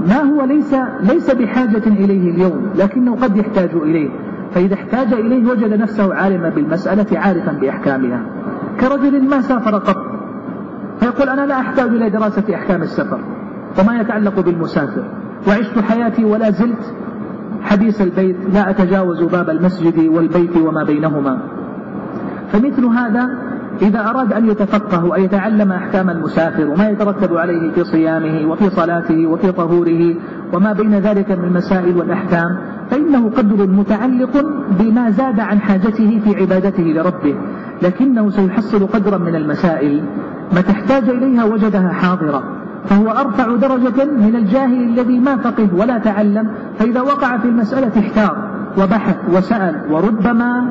ما 0.09 0.23
هو 0.23 0.45
ليس 0.45 0.75
ليس 1.01 1.31
بحاجة 1.31 1.87
إليه 1.87 2.31
اليوم 2.31 2.71
لكنه 2.75 3.17
قد 3.17 3.37
يحتاج 3.37 3.71
إليه. 3.75 4.11
فإذا 4.55 4.75
احتاج 4.75 5.13
إليه 5.13 5.51
وجد 5.51 5.73
نفسه 5.81 6.15
عالما 6.15 6.49
بالمسألة 6.49 7.19
عارفا 7.19 7.53
بأحكامها. 7.53 8.21
كرجل 8.81 9.29
ما 9.29 9.41
سافر 9.41 9.79
قط 9.79 9.97
فيقول 11.01 11.29
أنا 11.29 11.47
لا 11.47 11.61
أحتاج 11.61 11.89
إلى 11.89 12.11
دراسة 12.11 12.55
أحكام 12.55 12.83
السفر. 12.83 13.21
وما 13.81 14.01
يتعلق 14.01 14.41
بالمسافر. 14.41 15.05
وعشت 15.49 15.79
حياتي 15.79 16.25
ولا 16.25 16.51
زلت 16.51 16.95
حديث 17.63 18.01
البيت 18.01 18.37
لا 18.53 18.71
أتجاوز 18.71 19.23
باب 19.23 19.51
المسجد 19.51 19.99
والبيت 19.99 20.57
وما 20.57 20.85
بينهما. 20.85 21.39
فمثل 22.53 22.85
هذا 22.85 23.29
إذا 23.83 24.11
أراد 24.11 24.33
أن 24.33 24.47
يتفقه 24.47 25.05
وأن 25.05 25.23
يتعلم 25.23 25.73
أحكام 25.73 26.11
المسافر 26.11 26.69
وما 26.69 26.89
يترتب 26.89 27.37
عليه 27.37 27.71
في 27.71 27.85
صيامه 27.85 28.51
وفي 28.51 28.71
صلاته 28.71 29.27
وفي 29.27 29.53
طهوره 29.53 30.15
وما 30.53 30.73
بين 30.73 30.95
ذلك 30.95 31.31
من 31.31 31.45
المسائل 31.45 31.97
والأحكام 31.97 32.59
فإنه 32.91 33.31
قدر 33.31 33.67
متعلق 33.67 34.45
بما 34.81 35.11
زاد 35.11 35.41
عن 35.41 35.61
حاجته 35.61 36.21
في 36.25 36.37
عبادته 36.41 36.83
لربه 36.83 37.35
لكنه 37.83 38.31
سيحصل 38.31 38.87
قدرا 38.87 39.19
من 39.19 39.35
المسائل 39.35 40.05
ما 40.53 40.61
تحتاج 40.61 41.09
إليها 41.09 41.45
وجدها 41.45 41.89
حاضرة. 41.89 42.64
فهو 42.89 43.11
أرفع 43.11 43.57
درجة 43.57 44.05
من 44.05 44.37
الجاهل 44.37 44.83
الذي 44.83 45.19
ما 45.19 45.37
فقه 45.37 45.69
ولا 45.77 45.99
تعلم 45.99 46.51
فإذا 46.79 47.01
وقع 47.01 47.39
في 47.39 47.49
المسألة 47.49 47.93
احتار 47.99 48.37
وبحث 48.79 49.17
وسأل 49.33 49.81
وربما 49.91 50.69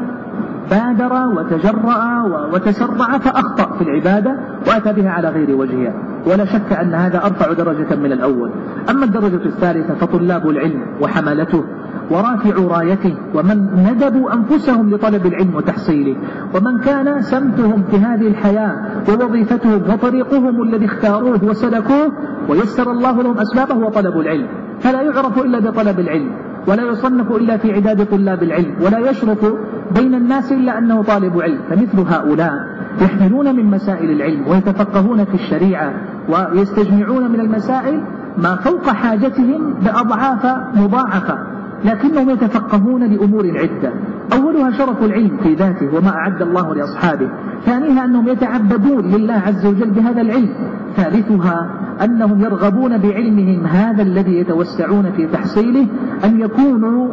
بادر 0.72 1.14
وتجرأ 1.28 2.24
وتسرع 2.54 3.18
فأخطأ 3.18 3.78
في 3.78 3.82
العبادة 3.82 4.36
وأتى 4.68 4.94
بها 4.94 5.10
على 5.10 5.30
غير 5.30 5.56
وجهها. 5.56 5.94
ولا 6.28 6.46
شك 6.46 6.74
أن 6.74 6.94
هذا 6.94 7.26
أرفع 7.26 7.54
درجة 7.54 7.96
من 7.96 8.12
الأول. 8.12 8.52
أما 8.90 9.06
الدرجة 9.06 9.46
الثالثة 9.46 9.94
فطلاب 9.94 10.50
العلم 10.50 10.82
وحملته 11.02 11.64
ورافعوا 12.12 12.70
رايته 12.70 13.16
ومن 13.36 13.68
ندبوا 13.92 14.34
أنفسهم 14.34 14.90
لطلب 14.90 15.26
العلم 15.26 15.56
وتحصيله. 15.56 16.16
ومن 16.56 16.80
كان 16.80 17.22
سمتهم 17.22 17.84
في 17.92 17.98
هذه 17.98 18.28
الحياة 18.28 18.76
ووظيفتهم 19.10 19.82
وطريقهم 19.94 20.64
الذي 20.64 20.86
اختاروه 20.86 21.44
وسلكوه 21.44 22.12
ويسر 22.50 22.92
الله 22.92 23.22
لهم 23.22 23.38
أسبابه 23.38 23.76
وطلب 23.76 24.20
العلم. 24.20 24.48
فلا 24.80 25.02
يعرف 25.02 25.42
إلا 25.42 25.60
بطلب 25.60 26.00
العلم 26.00 26.32
ولا 26.68 26.84
يصنف 26.84 27.32
إلا 27.32 27.58
في 27.58 27.74
عداد 27.74 28.06
طلاب 28.06 28.44
العلم 28.44 28.76
ولا 28.82 29.10
يشرف 29.10 29.54
بين 29.96 30.16
الناس 30.16 30.52
إلا 30.52 30.78
أنه 30.78 31.04
طالب 31.04 31.42
علم 31.42 31.60
فمثل 31.70 32.00
هؤلاء 32.00 32.54
يحملون 33.02 33.56
من 33.56 33.66
مسائل 33.66 34.12
العلم 34.12 34.48
ويتفقهون 34.48 35.26
في 35.26 35.34
الشريعة 35.34 35.94
ويستجمعون 36.30 37.32
من 37.32 37.40
المسائل 37.40 38.04
ما 38.38 38.56
فوق 38.56 38.90
حاجتهم 38.90 39.74
بأضعاف 39.74 40.46
مضاعفة 40.76 41.38
لكنهم 41.86 42.30
يتفقهون 42.30 43.04
لأمور 43.04 43.46
عدة. 43.48 43.94
أولها 44.34 44.72
شرف 44.72 45.04
العلم 45.04 45.38
في 45.44 45.54
ذاته 45.54 45.96
وما 45.96 46.10
أعد 46.10 46.42
الله 46.42 46.76
لأصحابه. 46.76 47.30
ثانيها 47.66 48.06
أنهم 48.06 48.28
يتعبدون 48.28 49.06
لله 49.06 49.34
عز 49.34 49.66
وجل 49.66 49.90
بهذا 49.90 50.22
العلم. 50.22 50.50
ثالثها 50.96 51.70
أنهم 52.04 52.42
يرغبون 52.42 52.98
بعلمهم 52.98 53.66
هذا 53.66 54.02
الذي 54.04 54.38
يتوسعون 54.38 55.12
في 55.12 55.28
تحصيله 55.28 55.88
أن 56.26 56.40
يكونوا 56.40 57.08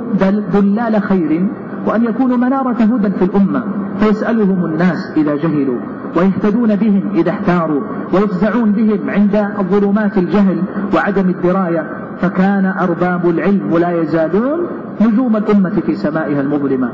دلال 0.53 1.03
خير. 1.03 1.49
وأن 1.87 2.05
يكونوا 2.05 2.37
منارة 2.37 2.73
هدى 2.73 3.11
في 3.11 3.25
الأمة 3.25 3.65
فيسألهم 3.99 4.65
الناس 4.65 5.13
إذا 5.17 5.37
جهلوا 5.37 5.79
ويهتدون 6.17 6.77
بهم 6.77 7.03
إذا 7.15 7.31
احتاروا 7.31 7.81
ويفزعون 8.15 8.73
بهم 8.73 9.11
عند 9.11 9.37
الظلمات 9.59 10.19
الجهل 10.19 10.63
وعدم 10.95 11.29
الدراية 11.29 11.87
فكان 12.21 12.67
أرباب 12.67 13.31
العلم 13.31 13.73
ولا 13.73 14.03
يزالون 14.03 14.67
نجوم 15.01 15.37
الأمة 15.37 15.81
في 15.87 15.95
سمائها 15.95 16.41
المظلمة. 16.41 16.91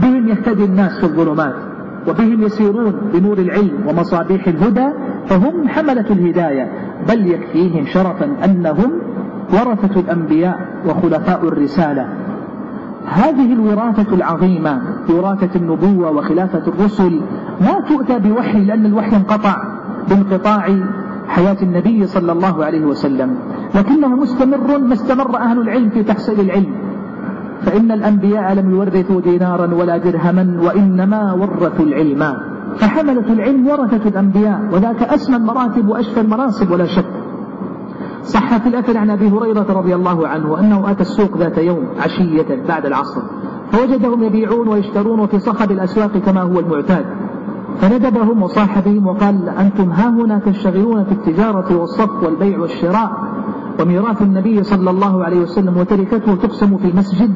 بهم 0.00 0.28
يهتدي 0.28 0.64
الناس 0.64 0.98
في 0.98 1.04
الظلمات 1.04 1.54
وبهم 2.08 2.42
يسيرون 2.42 2.94
بنور 3.14 3.38
العلم 3.38 3.72
ومصابيح 3.86 4.48
الهدى 4.48 4.88
فهم 5.26 5.68
حملة 5.68 6.06
الهداية 6.10 6.72
بل 7.08 7.26
يكفيهم 7.26 7.86
شرفا 7.86 8.44
أنهم 8.44 8.92
ورثة 9.52 10.00
الأنبياء 10.00 10.68
وخلفاء 10.86 11.48
الرسالة. 11.48 12.08
هذه 13.06 13.52
الوراثة 13.52 14.14
العظيمة 14.14 14.82
وراثة 15.08 15.50
النبوة 15.56 16.10
وخلافة 16.10 16.62
الرسل 16.66 17.20
ما 17.60 17.80
تؤتى 17.88 18.18
بوحي 18.18 18.64
لأن 18.64 18.86
الوحي 18.86 19.16
انقطع 19.16 19.56
بانقطاع 20.08 20.76
حياة 21.28 21.56
النبي 21.62 22.06
صلى 22.06 22.32
الله 22.32 22.64
عليه 22.64 22.84
وسلم. 22.84 23.34
لكنه 23.74 24.08
مستمر 24.08 24.78
ما 24.78 24.94
استمر 24.94 25.36
أهل 25.36 25.60
العلم 25.60 25.90
في 25.90 26.02
تحصيل 26.02 26.40
العلم. 26.40 26.74
فإن 27.62 27.92
الأنبياء 27.92 28.54
لم 28.54 28.70
يورثوا 28.70 29.20
دينارا 29.20 29.74
ولا 29.74 29.96
درهما 29.96 30.60
وإنما 30.62 31.32
ورثوا 31.32 31.84
العلم. 31.84 32.36
فحملة 32.76 33.32
العلم 33.32 33.68
ورثة 33.68 34.08
الأنبياء 34.08 34.60
وذاك 34.72 35.02
أسمى 35.02 35.36
المراتب 35.36 35.88
وأشفى 35.88 36.20
المناصب 36.20 36.70
ولا 36.70 36.86
شك. 36.86 37.19
صح 38.24 38.56
في 38.56 38.68
الأثر 38.68 38.98
عن 38.98 39.10
أبي 39.10 39.28
هريرة 39.28 39.66
رضي 39.70 39.94
الله 39.94 40.28
عنه 40.28 40.60
أنه 40.60 40.90
أتى 40.90 41.00
السوق 41.00 41.36
ذات 41.38 41.58
يوم 41.58 41.86
عشية 41.98 42.66
بعد 42.68 42.86
العصر. 42.86 43.22
فوجدهم 43.72 44.22
يبيعون 44.22 44.68
ويشترون 44.68 45.26
في 45.26 45.38
صخب 45.38 45.70
الأسواق 45.70 46.18
كما 46.18 46.42
هو 46.42 46.58
المعتاد. 46.58 47.04
فندبهم 47.80 48.42
وصاح 48.42 48.78
بهم 48.78 49.06
وقال 49.06 49.48
أنتم 49.48 49.90
ها 49.90 50.08
هنا 50.08 50.38
تشتغلون 50.38 51.04
في 51.04 51.12
التجارة 51.12 51.76
والصف 51.76 52.22
والبيع 52.22 52.58
والشراء. 52.58 53.10
وميراث 53.80 54.22
النبي 54.22 54.62
صلى 54.62 54.90
الله 54.90 55.24
عليه 55.24 55.40
وسلم 55.40 55.76
وتركته 55.76 56.34
تقسم 56.34 56.76
في 56.76 56.90
المسجد 56.90 57.34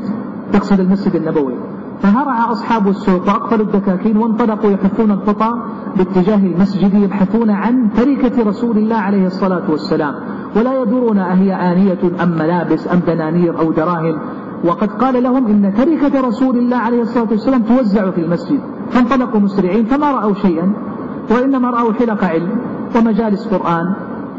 يقصد 0.55 0.81
المسجد 0.81 1.15
النبوي. 1.15 1.55
فهرع 2.01 2.53
أصحاب 2.53 2.89
السوق 2.89 3.29
وأقفلوا 3.29 3.67
الدكاكين 3.67 4.17
وانطلقوا 4.17 4.71
يحثون 4.71 5.11
الخطى 5.11 5.53
باتجاه 5.97 6.37
المسجد 6.37 6.95
يبحثون 6.95 7.51
عن 7.51 7.89
تركة 7.97 8.49
رسول 8.49 8.79
الله 8.79 8.97
عليه 8.97 9.27
الصلاة 9.27 9.71
والسلام. 9.71 10.15
ولا 10.57 10.83
يدرون 10.83 11.19
أهي 11.19 11.55
آنية 11.73 12.23
أم 12.23 12.29
ملابس 12.29 12.89
أم 12.93 13.01
دنانير 13.07 13.59
أو 13.59 13.73
دراهم. 13.73 14.19
وقد 14.65 14.93
قال 14.93 15.23
لهم 15.23 15.47
إن 15.47 15.75
تركة 15.75 16.29
رسول 16.29 16.59
الله 16.59 16.77
عليه 16.77 17.03
الصلاة 17.03 17.27
والسلام 17.31 17.63
توزع 17.63 18.11
في 18.11 18.21
المسجد 18.21 18.61
فانطلقوا 18.91 19.41
مسرعين 19.41 19.85
فما 19.85 20.11
رأوا 20.11 20.35
شيئا 20.35 20.73
وإنما 21.31 21.71
رأوا 21.71 21.93
حلق 21.93 22.25
علم 22.25 22.51
ومجالس 22.97 23.49
قرآن. 23.55 23.95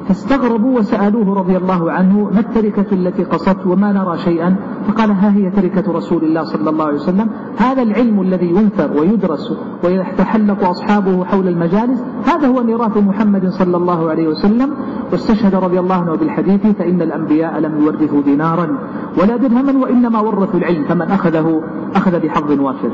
فاستغربوا 0.07 0.79
وسألوه 0.79 1.35
رضي 1.39 1.57
الله 1.57 1.91
عنه 1.91 2.29
ما 2.33 2.39
التركة 2.39 2.85
التي 2.91 3.23
قصدت 3.23 3.67
وما 3.67 3.91
نرى 3.91 4.17
شيئا. 4.17 4.55
فقال 4.87 5.11
ها 5.11 5.35
هي 5.35 5.49
تركة 5.49 5.91
رسول 5.91 6.23
الله 6.23 6.43
صلى 6.43 6.69
الله 6.69 6.85
عليه 6.85 6.95
وسلم. 6.95 7.29
هذا 7.57 7.81
العلم 7.81 8.21
الذي 8.21 8.49
ينثر 8.49 8.91
ويدرس 8.99 9.53
ويتحلق 9.83 10.69
أصحابه 10.69 11.25
حول 11.25 11.47
المجالس 11.47 12.03
هذا 12.25 12.47
هو 12.47 12.63
ميراث 12.63 12.97
محمد 12.97 13.49
صلى 13.49 13.77
الله 13.77 14.09
عليه 14.09 14.27
وسلم. 14.27 14.73
واستشهد 15.11 15.55
رضي 15.55 15.79
الله 15.79 15.95
عنه 15.95 16.15
بالحديث 16.15 16.67
فإن 16.67 17.01
الأنبياء 17.01 17.59
لم 17.59 17.83
يورثوا 17.83 18.21
دينارا 18.21 18.77
ولا 19.21 19.37
درهما 19.37 19.83
وإنما 19.83 20.19
ورثوا 20.19 20.59
العلم 20.59 20.83
فمن 20.83 21.07
أخذه 21.11 21.61
أخذ 21.95 22.19
بحظ 22.19 22.59
وافر. 22.59 22.91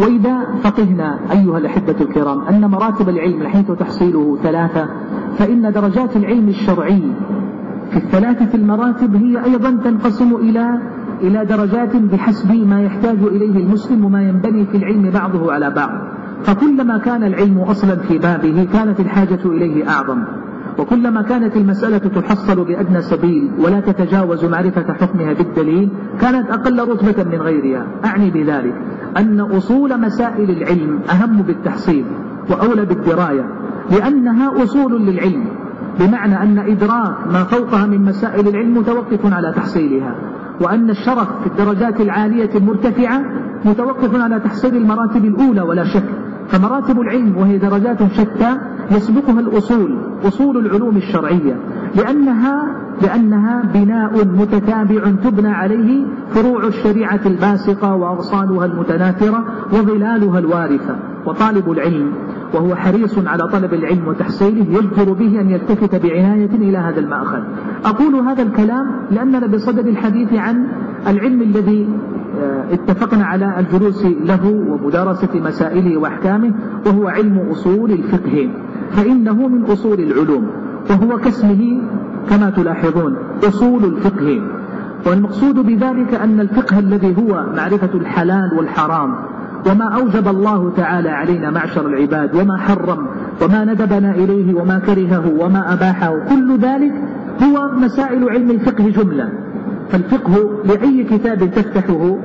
وإذا 0.00 0.46
فقهنا 0.62 1.18
أيها 1.32 1.58
الأحبة 1.58 1.94
الكرام 2.00 2.40
أن 2.40 2.70
مراتب 2.70 3.08
العلم 3.08 3.46
حيث 3.46 3.70
تحصيله 3.70 4.38
ثلاثة 4.42 4.88
فإن 5.38 5.72
درجات 5.72 6.16
العلم 6.16 6.48
الشرعي 6.48 7.02
في 7.90 7.96
الثلاثة 7.96 8.54
المراتب 8.54 9.16
هي 9.16 9.44
أيضا 9.44 9.70
تنقسم 9.70 10.34
إلى 10.34 10.80
إلى 11.22 11.44
درجات 11.44 11.96
بحسب 11.96 12.52
ما 12.52 12.82
يحتاج 12.82 13.18
إليه 13.22 13.64
المسلم 13.64 14.04
وما 14.04 14.22
ينبني 14.22 14.66
في 14.66 14.76
العلم 14.76 15.10
بعضه 15.10 15.52
على 15.52 15.70
بعض. 15.70 15.90
فكلما 16.42 16.98
كان 16.98 17.24
العلم 17.24 17.58
أصلا 17.58 17.96
في 17.96 18.18
بابه 18.18 18.68
كانت 18.72 19.00
الحاجة 19.00 19.40
إليه 19.44 19.88
أعظم. 19.88 20.24
وكلما 20.78 21.22
كانت 21.22 21.56
المسألة 21.56 21.98
تحصل 21.98 22.64
بأدنى 22.64 23.02
سبيل 23.02 23.50
ولا 23.58 23.80
تتجاوز 23.80 24.44
معرفة 24.44 24.92
حكمها 24.92 25.32
بالدليل 25.32 25.88
كانت 26.20 26.50
أقل 26.50 26.88
رتبة 26.88 27.24
من 27.24 27.42
غيرها. 27.42 27.86
أعني 28.04 28.30
بذلك 28.30 28.74
أن 29.16 29.40
أصول 29.40 30.00
مسائل 30.00 30.50
العلم 30.50 31.00
أهم 31.10 31.42
بالتحصيل 31.42 32.04
وأولى 32.50 32.84
بالدراية 32.84 33.44
لأنها 33.90 34.62
أصول 34.62 35.06
للعلم. 35.06 35.44
بمعنى 36.00 36.42
أن 36.42 36.58
إدراك 36.58 37.26
ما 37.32 37.44
فوقها 37.44 37.86
من 37.86 38.04
مسائل 38.04 38.48
العلم 38.48 38.78
متوقف 38.78 39.34
على 39.34 39.52
تحصيلها 39.56 40.14
وأن 40.60 40.90
الشرف 40.90 41.28
في 41.40 41.46
الدرجات 41.46 42.00
العالية 42.00 42.50
المرتفعة 42.54 43.22
متوقف 43.64 44.22
على 44.22 44.40
تحصيل 44.40 44.76
المراتب 44.76 45.24
الأولى 45.24 45.60
ولا 45.60 45.84
شك. 45.84 46.04
فمراتب 46.48 47.00
العلم 47.00 47.36
وهي 47.36 47.58
درجات 47.58 48.12
شتى 48.12 48.56
يسبقها 48.90 49.40
الأصول 49.40 49.98
أصول 50.24 50.66
العلوم 50.66 50.96
الشرعية. 50.96 51.56
لأنها 51.94 52.62
لأنها 53.02 53.62
بناء 53.74 54.24
متتابع 54.24 55.10
تبنى 55.24 55.48
عليه 55.48 56.06
فروع 56.30 56.66
الشريعة 56.66 57.20
الباسقة 57.26 57.94
وأغصانها 57.94 58.64
المتناثرة 58.64 59.44
وظلالها 59.72 60.38
الوارثة. 60.38 60.96
وطالب 61.26 61.70
العلم 61.70 62.12
وهو 62.56 62.74
حريص 62.74 63.18
على 63.18 63.48
طلب 63.52 63.74
العلم 63.74 64.08
وتحصيله 64.08 64.78
يجدر 64.78 65.12
به 65.12 65.40
أن 65.40 65.50
يلتفت 65.50 66.06
بعناية 66.06 66.54
إلى 66.54 66.78
هذا 66.78 67.00
المأخذ. 67.00 67.40
أقول 67.84 68.14
هذا 68.14 68.42
الكلام 68.42 68.86
لأننا 69.10 69.46
بصدد 69.46 69.86
الحديث 69.86 70.32
عن 70.32 70.66
العلم 71.06 71.42
الذي 71.42 71.88
آه، 72.40 72.74
اتفقنا 72.74 73.24
على 73.24 73.60
الجلوس 73.60 74.04
له 74.04 74.46
ومدارسة 74.46 75.40
مسائله 75.40 75.96
وأحكامه 75.96 76.52
وهو 76.86 77.08
علم 77.08 77.38
أصول 77.50 77.90
الفقه. 77.90 78.50
فإنه 78.90 79.48
من 79.48 79.64
أصول 79.64 80.00
العلوم 80.00 80.46
وهو 80.90 81.18
كاسمه 81.18 81.82
كما 82.30 82.50
تلاحظون 82.50 83.16
أصول 83.48 83.84
الفقه. 83.84 84.40
والمقصود 85.06 85.54
بذلك 85.54 86.14
أن 86.14 86.40
الفقه 86.40 86.78
الذي 86.78 87.16
هو 87.16 87.46
معرفة 87.56 87.90
الحلال 87.94 88.50
والحرام 88.58 89.14
وما 89.70 89.94
أوجب 89.94 90.28
الله 90.28 90.72
تعالى 90.76 91.08
علينا 91.08 91.50
معشر 91.50 91.86
العباد 91.86 92.34
وما 92.34 92.56
حرم 92.56 93.06
وما 93.42 93.64
ندبنا 93.64 94.14
إليه 94.14 94.54
وما 94.54 94.78
كرهه 94.78 95.32
وما 95.38 95.72
أباحه 95.72 96.18
كل 96.28 96.58
ذلك 96.58 96.92
هو 97.42 97.68
مسائل 97.68 98.28
علم 98.28 98.50
الفقه 98.50 98.90
جملة. 98.90 99.28
فالفقه 99.90 100.50
لأي 100.64 101.04
كتاب 101.04 101.50
تفتحه 101.50 102.18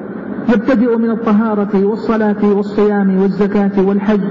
يبتدئ 0.53 0.97
من 0.97 1.09
الطهارة 1.09 1.85
والصلاة 1.85 2.45
والصيام 2.55 3.21
والزكاة 3.21 3.71
والحج 3.87 4.21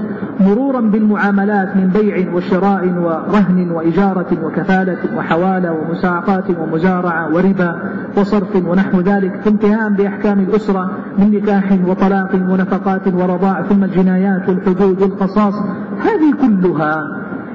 مرورا 0.41 0.81
بالمعاملات 0.81 1.75
من 1.75 1.87
بيع 1.87 2.33
وشراء 2.33 2.87
ورهن 2.87 3.71
وإجارة 3.71 4.45
وكفالة 4.45 5.17
وحوالة 5.17 5.71
ومساعقات 5.71 6.43
ومزارعة 6.59 7.33
وربا 7.33 7.75
وصرف 8.17 8.55
ونحو 8.55 9.01
ذلك 9.01 9.35
ثم 9.35 9.49
انتهاء 9.51 9.89
بأحكام 9.89 10.39
الأسرة 10.39 10.91
من 11.17 11.31
نكاح 11.31 11.77
وطلاق 11.87 12.35
ونفقات 12.35 13.07
ورضاع 13.07 13.61
ثم 13.61 13.83
الجنايات 13.83 14.49
والحدود 14.49 15.01
والقصاص 15.01 15.53
هذه 15.99 16.33
كلها 16.41 17.03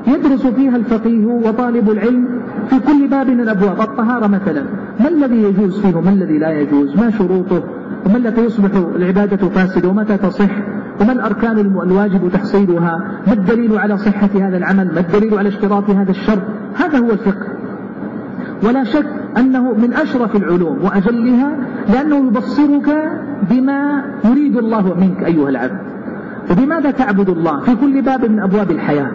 يدرس 0.07 0.46
فيها 0.46 0.77
الفقيه 0.77 1.27
وطالب 1.27 1.90
العلم 1.90 2.29
في 2.68 2.79
كل 2.79 3.09
باب 3.09 3.27
من 3.31 3.40
الأبواب. 3.40 3.81
الطهارة 3.81 4.27
مثلا 4.27 4.62
ما 5.01 5.09
الذي 5.09 5.42
يجوز 5.42 5.81
فيه؟ 5.81 5.96
وما 5.96 6.11
الذي 6.11 6.38
لا 6.38 6.51
يجوز؟ 6.51 6.96
ما 6.96 7.11
شروطه؟ 7.11 7.62
وما 8.06 8.16
التي 8.16 8.44
يصبح 8.44 8.70
العبادة 8.96 9.48
فاسدة 9.48 9.88
ومتى 9.88 10.16
تصح؟ 10.16 10.50
وما 11.00 11.12
الأركان 11.12 11.59
الواجب 11.59 12.28
تحصيلها؟ 12.32 13.22
ما 13.26 13.32
الدليل 13.32 13.78
على 13.78 13.98
صحة 13.98 14.30
هذا 14.35 14.56
العمل؟ 14.56 14.94
ما 14.94 15.00
الدليل 15.00 15.38
على 15.38 15.48
اشتراط 15.48 15.90
هذا 15.90 16.11
الشرط؟ 16.11 16.42
هذا 16.74 16.98
هو 16.98 17.11
الفقه. 17.11 17.46
ولا 18.64 18.85
شك 18.85 19.06
أنه 19.37 19.72
من 19.72 19.92
أشرف 19.92 20.37
العلوم 20.37 20.85
وأجلها 20.85 21.56
لأنه 21.88 22.26
يبصرك 22.26 23.11
بما 23.50 24.04
يريد 24.24 24.56
الله 24.56 24.94
منك 24.94 25.22
أيها 25.24 25.48
العبد. 25.48 25.80
وبماذا 26.50 26.90
تعبد 26.90 27.28
الله؟ 27.28 27.61
في 27.61 27.74
كل 27.74 28.02
باب 28.02 28.30
من 28.30 28.40
أبواب 28.40 28.70
الحياة. 28.70 29.11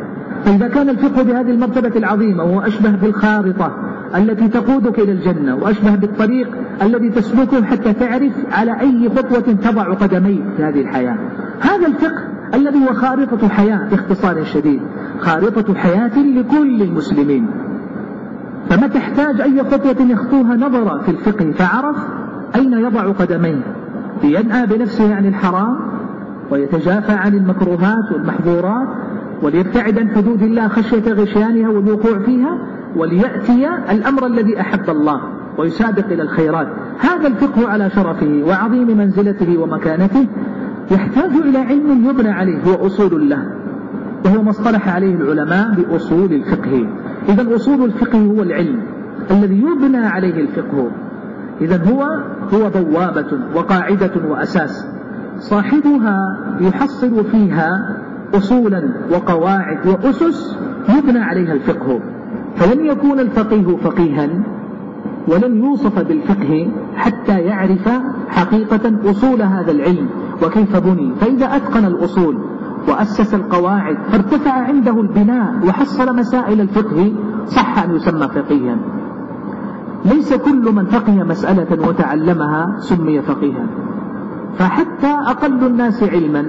فإذا 0.45 0.67
كان 0.67 0.89
الفقه 0.89 1.23
بهذه 1.23 1.51
المرتبة 1.51 1.91
العظيمة 1.95 2.43
وهو 2.43 2.59
أشبه 2.61 2.91
بالخارطة 2.91 3.71
التي 4.15 4.47
تقودك 4.47 4.99
إلى 4.99 5.11
الجنة 5.11 5.55
وأشبه 5.55 5.95
بالطريق 5.95 6.47
الذي 6.81 7.09
تسلكه 7.09 7.63
حتى 7.63 7.93
تعرف 7.93 8.33
على 8.51 8.79
أي 8.79 9.09
خطوة 9.09 9.53
تضع 9.53 9.93
قدميك 9.93 10.43
في 10.57 10.63
هذه 10.63 10.81
الحياة. 10.81 11.17
هذا 11.59 11.87
الفقه 11.87 12.23
الذي 12.53 12.79
هو 12.89 12.93
خارطة 12.93 13.47
حياة 13.47 13.89
باختصار 13.89 14.43
شديد 14.43 14.81
خارطة 15.19 15.73
حياة 15.73 16.19
لكل 16.19 16.81
المسلمين. 16.81 17.47
فما 18.69 18.87
تحتاج 18.87 19.41
أي 19.41 19.63
خطوة 19.63 20.07
يخطوها 20.07 20.55
نظر 20.55 20.99
في 20.99 21.11
الفقه 21.11 21.51
فعرف 21.51 21.97
أين 22.55 22.73
يضع 22.73 23.11
قدميه. 23.11 23.63
لينأى 24.23 24.65
بنفسه 24.65 25.15
عن 25.15 25.25
الحرام 25.25 25.77
ويتجافى 26.51 27.11
عن 27.11 27.33
المكروهات 27.33 28.11
والمحظورات 28.11 28.87
وليبتعد 29.41 29.99
عن 29.99 30.09
حدود 30.09 30.41
الله 30.41 30.67
خشية 30.67 31.13
غشيانها 31.13 31.69
والوقوع 31.69 32.19
فيها 32.19 32.57
وليأتي 32.95 33.67
الأمر 33.91 34.25
الذي 34.25 34.59
أحب 34.61 34.89
الله 34.89 35.21
ويسابق 35.57 36.05
إلى 36.05 36.23
الخيرات. 36.23 36.67
هذا 36.99 37.27
الفقه 37.27 37.69
على 37.69 37.89
شرفه 37.89 38.43
وعظيم 38.47 38.97
منزلته 38.97 39.57
ومكانته 39.57 40.27
يحتاج 40.91 41.31
إلى 41.31 41.57
علم 41.57 42.09
يبنى 42.09 42.29
عليه 42.29 42.63
هو 42.63 42.87
أصول 42.87 43.29
له 43.29 43.45
وهو 44.25 44.43
ما 44.43 44.49
اصطلح 44.49 44.95
عليه 44.95 45.15
العلماء 45.15 45.73
بأصول 45.75 46.33
الفقه. 46.33 46.87
إذا 47.29 47.55
أصول 47.55 47.85
الفقه 47.85 48.19
هو 48.19 48.41
العلم 48.41 48.79
الذي 49.31 49.61
يبنى 49.61 49.97
عليه 49.97 50.41
الفقه. 50.41 50.91
إذا 51.61 51.83
هو 51.83 52.03
هو 52.53 52.69
بوابة 52.69 53.39
وقاعدة 53.55 54.11
وأساس. 54.29 54.87
صاحبها 55.37 56.17
يحصل 56.61 57.25
فيها 57.25 57.97
أصولا 58.33 58.93
وقواعد 59.11 59.87
وأسس 59.87 60.57
يبنى 60.97 61.19
عليها 61.19 61.53
الفقه. 61.53 61.99
فلن 62.55 62.85
يكون 62.85 63.19
الفقيه 63.19 63.77
فقيها 63.77 64.29
ولن 65.27 65.63
يوصف 65.63 65.99
بالفقه 65.99 66.71
حتى 66.95 67.39
يعرف 67.39 67.89
حقيقة 68.29 69.11
أصول 69.11 69.41
هذا 69.41 69.71
العلم 69.71 70.07
وكيف 70.43 70.77
بني. 70.77 71.15
فإذا 71.15 71.45
أتقن 71.45 71.85
الأصول 71.85 72.37
وأسس 72.87 73.33
القواعد 73.33 73.97
فارتفع 74.11 74.51
عنده 74.51 75.01
البناء 75.01 75.67
وحصل 75.67 76.15
مسائل 76.15 76.61
الفقه 76.61 77.13
صح 77.45 77.83
أن 77.83 77.95
يسمى 77.95 78.27
فقيها. 78.27 78.77
ليس 80.05 80.33
كل 80.33 80.71
من 80.75 80.85
فقه 80.85 81.23
مسألة 81.23 81.87
وتعلمها 81.87 82.75
سمي 82.79 83.21
فقيها. 83.21 83.67
فحتى 84.57 85.07
أقل 85.07 85.67
الناس 85.67 86.03
علما 86.03 86.45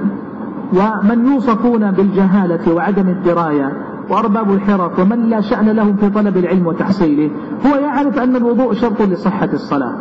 ومن 0.72 1.26
يوصفون 1.26 1.90
بالجهالة 1.90 2.74
وعدم 2.74 3.08
الدراية 3.08 3.72
وأرباب 4.10 4.52
الحرف 4.52 4.98
ومن 4.98 5.18
لا 5.30 5.40
شأن 5.40 5.68
لهم 5.68 5.96
في 5.96 6.10
طلب 6.10 6.36
العلم 6.36 6.66
وتحصيله 6.66 7.30
هو 7.66 7.76
يعرف 7.76 8.18
أن 8.18 8.36
الوضوء 8.36 8.72
شرط 8.74 9.02
لصحة 9.02 9.48
الصلاة 9.52 9.94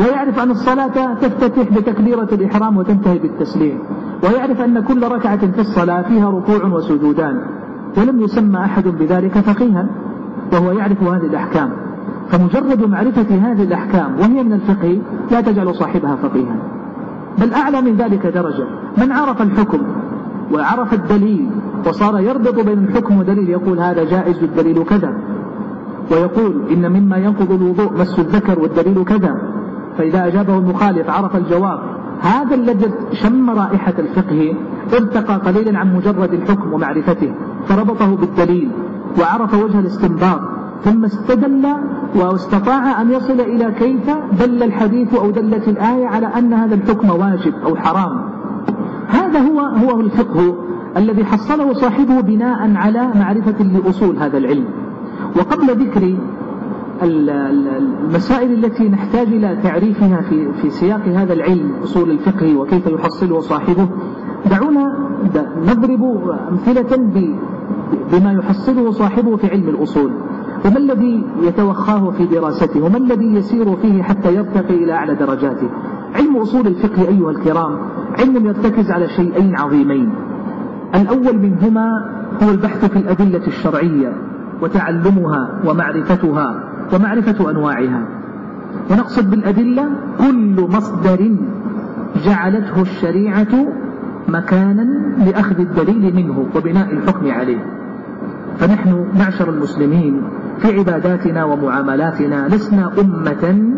ويعرف 0.00 0.38
أن 0.38 0.50
الصلاة 0.50 1.14
تفتتح 1.14 1.78
بتكبيرة 1.78 2.28
الإحرام 2.32 2.76
وتنتهي 2.76 3.18
بالتسليم 3.18 3.78
ويعرف 4.24 4.60
أن 4.60 4.80
كل 4.80 5.02
ركعة 5.08 5.52
في 5.52 5.60
الصلاة 5.60 6.02
فيها 6.02 6.30
ركوع 6.30 6.64
وسجودان 6.64 7.42
ولم 7.98 8.20
يسمى 8.20 8.58
أحد 8.58 8.88
بذلك 8.88 9.38
فقيها 9.38 9.86
وهو 10.52 10.72
يعرف 10.72 11.02
هذه 11.02 11.26
الأحكام. 11.26 11.70
فمجرد 12.28 12.88
معرفة 12.88 13.34
هذه 13.34 13.62
الأحكام 13.62 14.20
وهي 14.20 14.42
من 14.42 14.52
الفقه 14.52 14.98
لا 15.30 15.40
تجعل 15.40 15.74
صاحبها 15.74 16.16
فقيها. 16.16 16.56
بل 17.38 17.54
أعلى 17.54 17.82
من 17.82 17.96
ذلك 17.96 18.26
درجة. 18.26 18.64
من 18.98 19.12
عرف 19.12 19.42
الحكم 19.42 19.80
وعرف 20.52 20.94
الدليل 20.94 21.50
وصار 21.86 22.20
يربط 22.20 22.54
بين 22.54 22.78
الحكم 22.78 23.18
والدليل 23.18 23.48
يقول 23.48 23.80
هذا 23.80 24.04
جائز 24.04 24.42
والدليل 24.42 24.84
كذا. 24.84 25.14
ويقول 26.12 26.62
إن 26.70 26.92
مما 26.92 27.16
ينقض 27.16 27.52
الوضوء 27.52 27.92
مس 27.92 28.18
الذكر 28.18 28.60
والدليل 28.60 29.04
كذا. 29.04 29.34
فإذا 29.98 30.26
أجابه 30.26 30.58
المخالف 30.58 31.10
عرف 31.10 31.36
الجواب. 31.36 31.78
هذا 32.20 32.54
الذي 32.54 32.90
شم 33.12 33.50
رائحة 33.50 33.94
الفقه 33.98 34.54
ارتقى 34.92 35.34
قليلا 35.34 35.78
عن 35.78 35.96
مجرد 35.96 36.32
الحكم 36.32 36.72
ومعرفته 36.72 37.34
فربطه 37.66 38.16
بالدليل 38.16 38.70
وعرف 39.20 39.54
وجه 39.54 39.78
الاستنباط 39.78 40.40
ثم 40.84 41.04
استدل 41.04 41.66
واستطاع 42.14 43.00
أن 43.00 43.10
يصل 43.10 43.40
إلى 43.40 43.72
كيف 43.78 44.10
دل 44.40 44.62
الحديث 44.62 45.14
أو 45.14 45.30
دلت 45.30 45.68
الآية 45.68 46.06
على 46.06 46.26
أن 46.26 46.52
هذا 46.52 46.74
الحكم 46.74 47.10
واجب 47.10 47.54
أو 47.66 47.76
حرام. 47.76 48.29
هذا 49.10 49.40
هو 49.40 49.60
هو 49.60 50.00
الفقه 50.00 50.56
الذي 50.96 51.24
حصله 51.24 51.72
صاحبه 51.72 52.20
بناء 52.20 52.76
على 52.76 53.10
معرفة 53.14 53.64
لأصول 53.64 54.16
هذا 54.16 54.38
العلم. 54.38 54.64
وقبل 55.36 55.66
ذكر 55.66 56.16
المسائل 57.02 58.64
التي 58.64 58.88
نحتاج 58.88 59.26
إلى 59.26 59.58
تعريفها 59.62 60.20
في 60.20 60.52
في 60.52 60.70
سياق 60.70 61.08
هذا 61.08 61.32
العلم 61.32 61.72
أصول 61.84 62.10
الفقه 62.10 62.56
وكيف 62.56 62.86
يحصله 62.86 63.40
صاحبه 63.40 63.88
دعونا 64.50 65.10
نضرب 65.66 66.02
أمثلة 66.50 66.96
بما 68.12 68.32
يحصله 68.32 68.90
صاحبه 68.90 69.36
في 69.36 69.46
علم 69.46 69.68
الأصول. 69.68 70.10
وما 70.64 70.78
الذي 70.78 71.24
يتوخاه 71.42 72.10
في 72.10 72.26
دراسته؟ 72.26 72.84
وما 72.84 72.96
الذي 72.96 73.34
يسير 73.34 73.76
فيه 73.76 74.02
حتى 74.02 74.34
يرتقي 74.34 74.74
إلى 74.74 74.92
أعلى 74.92 75.14
درجاته؟ 75.14 75.68
علم 76.14 76.36
أصول 76.36 76.66
الفقه 76.66 77.08
أيها 77.08 77.30
الكرام 77.30 77.78
علم 78.18 78.46
يرتكز 78.46 78.90
على 78.90 79.08
شيئين 79.08 79.56
عظيمين. 79.58 80.12
الأول 80.94 81.38
منهما 81.38 81.88
هو 82.42 82.50
البحث 82.50 82.84
في 82.84 82.96
الأدلة 82.96 83.46
الشرعية 83.46 84.12
وتعلمها 84.62 85.60
ومعرفتها 85.66 86.62
ومعرفة 86.94 87.50
أنواعها. 87.50 88.06
ونقصد 88.90 89.30
بالأدلة 89.30 89.88
كل 90.18 90.66
مصدر 90.70 91.36
جعلته 92.24 92.82
الشريعة 92.82 93.66
مكانا 94.28 94.86
لأخذ 95.26 95.60
الدليل 95.60 96.16
منه 96.16 96.46
وبناء 96.56 96.92
الحكم 96.92 97.30
عليه. 97.30 97.79
فنحن 98.58 99.06
معشر 99.18 99.50
المسلمين 99.50 100.22
في 100.58 100.78
عباداتنا 100.78 101.44
ومعاملاتنا. 101.44 102.48
لسنا 102.48 102.92
أمة 103.00 103.72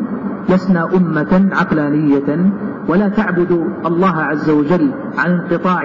لسنا 0.48 0.88
أمة 0.96 1.48
عقلانية. 1.52 2.52
ولا 2.88 3.08
تعبد 3.08 3.66
الله 3.86 4.16
عز 4.16 4.50
وجل 4.50 4.90
عن 5.18 5.30
انقطاع 5.30 5.82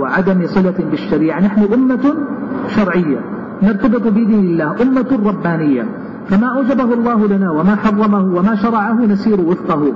وعدم 0.00 0.46
صلة 0.46 0.74
بالشريعة. 0.90 1.40
نحن 1.40 1.72
أمة 1.74 2.14
شرعية 2.68 3.20
نرتبط 3.62 4.06
بدين 4.06 4.44
الله 4.44 4.82
أمة 4.82 5.18
ربانية. 5.26 5.86
فما 6.26 6.56
أوجبه 6.56 6.94
الله 6.94 7.26
لنا 7.26 7.50
وما 7.50 7.76
حرمه 7.76 8.24
وما 8.38 8.54
شرعه 8.54 9.06
نسير 9.06 9.40
وفقه. 9.40 9.92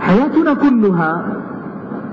حياتنا 0.00 0.54
كلها 0.54 1.26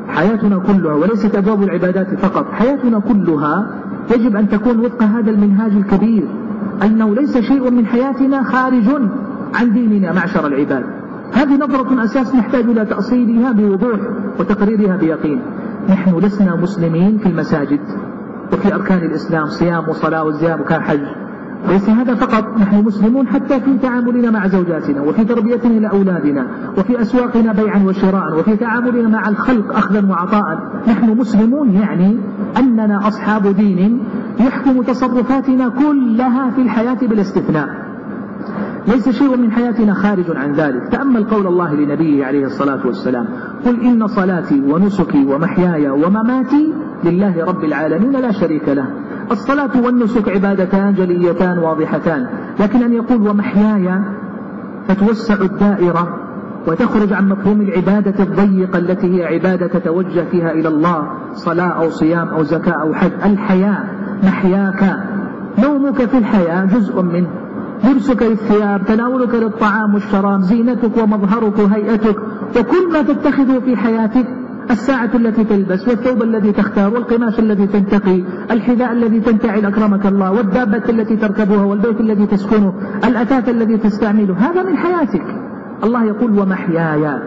حياتنا 0.07 0.57
كلها 0.57 0.93
وليست 0.93 1.35
أبواب 1.35 1.63
العبادات 1.63 2.13
فقط 2.13 2.51
حياتنا 2.51 2.99
كلها 2.99 3.67
يجب 4.11 4.35
أن 4.35 4.49
تكون 4.49 4.79
وفق 4.79 5.03
هذا 5.03 5.31
المنهاج 5.31 5.71
الكبير. 5.71 6.27
أنه 6.83 7.15
ليس 7.15 7.37
شيء 7.37 7.71
من 7.71 7.85
حياتنا 7.85 8.43
خارج 8.43 8.89
عن 9.55 9.73
ديننا 9.73 10.13
معشر 10.13 10.47
العباد. 10.47 10.83
هذه 11.33 11.57
نظرة 11.57 12.03
أساس 12.03 12.35
نحتاج 12.35 12.63
إلى 12.63 12.85
تأصيلها 12.85 13.51
بوضوح 13.51 13.99
وتقريرها 14.39 14.97
بيقين. 14.97 15.41
نحن 15.89 16.17
لسنا 16.17 16.55
مسلمين 16.55 17.17
في 17.17 17.29
المساجد 17.29 17.79
وفي 18.53 18.75
أركان 18.75 18.97
الإسلام 18.97 19.45
صيام 19.45 19.89
وصلاة 19.89 20.23
وزيام 20.23 20.61
وكان 20.61 20.81
حج 20.81 20.99
ليس 21.69 21.89
هذا 21.89 22.15
فقط 22.15 22.57
نحن 22.57 22.83
مسلمون 22.85 23.27
حتى 23.27 23.59
في 23.59 23.77
تعاملنا 23.77 24.31
مع 24.31 24.47
زوجاتنا 24.47 25.01
وفي 25.01 25.25
تربيتنا 25.25 25.79
لأولادنا 25.79 26.47
وفي 26.77 27.01
أسواقنا 27.01 27.53
بيعا 27.53 27.83
وشراء 27.83 28.39
وفي 28.39 28.55
تعاملنا 28.55 29.09
مع 29.09 29.29
الخلق 29.29 29.75
أخذا 29.75 30.07
وعطاء. 30.09 30.81
نحن 30.87 31.17
مسلمون 31.17 31.71
يعني 31.71 32.17
أننا 32.57 33.07
أصحاب 33.07 33.47
دين 33.47 34.03
يحكم 34.39 34.81
تصرفاتنا 34.81 35.69
كلها 35.69 36.49
في 36.49 36.61
الحياة 36.61 36.97
بلا 37.01 37.21
استثناء. 37.21 37.67
ليس 38.87 39.09
شيء 39.09 39.37
من 39.37 39.51
حياتنا 39.51 39.93
خارج 39.93 40.25
عن 40.35 40.53
ذلك. 40.53 40.87
تأمل 40.91 41.23
قول 41.23 41.47
الله 41.47 41.73
لنبيه 41.75 42.25
عليه 42.25 42.45
الصلاة 42.45 42.87
والسلام 42.87 43.27
قل 43.65 43.81
إن 43.81 44.07
صلاتي 44.07 44.61
ونسكي 44.61 45.25
ومحياي 45.25 45.89
ومماتي 45.89 46.73
لله 47.03 47.45
رب 47.45 47.63
العالمين 47.63 48.11
لا 48.11 48.31
شريك 48.31 48.69
له. 48.69 48.85
الصلاة 49.31 49.81
والنسك 49.85 50.29
عبادتان 50.29 50.93
جليتان 50.93 51.57
واضحتان. 51.57 52.27
لكن 52.59 52.83
أن 52.83 52.93
يقول 52.93 53.27
ومحياي 53.27 53.99
فتوسع 54.87 55.35
الدائرة 55.41 56.19
وتخرج 56.67 57.13
عن 57.13 57.29
مفهوم 57.29 57.61
العبادة 57.61 58.23
الضيقة 58.23 58.79
التي 58.79 59.17
هي 59.17 59.25
عبادة 59.25 59.67
تتوجه 59.67 60.23
فيها 60.31 60.51
إلى 60.51 60.67
الله 60.67 61.07
صلاة 61.33 61.69
أو 61.69 61.89
صيام 61.89 62.27
أو 62.27 62.43
زكاة 62.43 62.81
أو 62.81 62.93
حج. 62.93 63.11
الحياة 63.25 63.83
محياك. 64.23 64.97
نومك 65.59 66.05
في 66.05 66.17
الحياة 66.17 66.65
جزء 66.65 67.01
منه. 67.01 67.27
لبسك 67.83 68.21
للثياب 68.21 68.85
تناولك 68.85 69.35
للطعام 69.35 69.93
والشراب 69.93 70.41
زينتك 70.41 70.97
ومظهرك 71.03 71.59
وهيئتك 71.59 72.15
وكل 72.59 72.93
ما 72.93 73.01
تتخذه 73.01 73.59
في 73.59 73.77
حياتك 73.77 74.27
الساعة 74.71 75.09
التي 75.15 75.43
تلبس 75.43 75.87
والثوب 75.87 76.23
الذي 76.23 76.51
تختار 76.51 76.93
والقماش 76.93 77.39
الذي 77.39 77.67
تنتقي 77.67 78.23
الحذاء 78.51 78.91
الذي 78.91 79.19
تنتعل 79.19 79.65
أكرمك 79.65 80.05
الله 80.05 80.31
والدابة 80.31 80.89
التي 80.89 81.15
تركبها 81.15 81.63
والبيت 81.63 81.99
الذي 81.99 82.25
تسكنه 82.25 82.73
الأثاث 83.03 83.49
الذي 83.49 83.77
تستعمله 83.77 84.33
هذا 84.33 84.63
من 84.63 84.77
حياتك 84.77 85.25
الله 85.83 86.03
يقول 86.03 86.39
ومحياي 86.39 87.19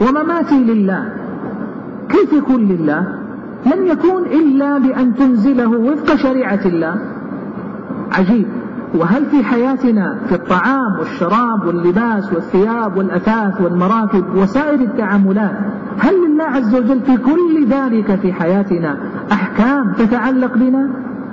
ومماتي 0.00 0.64
لله 0.64 1.12
كيف 2.08 2.32
يكون 2.32 2.68
لله 2.68 3.06
لن 3.66 3.86
يكون 3.86 4.22
إلا 4.22 4.78
بأن 4.78 5.14
تنزله 5.14 5.68
وفق 5.68 6.14
شريعة 6.16 6.60
الله 6.66 6.94
عجيب 8.12 8.46
وهل 8.94 9.26
في 9.26 9.44
حياتنا 9.44 10.18
في 10.26 10.34
الطعام 10.34 10.98
والشراب 10.98 11.66
واللباس 11.66 12.32
والثياب 12.32 12.96
والأثاث 12.96 13.60
والمراكب 13.60 14.24
وسائر 14.36 14.80
التعاملات 14.80 15.56
هل 15.98 16.14
لله 16.14 16.44
عز 16.44 16.74
وجل 16.74 17.00
في 17.00 17.16
كل 17.16 17.66
ذلك 17.70 18.14
في 18.14 18.32
حياتنا 18.32 18.96
أحكام 19.32 19.92
تتعلق 19.92 20.54
بنا؟ 20.54 20.90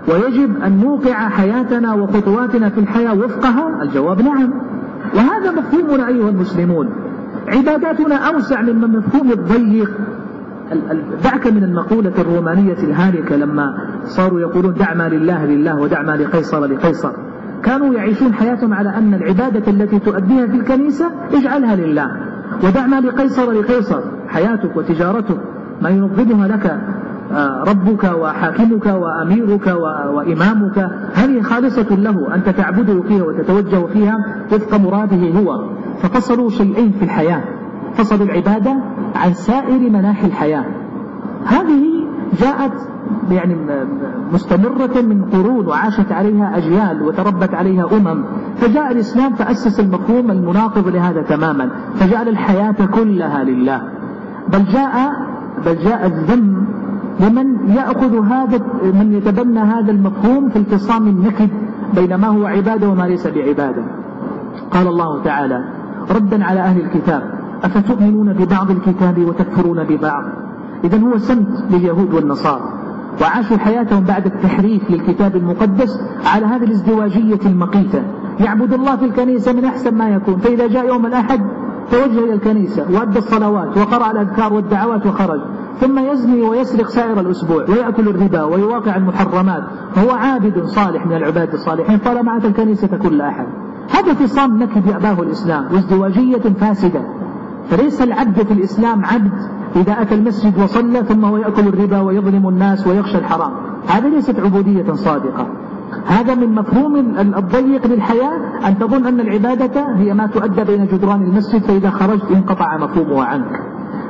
ويجب 0.08 0.62
أن 0.64 0.80
نوقع 0.80 1.30
حياتنا 1.30 1.94
وخطواتنا 1.94 2.70
في 2.70 2.80
الحياة 2.80 3.14
وفقها؟ 3.14 3.84
الجواب 3.84 4.22
نعم. 4.22 4.54
وهذا 5.16 5.52
مفهومنا 5.52 6.08
أيها 6.08 6.30
المسلمون. 6.30 6.90
عباداتنا 7.48 8.16
أوسع 8.16 8.62
من 8.62 8.82
مفهوم 8.82 9.32
الضيق 9.32 9.92
دعك 11.24 11.48
من 11.48 11.64
المقولة 11.64 12.14
الرومانية 12.18 12.78
الهالكة 12.84 13.36
لما 13.36 13.78
صاروا 14.04 14.40
يقولون 14.40 14.74
دع 14.74 14.94
ما 14.94 15.10
لله 15.10 15.46
لله 15.46 15.80
ودع 15.80 16.02
ما 16.02 16.12
لقيصر 16.12 16.66
لقيصر. 16.66 17.12
كانوا 17.64 17.94
يعيشون 17.94 18.34
حياتهم 18.34 18.74
على 18.74 18.90
أن 18.90 19.14
العبادة 19.14 19.72
التي 19.72 20.00
تؤديها 20.00 20.48
في 20.48 20.56
الكنيسة 20.56 21.12
اجعلها 21.34 21.76
لله. 21.76 22.12
ودع 22.64 22.88
ما 22.88 23.00
لقيصر 23.02 23.52
لقيصر 23.52 24.02
حياتك 24.28 24.78
وتجارتك 24.78 25.38
ما 25.82 25.90
ينظمها 25.90 26.48
لك 26.48 26.80
آه، 27.32 27.64
ربك 27.68 28.04
وحاكمك 28.04 28.86
وأميرك 28.86 29.68
وإمامك. 30.14 30.90
هذه 31.14 31.42
خالصة 31.42 31.96
له 31.96 32.36
أنت 32.36 32.50
تعبده 32.50 33.02
فيها 33.02 33.24
وتتوجه 33.24 33.86
فيها 33.86 34.18
وفق 34.52 34.78
مراده 34.78 35.40
هو. 35.40 35.70
ففصلوا 36.02 36.50
شيئين 36.50 36.92
في 36.92 37.04
الحياة. 37.04 37.44
فصلوا 37.94 38.26
العبادة 38.26 38.76
عن 39.16 39.34
سائر 39.34 39.80
مناحي 39.90 40.28
الحياة. 40.28 40.66
هذه 41.46 41.97
جاءت 42.34 42.72
يعني 43.32 43.56
مستمرة 44.34 45.02
من 45.02 45.26
قرون 45.26 45.68
وعاشت 45.68 46.12
عليها 46.12 46.58
أجيال 46.58 47.02
وتربت 47.02 47.54
عليها 47.54 47.86
أمم. 47.92 48.24
فجاء 48.58 48.92
الإسلام 48.92 49.34
فأسس 49.34 49.80
المفهوم 49.80 50.32
المناقض 50.32 50.88
لهذا 50.88 51.22
تماما. 51.22 51.70
فجعل 51.96 52.28
الحياة 52.28 52.86
كلها 52.94 53.44
لله. 53.44 53.82
بل 54.54 54.66
جاء 54.66 55.12
بل 55.66 55.76
جاء 55.76 56.06
الذم 56.06 56.68
لمن 57.20 57.70
يأخذ 57.70 58.26
هذا 58.26 58.60
من 58.84 59.14
يتبنى 59.14 59.60
هذا 59.60 59.92
المفهوم 59.92 60.50
في 60.50 60.60
التصام 60.60 61.08
النكد 61.08 61.50
بين 61.96 62.16
ما 62.16 62.28
هو 62.28 62.46
عبادة 62.46 62.90
وما 62.90 63.04
ليس 63.04 63.28
بعبادة. 63.28 63.84
قال 64.72 64.88
الله 64.88 65.24
تعالى 65.24 65.64
ردا 66.12 66.44
على 66.44 66.60
أهل 66.60 66.82
الكتاب 66.82 67.22
أفتؤمنون 67.64 68.34
ببعض 68.34 68.72
الكتاب 68.72 69.20
وتكفرون 69.20 69.84
ببعض؟ 69.84 70.24
إذا 70.84 71.00
هو 71.00 71.18
سمت 71.18 71.48
لليهود 71.72 72.14
والنصارى 72.14 72.74
وعاشوا 73.22 73.58
حياتهم 73.58 74.04
بعد 74.04 74.26
التحريف 74.26 74.92
للكتاب 74.92 75.36
المقدس 75.36 76.00
على 76.26 76.46
هذه 76.46 76.64
الازدواجية 76.64 77.40
المقيتة. 77.46 78.04
يعبد 78.40 78.74
الله 78.74 78.96
في 78.96 79.06
الكنيسة 79.06 79.54
من 79.54 79.66
أحسن 79.66 79.96
ما 79.96 80.10
يكون 80.10 80.38
فإذا 80.38 80.68
جاء 80.68 80.88
يوم 80.88 81.06
الأحد 81.06 81.42
توجه 81.92 82.20
إلى 82.24 82.34
الكنيسة 82.34 82.86
وأدى 82.92 83.20
الصلوات 83.20 83.78
وقرأ 83.78 84.12
الأذكار 84.12 84.54
والدعوات 84.54 85.06
وخرج. 85.06 85.40
ثم 85.80 86.00
يزني 86.00 86.42
ويسرق 86.42 86.88
سائر 86.88 87.20
الأسبوع 87.20 87.66
ويأكل 87.70 88.08
الربا 88.08 88.44
ويواقع 88.44 88.96
المحرمات. 88.96 89.64
هو 89.98 90.12
عابد 90.12 90.66
صالح 90.66 91.06
من 91.06 91.16
العباد 91.16 91.54
الصالحين 91.54 91.98
طالما 91.98 92.38
أتى 92.38 92.48
الكنيسة 92.48 92.88
كل 92.88 93.22
أحد. 93.22 93.48
هذا 93.92 94.12
اتصام 94.12 94.64
نكد 94.64 94.88
يأباه 94.88 95.22
الإسلام 95.22 95.66
وازدواجية 95.74 96.54
فاسدة. 96.60 97.02
فليس 97.70 98.02
العبد 98.02 98.42
في 98.42 98.54
الإسلام 98.54 99.06
عبد 99.06 99.57
إذا 99.76 100.02
أتى 100.02 100.16
المسجد 100.16 100.64
وصلى 100.64 101.04
ثم 101.04 101.26
هو 101.26 101.38
يأكل 101.38 101.68
الربا 101.68 102.00
ويظلم 102.00 102.50
الناس 102.50 102.88
ويخشى 102.88 103.18
الحرام. 103.18 103.52
هذه 103.88 104.08
ليست 104.08 104.40
عبودية 104.40 104.94
صادقة. 104.94 105.48
هذا 106.08 106.36
من 106.36 106.56
مفهوم 106.56 106.96
الضيق 107.20 107.88
للحياة 107.88 108.68
أن 108.68 108.80
تظن 108.80 109.06
أن 109.06 109.20
العبادة 109.20 109.96
هي 109.96 110.14
ما 110.14 110.28
تؤدى 110.28 110.64
بين 110.64 110.88
جدران 110.88 111.22
المسجد 111.22 111.62
فإذا 111.62 111.90
خرجت 111.90 112.32
انقطع 112.32 112.78
مفهومها 112.78 113.26
عنك. 113.26 113.62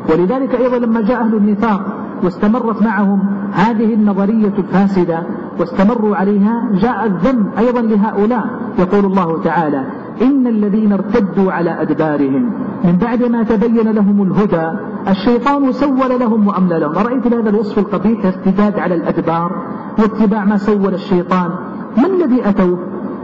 ولذلك 0.09 0.55
أيضا 0.55 0.77
لما 0.77 1.01
جاء 1.01 1.21
أهل 1.21 1.35
النفاق 1.35 1.81
واستمرت 2.23 2.81
معهم 2.81 3.19
هذه 3.53 3.93
النظرية 3.93 4.53
الفاسدة 4.57 5.23
واستمروا 5.59 6.15
عليها 6.15 6.69
جاء 6.73 7.05
الذم 7.05 7.51
أيضا 7.57 7.81
لهؤلاء. 7.81 8.45
يقول 8.79 9.05
الله 9.05 9.41
تعالى 9.43 9.83
إن 10.21 10.47
الذين 10.47 10.91
ارتدوا 10.93 11.51
على 11.51 11.81
أدبارهم 11.81 12.51
من 12.83 12.97
بعد 12.97 13.23
ما 13.23 13.43
تبين 13.43 13.91
لهم 13.91 14.23
الهدى 14.23 14.71
الشيطان 15.07 15.71
سول 15.71 16.19
لهم 16.19 16.47
وأملى 16.47 16.79
لهم. 16.79 16.95
أرأيت 16.95 17.27
هذا 17.27 17.49
الوصف 17.49 17.79
القبيح 17.79 18.25
ارتداد 18.25 18.79
على 18.79 18.95
الأدبار 18.95 19.51
واتباع 19.99 20.45
ما 20.45 20.57
سول 20.57 20.93
الشيطان؟ 20.93 21.49
ما 21.97 22.05
الذي 22.05 22.49
أتوا؟ 22.49 22.77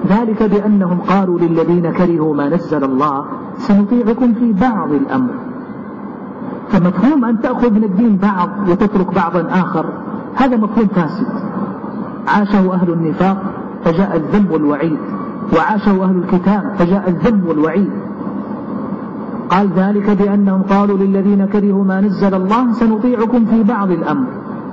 ذلك 0.10 0.44
بأنهم 0.44 1.00
قالوا 1.02 1.40
للذين 1.40 1.92
كرهوا 1.92 2.36
ما 2.36 2.50
نزل 2.50 2.84
الله 2.84 3.26
سنطيعكم 3.58 4.34
في 4.34 4.54
بعض 4.54 4.92
الأمر. 4.92 5.34
فمفهوم 6.70 7.26
أن 7.26 7.42
تأخذ 7.42 7.72
من 7.72 7.84
الدين 7.84 8.18
بعض 8.18 8.50
وتترك 8.70 9.16
بعضا 9.16 9.48
آخر 9.50 9.86
هذا 10.36 10.58
مفهوم 10.58 10.88
فاسد. 10.88 11.28
عاشه 12.28 12.74
أهل 12.74 12.90
النفاق 12.90 13.38
فجاء 13.84 14.16
الذنب 14.16 14.52
والوعيد 14.52 14.98
وعاشه 15.56 16.04
أهل 16.04 16.18
الكتاب 16.18 16.74
فجاء 16.78 17.10
الذنب 17.10 17.46
والوعيد. 17.46 17.92
قال 19.50 19.70
ذلك 19.76 20.10
بأنهم 20.10 20.62
قالوا 20.62 20.98
للذين 20.98 21.46
كرهوا 21.46 21.84
ما 21.84 22.02
نزل 22.02 22.34
الله 22.34 22.72
سنطيعكم 22.72 23.46
في 23.46 23.64
بعض 23.64 23.92
الأمر. 23.92 24.28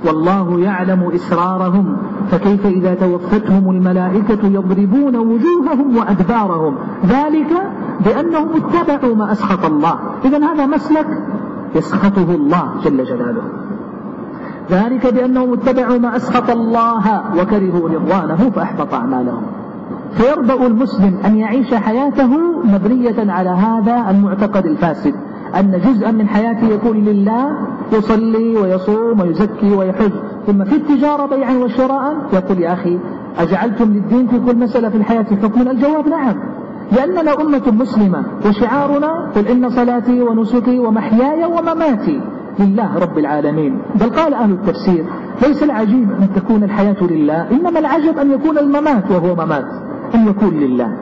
والله 0.05 0.59
يعلم 0.59 1.11
إسرارهم 1.15 1.97
فكيف 2.31 2.65
إذا 2.65 2.93
توفتهم 2.93 3.69
الملائكة 3.69 4.47
يضربون 4.47 5.15
وجوههم 5.15 5.97
وأدبارهم؟ 5.97 6.75
ذلك 7.05 7.53
بأنهم 8.05 8.49
اتبعوا 8.55 9.15
ما 9.15 9.31
أسخط 9.31 9.65
الله. 9.65 9.99
إذا 10.25 10.37
هذا 10.37 10.65
مسلك 10.65 11.07
يسخطه 11.75 12.35
الله 12.35 12.69
جل 12.83 13.05
جلاله. 13.05 13.43
ذلك 14.71 15.13
بأنهم 15.13 15.53
اتبعوا 15.53 15.97
ما 15.97 16.15
أسخط 16.15 16.49
الله 16.49 17.21
وكرهوا 17.37 17.89
رضوانه 17.89 18.49
فأحبط 18.49 18.93
أعمالهم. 18.93 19.41
فيربأ 20.13 20.67
المسلم 20.67 21.17
أن 21.25 21.37
يعيش 21.37 21.73
حياته 21.73 22.37
مبنية 22.63 23.31
على 23.31 23.49
هذا 23.49 24.09
المعتقد 24.09 24.65
الفاسد 24.65 25.13
أن 25.59 25.81
جزءا 25.85 26.11
من 26.11 26.27
حياته 26.27 26.67
يكون 26.67 26.97
لله 26.97 27.57
يصلي 27.93 28.57
ويصوم 28.57 29.19
ويزكي 29.21 29.75
ويحج. 29.75 30.11
ثم 30.47 30.63
في 30.63 30.75
التجارة 30.75 31.25
بيعا 31.25 31.53
وشراء 31.53 32.15
يقول 32.33 32.59
يا 32.59 32.73
أخي 32.73 32.99
أجعلتم 33.39 33.93
للدين 33.93 34.27
في 34.27 34.39
كل 34.39 34.57
مسألة 34.57 34.89
في 34.89 34.97
الحياة 34.97 35.23
حكما؟ 35.43 35.71
الجواب 35.71 36.07
نعم. 36.07 36.35
لأننا 36.91 37.41
أمة 37.41 37.71
مسلمة 37.71 38.23
وشعارنا 38.45 39.31
قل 39.35 39.47
إن 39.47 39.69
صلاتي 39.69 40.21
ونسكي 40.21 40.79
ومحياي 40.79 41.45
ومماتي 41.45 42.21
لله 42.59 42.97
رب 42.99 43.17
العالمين. 43.17 43.81
بل 43.95 44.09
قال 44.09 44.33
أهل 44.33 44.51
التفسير 44.51 45.05
ليس 45.41 45.63
العجيب 45.63 46.11
أن 46.11 46.27
تكون 46.35 46.63
الحياة 46.63 47.03
لله 47.03 47.51
إنما 47.51 47.79
العجب 47.79 48.17
أن 48.17 48.31
يكون 48.31 48.57
الممات 48.57 49.11
وهو 49.11 49.35
ممات. 49.35 49.90
أن 50.15 50.27
يكون 50.27 50.49
لله. 50.49 50.97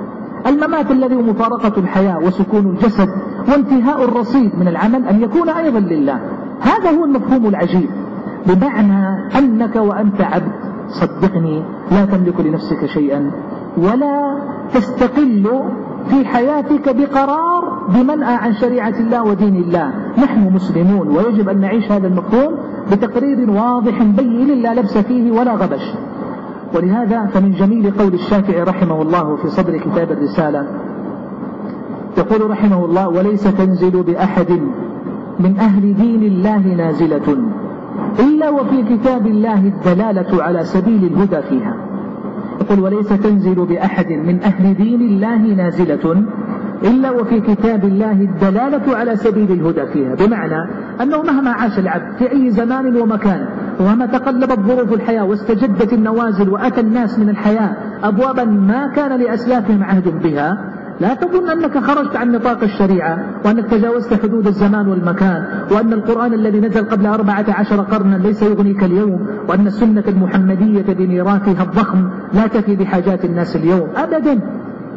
الممات 0.48 0.92
الذي 0.92 1.16
هو 1.16 1.22
مفارقة 1.22 1.80
الحياة 1.80 2.18
وسكون 2.18 2.66
الجسد 2.66 3.10
وانتهاء 3.52 4.04
الرصيد 4.04 4.52
من 4.60 4.68
العمل 4.68 5.08
أن 5.08 5.22
يكون 5.22 5.50
أيضا 5.50 5.80
لله. 5.80 6.20
هذا 6.62 6.92
هو 6.98 7.06
المفهوم 7.06 7.46
العجيب. 7.46 7.90
بمعنى 8.46 9.30
أنك 9.38 9.76
وأنت 9.76 10.22
عبد. 10.22 10.52
صدقني 10.88 11.64
لا 11.92 12.06
تملك 12.06 12.40
لنفسك 12.40 12.86
شيئا. 12.86 13.32
ولا 13.78 14.38
تستقل 14.74 15.64
في 16.10 16.26
حياتك 16.26 16.96
بقرار 16.96 17.88
بمنأى 17.90 18.36
عن 18.36 18.54
شريعة 18.54 18.94
الله 19.00 19.24
ودين 19.24 19.56
الله. 19.56 19.94
نحن 20.18 20.54
مسلمون 20.54 21.08
ويجب 21.08 21.50
أن 21.50 21.62
نعيش 21.62 21.92
هذا 21.92 22.08
المفهوم 22.08 22.56
بتقرير 22.92 23.50
واضح 23.50 24.04
بين 24.04 24.62
لا 24.62 24.74
لبس 24.74 24.98
فيه 24.98 25.32
ولا 25.32 25.54
غبش. 25.54 25.94
ولهذا 26.76 27.26
فمن 27.26 27.52
جميل 27.52 27.92
قول 27.92 28.14
الشافعي 28.14 28.64
رحمه 28.64 29.02
الله 29.02 29.36
في 29.36 29.48
صدر 29.48 29.78
كتاب 29.78 30.12
الرسالة. 30.12 30.68
يقول 32.18 32.52
رحمه 32.52 32.86
الله 32.86 33.08
وليس 33.08 33.44
تنزل 33.44 34.04
بأحد 34.04 34.52
من 35.40 35.58
أهل 35.60 35.96
دين 35.96 36.24
الله 36.24 36.68
نازلة 36.68 37.38
إلا 38.20 38.50
وفي 38.50 38.84
كتاب 38.84 39.28
الله 39.28 39.68
الدلالة 39.68 40.44
على 40.44 40.64
سبيل 40.64 41.04
الهدى 41.04 41.42
فيها. 41.42 41.76
يقول 42.62 42.80
وليس 42.80 43.10
تنزل 43.10 43.66
بأحد 43.66 44.12
من 44.12 44.44
أهل 44.44 44.76
دين 44.76 45.02
الله 45.02 45.38
نازلة 45.38 46.24
إلا 46.84 47.12
وفي 47.12 47.42
كتاب 47.42 47.84
الله 47.84 48.12
الدلالة 48.12 48.98
على 48.98 49.16
سبيل 49.16 49.52
الهدى 49.52 49.86
فيها. 49.86 50.16
بمعنى 50.16 50.70
أنه 51.02 51.22
مهما 51.22 51.52
عاش 51.52 51.80
العبد 51.80 52.18
في 52.18 52.32
أي 52.32 52.52
زمان 52.52 53.02
ومكان 53.02 53.46
وما 53.80 54.06
تقلبت 54.06 54.60
ظروف 54.60 54.94
الحياة 54.94 55.24
واستجدت 55.24 55.94
النوازل 55.94 56.50
وأتى 56.50 56.82
الناس 56.82 57.20
من 57.20 57.30
الحياة 57.30 57.76
أبوابا 58.04 58.44
ما 58.44 58.88
كان 58.96 59.20
لأسلافهم 59.20 59.84
عهد 59.84 60.22
بها 60.24 60.58
لا 61.00 61.14
تظن 61.14 61.50
أنك 61.50 61.78
خرجت 61.78 62.16
عن 62.16 62.32
نطاق 62.32 62.64
الشريعة 62.64 63.20
وأنك 63.46 63.66
تجاوزت 63.66 64.14
حدود 64.24 64.48
الزمان 64.48 64.88
والمكان 64.88 65.46
وأن 65.72 65.94
القرآن 65.94 66.34
الذي 66.34 66.60
نزل 66.60 66.86
قبل 66.86 67.06
أربعة 67.06 67.46
عشر 67.50 67.82
قرنا 67.82 68.16
ليس 68.16 68.44
يغنيك 68.44 68.84
اليوم 68.84 69.28
وأن 69.50 69.68
السنة 69.68 70.04
المحمدية 70.08 70.94
بميراثها 70.94 71.64
الضخم 71.64 72.10
لا 72.34 72.48
تفي 72.48 72.76
بحاجات 72.76 73.26
الناس 73.26 73.56
اليوم. 73.56 73.88
أبدا 73.96 74.40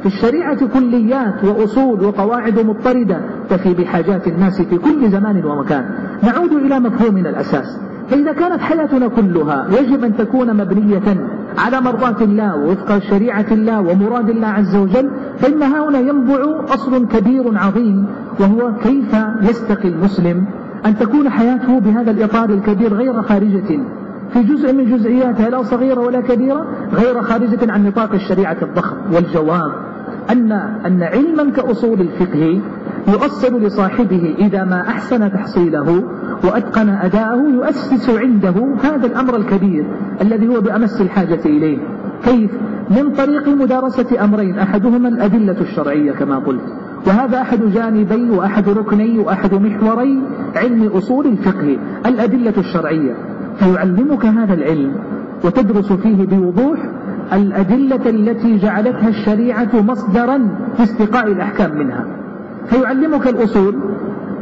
في 0.01 0.07
الشريعة 0.07 0.67
كليات 0.67 1.45
وأصول 1.45 2.05
وقواعد 2.05 2.59
مضطردة 2.59 3.21
تفي 3.49 3.75
بحاجات 3.75 4.29
الناس 4.29 4.63
في 4.63 4.79
كل 4.79 5.11
زمان 5.11 5.45
ومكان. 5.45 5.85
نعود 6.23 6.53
إلى 6.53 6.81
مفهومنا 6.81 7.31
الأساس. 7.31 7.79
فإذا 8.13 8.33
كانت 8.33 8.61
حياتنا 8.61 9.09
كلها 9.09 9.67
يجب 9.81 10.05
أن 10.05 10.17
تكون 10.17 10.57
مبنية 10.57 11.29
على 11.59 11.81
مرضاة 11.81 12.25
الله 12.25 12.57
ووفق 12.57 12.99
شريعة 12.99 13.47
الله 13.53 13.81
ومراد 13.81 14.31
الله 14.31 14.47
عز 14.47 14.77
وجل 14.77 15.11
فإن 15.39 15.63
هنا 15.63 15.99
ينبع 15.99 16.65
أصل 16.69 17.09
كبير 17.09 17.59
عظيم 17.59 18.07
وهو 18.41 18.73
كيف 18.83 19.17
يستقي 19.43 19.89
المسلم 19.89 20.45
أن 20.87 20.99
تكون 20.99 21.29
حياته 21.29 21.81
بهذا 21.81 22.11
الإطار 22.11 22.51
الكبير 22.51 22.95
غير 22.95 23.23
خارجة؟ 23.23 23.81
في 24.33 24.43
جزء 24.43 24.73
من 24.73 24.97
جزئياتها 24.97 25.51
لا 25.51 25.63
صغيرة 25.63 26.01
ولا 26.01 26.21
كبيرة 26.21 26.67
غير 26.95 27.23
خارجة 27.23 27.73
عن 27.73 27.87
نطاق 27.87 28.13
الشريعة 28.15 28.57
الضخم 28.63 28.97
والجواب 29.13 29.73
أن 30.31 30.53
أن 30.87 31.03
علما 31.03 31.51
كأصول 31.51 32.01
الفقه 32.01 32.61
يؤصل 33.09 33.63
لصاحبه 33.63 34.35
إذا 34.39 34.65
ما 34.65 34.89
أحسن 34.89 35.33
تحصيله 35.33 36.05
وأتقن 36.45 36.89
أداءه 36.89 37.49
يؤسس 37.55 38.11
عنده 38.11 38.55
هذا 38.83 39.07
الأمر 39.07 39.37
الكبير 39.37 39.85
الذي 40.21 40.49
هو 40.49 40.61
بأمس 40.61 41.01
الحاجة 41.01 41.41
إليه. 41.47 41.79
كيف؟ 42.25 42.51
من 42.91 43.13
طريق 43.13 43.49
مدارسة 43.49 44.25
أمرين 44.25 44.59
أحدهما 44.59 45.09
الأدلة 45.09 45.61
الشرعية 45.61 46.13
كما 46.13 46.39
قلت. 46.39 46.65
وهذا 47.07 47.41
أحد 47.41 47.61
جانبي 47.75 48.31
وأحد 48.31 48.69
ركني 48.69 49.19
وأحد 49.19 49.55
محوري 49.55 50.23
علم 50.57 50.87
أصول 50.87 51.27
الفقه 51.27 51.79
الأدلة 52.07 52.55
الشرعية. 52.59 53.15
فيعلمك 53.59 54.27
هذا 54.27 54.55
العلم 54.55 54.93
وتدرس 55.45 55.93
فيه 55.93 56.27
بوضوح 56.27 56.79
الأدلة 57.33 58.11
التي 58.11 58.57
جعلتها 58.57 59.09
الشريعة 59.09 59.83
مصدرا 59.83 60.49
في 60.77 60.83
استقاء 60.83 61.27
الأحكام 61.27 61.79
منها. 61.79 62.22
فيعلمك 62.67 63.27
الأصول 63.27 63.75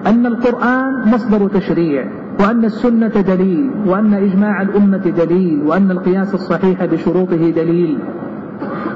أن 0.06 0.26
القرآن 0.26 1.08
مصدر 1.14 1.48
تشريع 1.48 2.04
وأن 2.40 2.64
السنة 2.64 3.08
دليل 3.08 3.70
وأن 3.86 4.14
إجماع 4.14 4.62
الأمة 4.62 4.96
دليل 4.98 5.62
وأن 5.66 5.90
القياس 5.90 6.34
الصحيح 6.34 6.84
بشروطه 6.84 7.50
دليل 7.50 7.98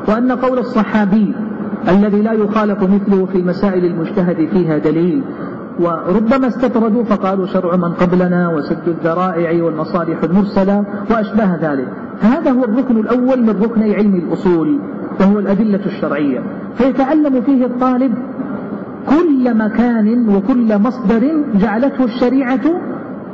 وأن 0.09 0.33
قول 0.33 0.59
الصحابي 0.59 1.35
الذي 1.89 2.23
لا 2.23 2.33
يخالف 2.33 2.83
مثله 2.83 3.27
في 3.27 3.39
المسائل 3.39 3.85
المجتهد 3.85 4.49
فيها 4.49 4.79
دليل 4.79 5.23
وربما 5.81 6.47
استطردوا 6.47 7.05
فقالوا 7.05 7.47
شرع 7.47 7.77
من 7.77 7.93
قبلنا 7.93 8.49
وسد 8.49 8.89
الذرائع 8.89 9.65
والمصالح 9.65 10.23
المرسلة 10.23 10.85
وأشباه 11.11 11.59
ذلك. 11.63 11.89
فهذا 12.21 12.51
هو 12.51 12.65
الركن 12.65 12.97
الأول 12.97 13.43
من 13.43 13.63
ركني 13.63 13.95
علم 13.95 14.15
الأصول 14.15 14.79
وهو 15.21 15.39
الأدلة 15.39 15.81
الشرعية. 15.87 16.43
فيتعلم 16.75 17.41
فيه 17.41 17.65
الطالب 17.65 18.15
كل 19.09 19.57
مكان 19.57 20.29
وكل 20.29 20.79
مصدر 20.79 21.23
جعلته 21.55 22.05
الشريعة 22.05 22.61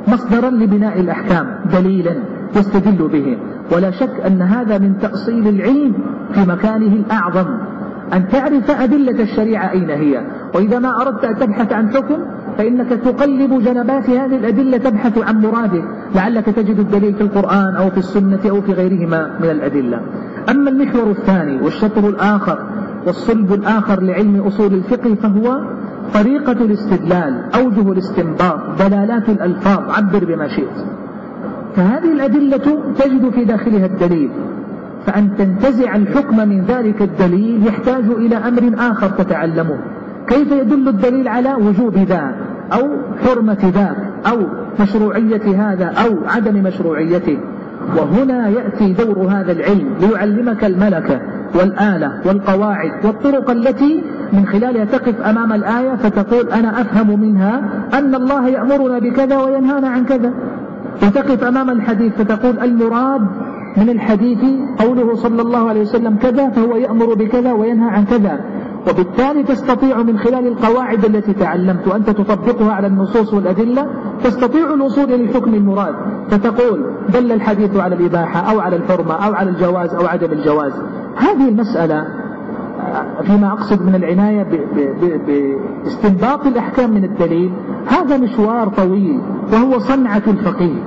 مصدرا 0.07 0.49
لبناء 0.49 0.99
الأحكام 0.99 1.47
دليلا 1.73 2.15
يستدل 2.55 3.07
به. 3.07 3.37
ولا 3.71 3.91
شك 3.91 4.19
أن 4.27 4.41
هذا 4.41 4.77
من 4.77 4.97
تأصيل 4.97 5.47
العلم 5.47 5.93
في 6.33 6.39
مكانه 6.39 6.93
الأعظم. 6.95 7.47
أن 8.13 8.27
تعرف 8.27 8.71
أدلة 8.71 9.23
الشريعة 9.23 9.71
أين 9.71 9.89
هي. 9.89 10.21
وإذا 10.55 10.79
ما 10.79 11.01
أردت 11.01 11.25
أن 11.25 11.35
تبحث 11.35 11.73
عن 11.73 11.89
حكم 11.89 12.17
فإنك 12.57 12.89
تقلب 12.89 13.63
جنبات 13.63 14.09
هذه 14.09 14.35
الأدلة 14.35 14.77
تبحث 14.77 15.17
عن 15.17 15.41
مراده. 15.41 15.83
لعلك 16.15 16.45
تجد 16.45 16.79
الدليل 16.79 17.13
في 17.13 17.21
القرآن 17.21 17.75
أو 17.75 17.89
في 17.89 17.97
السنة 17.97 18.39
أو 18.49 18.61
في 18.61 18.73
غيرهما 18.73 19.31
من 19.39 19.49
الأدلة. 19.49 20.01
أما 20.49 20.69
المحور 20.69 21.11
الثاني 21.11 21.61
والشطر 21.61 22.09
الآخر 22.09 22.59
والصلب 23.05 23.53
الآخر 23.53 24.01
لعلم 24.01 24.41
أصول 24.41 24.73
الفقه 24.73 25.15
فهو 25.15 25.59
طريقة 26.13 26.51
الاستدلال 26.51 27.43
أوجه 27.55 27.91
الاستنباط 27.91 28.59
دلالات 28.79 29.29
الألفاظ 29.29 29.89
عبر 29.89 30.25
بما 30.25 30.47
شئت. 30.47 30.85
فهذه 31.75 32.13
الأدلة 32.13 32.79
تجد 32.99 33.29
في 33.29 33.45
داخلها 33.45 33.85
الدليل. 33.85 34.29
فأن 35.05 35.35
تنتزع 35.37 35.95
الحكم 35.95 36.49
من 36.49 36.61
ذلك 36.61 37.01
الدليل 37.01 37.67
يحتاج 37.67 38.03
إلى 38.03 38.35
أمر 38.35 38.73
آخر 38.77 39.09
تتعلمه. 39.09 39.77
كيف 40.27 40.51
يدل 40.51 40.87
الدليل 40.87 41.27
على 41.27 41.53
وجوب 41.53 41.97
ذا 41.97 42.35
أو 42.73 42.87
حرمة 43.25 43.71
ذا 43.73 43.95
أو 44.31 44.37
مشروعية 44.79 45.71
هذا؟ 45.71 45.85
أو 45.85 46.17
عدم 46.27 46.63
مشروعيته؟ 46.63 47.37
وهنا 47.97 48.49
يأتي 48.49 48.93
دور 48.93 49.19
هذا 49.19 49.51
العلم 49.51 49.87
ليعلمك 50.01 50.65
الملكة 50.65 51.21
والآلة 51.55 52.21
والقواعد 52.25 53.05
والطرق 53.05 53.51
التي 53.51 54.03
من 54.33 54.45
خلالها 54.45 54.85
تقف 54.85 55.21
أمام 55.21 55.53
الآية 55.53 55.95
فتقول 55.95 56.49
أنا 56.49 56.81
أفهم 56.81 57.19
منها 57.19 57.61
أن 57.93 58.15
الله 58.15 58.47
يأمرنا 58.47 58.99
بكذا 58.99 59.37
وينهانا 59.37 59.89
عن 59.89 60.05
كذا. 60.05 60.33
وتقف 61.03 61.43
أمام 61.43 61.69
الحديث 61.69 62.13
فتقول 62.13 62.59
المراد 62.59 63.21
من 63.77 63.89
الحديث 63.89 64.39
قوله 64.79 65.15
صلى 65.15 65.41
الله 65.41 65.69
عليه 65.69 65.81
وسلم 65.81 66.15
كذا 66.17 66.49
فهو 66.49 66.75
يأمر 66.75 67.13
بكذا 67.13 67.51
وينهى 67.53 67.89
عن 67.89 68.05
كذا. 68.05 68.39
وبالتالي 68.89 69.43
تستطيع 69.43 70.03
من 70.03 70.17
خلال 70.17 70.47
القواعد 70.47 71.05
التي 71.05 71.33
تعلمت 71.33 71.87
وأنت 71.87 72.09
تطبقها 72.09 72.73
على 72.73 72.87
النصوص 72.87 73.33
والأدلة 73.33 73.87
تستطيع 74.23 74.73
الوصول 74.73 75.03
إلى 75.03 75.23
الحكم 75.23 75.53
المراد. 75.53 75.95
فتقول 76.29 76.85
دل 77.13 77.31
الحديث 77.31 77.77
على 77.77 77.95
الإباحة 77.95 78.39
أو 78.51 78.59
على 78.59 78.75
الحرمة 78.75 79.13
أو 79.13 79.33
على 79.33 79.49
الجواز 79.49 79.93
أو 79.93 80.05
عدم 80.05 80.31
الجواز. 80.31 80.73
هذه 81.15 81.49
المسألة 81.49 82.05
فيما 83.23 83.47
أقصد 83.47 83.81
من 83.85 83.95
العناية 83.95 84.47
باستنباط 85.83 86.47
الأحكام 86.47 86.91
من 86.91 87.03
الدليل 87.03 87.51
هذا 87.87 88.17
مشوار 88.17 88.67
طويل 88.67 89.21
وهو 89.53 89.79
صنعة 89.79 90.23
الفقيه. 90.27 90.83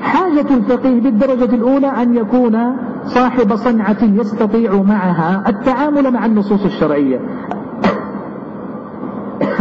حاجة 0.00 0.46
الفقيه 0.50 1.00
بالدرجة 1.00 1.54
الأولى 1.54 1.86
أن 1.86 2.14
يكون 2.14 2.56
صاحب 3.06 3.56
صنعة 3.56 4.02
يستطيع 4.02 4.82
معها 4.82 5.44
التعامل 5.48 6.10
مع 6.10 6.26
النصوص 6.26 6.64
الشرعية. 6.64 7.20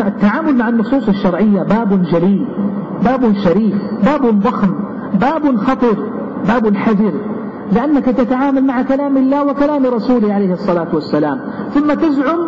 التعامل 0.07 0.57
مع 0.57 0.69
النصوص 0.69 1.07
الشرعية 1.07 1.63
باب 1.63 2.03
جليل 2.03 2.47
باب 3.05 3.33
شريف 3.33 3.75
باب 4.05 4.39
ضخم 4.39 4.75
باب 5.21 5.55
خطر 5.55 5.97
باب 6.47 6.75
حذر. 6.75 7.13
لأنك 7.71 8.05
تتعامل 8.05 8.65
مع 8.65 8.81
كلام 8.81 9.17
الله 9.17 9.43
وكلام 9.43 9.85
رسوله 9.85 10.33
عليه 10.33 10.53
الصلاة 10.53 10.87
والسلام. 10.93 11.39
ثم 11.73 11.93
تزعم 11.93 12.39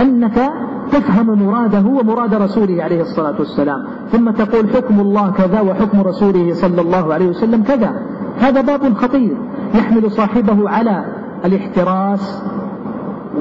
أنك 0.00 0.50
تفهم 0.92 1.46
مراده 1.46 1.86
ومراد 1.86 2.34
رسوله 2.34 2.82
عليه 2.82 3.00
الصلاة 3.00 3.34
والسلام. 3.38 3.84
ثم 4.12 4.30
تقول 4.30 4.70
حكم 4.70 5.00
الله 5.00 5.30
كذا 5.30 5.60
وحكم 5.60 6.00
رسوله 6.00 6.54
صلى 6.54 6.80
الله 6.80 7.14
عليه 7.14 7.26
وسلم 7.26 7.62
كذا. 7.62 8.11
هذا 8.38 8.60
باب 8.60 8.94
خطير 8.94 9.36
يحمل 9.74 10.10
صاحبه 10.10 10.70
على 10.70 11.04
الاحتراس 11.44 12.42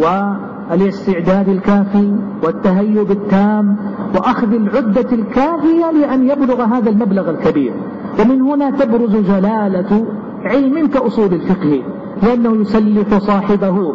والاستعداد 0.01 1.49
الكافي 1.49 2.15
والتهيب 2.43 3.11
التام 3.11 3.77
وأخذ 4.15 4.53
العدة 4.53 5.11
الكافية 5.11 5.91
لأن 5.91 6.29
يبلغ 6.29 6.61
هذا 6.63 6.89
المبلغ 6.89 7.29
الكبير. 7.29 7.73
ومن 8.19 8.41
هنا 8.41 8.69
تبرز 8.69 9.15
جلالة 9.15 10.05
علم 10.43 10.87
كأصول 10.87 11.33
الفقه 11.33 11.83
لأنه 12.23 12.61
يسلح 12.61 13.17
صاحبه 13.17 13.93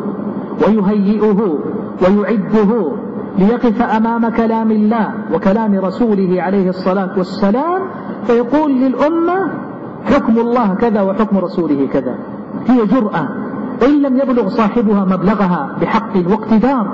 ويهيئه 0.67 1.59
ويعده 2.03 2.93
ليقف 3.39 3.83
أمام 3.83 4.29
كلام 4.29 4.71
الله 4.71 5.09
وكلام 5.35 5.75
رسوله 5.75 6.43
عليه 6.43 6.69
الصلاة 6.69 7.19
والسلام 7.19 7.83
فيقول 8.27 8.73
للأمة 8.73 9.51
حكم 10.07 10.39
الله 10.39 10.75
كذا 10.75 11.03
وحكم 11.03 11.39
رسوله 11.39 11.89
كذا. 11.93 12.15
هي 12.67 12.87
جرأة. 12.87 13.29
وإن 13.83 14.03
لم 14.03 14.17
يبلغ 14.17 14.49
صاحبها 14.49 15.05
مبلغها 15.05 15.77
بحق 15.81 16.17
واقتدار 16.31 16.89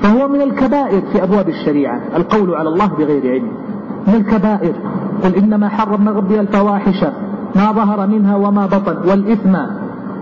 فهو 0.00 0.28
من 0.28 0.40
الكبائر 0.40 1.00
في 1.12 1.22
أبواب 1.22 1.48
الشريعة. 1.48 2.00
القول 2.16 2.54
على 2.54 2.68
الله 2.68 2.86
بغير 2.86 3.32
علم. 3.32 3.48
من 4.08 4.14
الكبائر. 4.14 4.74
قل 5.24 5.34
إنما 5.34 5.68
حرم 5.68 6.08
ربي 6.08 6.40
الفواحش 6.40 7.04
ما 7.56 7.72
ظهر 7.72 8.06
منها 8.06 8.36
وما 8.36 8.66
بطن 8.66 9.08
والإثم 9.10 9.54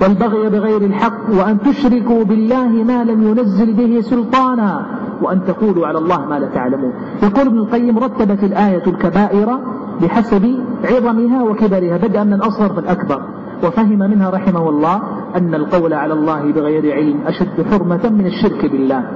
والبغي 0.03 0.49
بغير 0.49 0.83
الحق 0.83 1.31
وأن 1.39 1.59
تشركوا 1.61 2.25
بالله 2.25 2.69
ما 2.69 3.05
لم 3.05 3.23
ينزل 3.23 3.75
به 3.75 4.01
سلطانا 4.01 4.87
وأن 5.23 5.45
تقولوا 5.45 5.87
على 5.87 5.99
الله 5.99 6.27
ما 6.27 6.39
لا 6.39 6.47
تعلمون. 6.47 6.93
يقول 7.23 7.47
ابن 7.47 7.59
القيم 7.59 7.99
رتبت 7.99 8.45
الآية 8.45 8.87
الكبائر 8.87 9.59
بحسب 10.03 10.59
عظمها 10.85 11.43
وكبرها 11.43 11.97
بدءا 11.97 12.25
من 12.25 12.33
الأصغر 12.33 12.69
فالأكبر 12.69 13.23
وفهم 13.65 13.99
منها 13.99 14.31
رحمه 14.31 14.69
الله 14.69 15.03
أن 15.37 15.55
القول 15.55 15.95
على 15.95 16.15
الله 16.15 16.53
بغير 16.53 16.95
علم 16.95 17.21
أشد 17.27 17.67
حرمة 17.71 18.11
من 18.11 18.27
الشرك 18.27 18.73
بالله. 18.73 19.11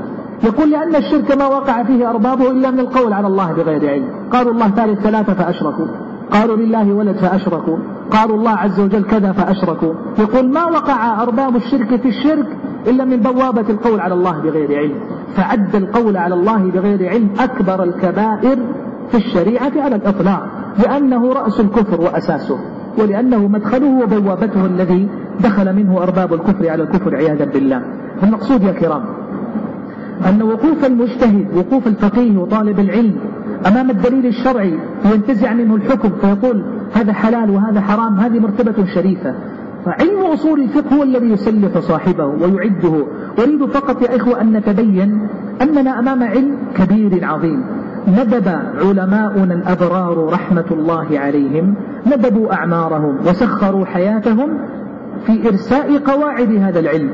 يقول 0.45 0.71
لأن 0.71 0.95
الشرك 0.95 1.37
ما 1.39 1.47
وقع 1.47 1.83
فيه 1.83 2.11
أربابه 2.11 2.51
إلا 2.51 2.71
من 2.71 2.81
القول 2.81 3.13
على 3.13 3.27
الله 3.27 3.53
بغير 3.53 3.91
علم. 3.91 4.05
قالوا 4.33 4.53
الله 4.53 4.69
ثالث 4.69 5.01
ثلاثة 5.01 5.35
فأشركوا. 5.35 5.87
قالوا 6.31 6.57
لله 6.57 6.93
ولد 6.93 7.17
فأشركوا. 7.17 7.77
قالوا 8.11 8.37
الله 8.37 8.51
عز 8.51 8.81
وجل 8.81 9.05
كذا 9.05 9.33
فأشركوا. 9.33 9.95
يقول 10.19 10.49
ما 10.49 10.65
وقع 10.65 11.23
أرباب 11.23 11.57
الشرك 11.57 12.01
في 12.01 12.09
الشرك 12.09 12.47
إلا 12.87 13.05
من 13.05 13.17
بوابة 13.17 13.71
القول 13.71 14.01
على 14.01 14.15
الله 14.15 14.41
بغير 14.41 14.79
علم. 14.79 14.95
فعد 15.37 15.77
القول 15.77 16.17
على 16.17 16.35
الله 16.35 16.71
بغير 16.71 17.09
علم 17.09 17.29
أكبر 17.41 17.83
الكبائر 17.83 18.59
في 19.11 19.17
الشريعة 19.17 19.73
على 19.77 19.97
الإطلاق 19.97 20.49
لأنه 20.87 21.33
رأس 21.33 21.61
الكفر 21.61 22.01
وأساسه 22.01 22.59
ولأنه 22.99 23.49
مدخله 23.49 24.03
وبوابته 24.03 24.67
الذي 24.67 25.09
دخل 25.41 25.77
منه 25.77 26.03
أرباب 26.03 26.35
الكفر 26.35 26.69
على 26.69 26.83
الكفر 26.83 27.17
عياذا 27.17 27.45
بالله. 27.45 27.83
المقصود 28.23 28.63
يا 28.63 28.73
كرام 28.73 29.03
أن 30.29 30.43
وقوف 30.43 30.85
المجتهد 30.85 31.47
وقوف 31.57 31.87
الفقيه 31.87 32.39
وطالب 32.39 32.81
العلم 32.81 33.17
أمام 33.67 33.91
الدليل 33.91 34.27
الشرعي 34.27 34.79
ينتزع 35.15 35.53
منه 35.53 35.75
الحكم 35.75 36.11
فيقول 36.21 36.65
هذا 36.93 37.13
حلال 37.13 37.51
وهذا 37.51 37.81
حرام 37.81 38.15
هذه 38.15 38.39
مرتبة 38.39 38.85
شريفة. 38.95 39.35
فعلم 39.85 40.21
أصول 40.33 40.61
الفقه 40.61 40.97
هو 40.97 41.03
الذي 41.03 41.27
يسلح 41.27 41.79
صاحبه 41.79 42.25
ويعده. 42.25 43.07
أريد 43.39 43.65
فقط 43.65 44.03
يا 44.03 44.17
إخوة 44.17 44.41
أن 44.41 44.53
نتبين 44.53 45.29
أننا 45.63 45.99
أمام 45.99 46.23
علم 46.23 46.57
كبير 46.77 47.25
عظيم. 47.25 47.65
ندب 48.09 48.49
علماؤنا 48.81 49.55
الأبرار 49.55 50.27
رحمة 50.33 50.65
الله 50.71 51.19
عليهم 51.19 51.75
ندبوا 52.07 52.53
أعمارهم 52.53 53.19
وسخروا 53.27 53.85
حياتهم 53.85 54.49
في 55.27 55.49
إرساء 55.49 55.99
قواعد 55.99 56.53
هذا 56.53 56.81
العلم 56.81 57.11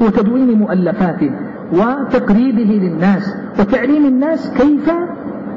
وتدوين 0.00 0.58
مؤلفاته 0.58 1.30
وتقريبه 1.72 2.80
للناس 2.82 3.36
وتعليم 3.60 4.06
الناس 4.06 4.52
كيف 4.56 4.90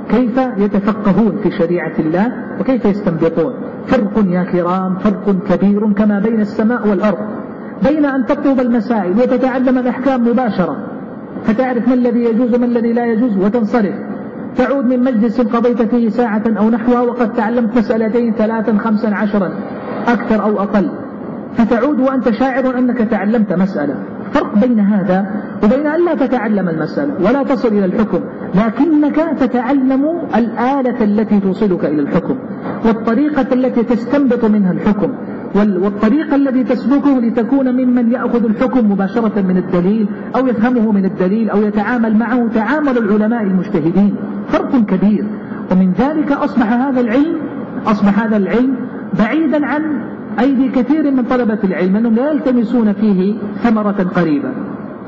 كيف 0.09 0.37
يتفقهون 0.57 1.37
في 1.43 1.51
شريعة 1.51 1.93
الله 1.99 2.31
وكيف 2.59 2.85
يستنبطون. 2.85 3.53
فرق 3.85 4.25
يا 4.27 4.43
كرام 4.43 4.95
فرق 4.95 5.35
كبير 5.49 5.93
كما 5.93 6.19
بين 6.19 6.41
السماء 6.41 6.87
والأرض. 6.87 7.17
بين 7.83 8.05
أن 8.05 8.25
تطلب 8.25 8.59
المسائل 8.59 9.11
وتتعلم 9.11 9.77
الأحكام 9.77 10.27
مباشرة 10.27 10.77
فتعرف 11.43 11.87
ما 11.87 11.93
الذي 11.93 12.23
يجوز 12.23 12.55
وما 12.55 12.65
الذي 12.65 12.93
لا 12.93 13.05
يجوز 13.05 13.37
وتنصرف. 13.37 13.95
تعود 14.57 14.85
من 14.85 15.03
مجلس 15.03 15.41
قضيت 15.41 15.81
فيه 15.81 16.09
ساعة 16.09 16.43
أو 16.47 16.69
نحوها 16.69 17.01
وقد 17.01 17.33
تعلمت 17.33 17.77
مسألتين 17.77 18.33
ثلاثا 18.33 18.77
خمسا 18.77 19.07
عشرا 19.07 19.51
أكثر 20.07 20.43
أو 20.43 20.59
أقل. 20.59 20.89
فتعود 21.57 21.99
وأنت 21.99 22.29
شاعر 22.29 22.77
أنك 22.77 22.97
تعلمت 22.97 23.53
مسألة. 23.53 23.95
فرق 24.33 24.57
بين 24.57 24.79
هذا 24.79 25.25
وبين 25.63 25.87
أن 25.87 26.05
لا 26.05 26.15
تتعلم 26.15 26.69
المسألة 26.69 27.13
ولا 27.19 27.43
تصل 27.43 27.67
إلى 27.67 27.85
الحكم 27.85 28.19
لكنك 28.55 29.15
تتعلم 29.39 30.05
الآلة 30.35 31.03
التي 31.03 31.39
توصلك 31.39 31.85
إلى 31.85 32.01
الحكم 32.01 32.35
والطريقة 32.85 33.53
التي 33.53 33.83
تستنبط 33.83 34.45
منها 34.45 34.71
الحكم. 34.71 35.13
والطريقة 35.55 36.35
التي 36.35 36.63
تسلكه 36.63 37.19
لتكون 37.19 37.71
ممن 37.71 38.11
يأخذ 38.11 38.45
الحكم 38.45 38.91
مباشرة 38.91 39.41
من 39.41 39.57
الدليل 39.57 40.07
أو 40.35 40.47
يفهمه 40.47 40.91
من 40.91 41.05
الدليل 41.05 41.49
أو 41.49 41.61
يتعامل 41.61 42.17
معه 42.17 42.47
تعامل 42.47 42.97
العلماء 42.97 43.43
المجتهدين. 43.43 44.15
فرق 44.47 44.85
كبير. 44.85 45.25
ومن 45.71 45.91
ذلك 45.91 46.31
أصبح 46.31 46.71
هذا 46.71 47.01
العلم 47.01 47.35
أصبح 47.85 48.19
هذا 48.19 48.37
العلم 48.37 48.75
بعيدا 49.19 49.65
عن 49.65 49.81
أيدي 50.39 50.69
كثير 50.69 51.11
من 51.11 51.23
طلبة 51.23 51.59
العلم 51.63 51.95
أنهم 51.95 52.15
لا 52.15 52.31
يلتمسون 52.31 52.93
فيه 52.93 53.35
ثمرة 53.63 54.11
قريبة 54.15 54.49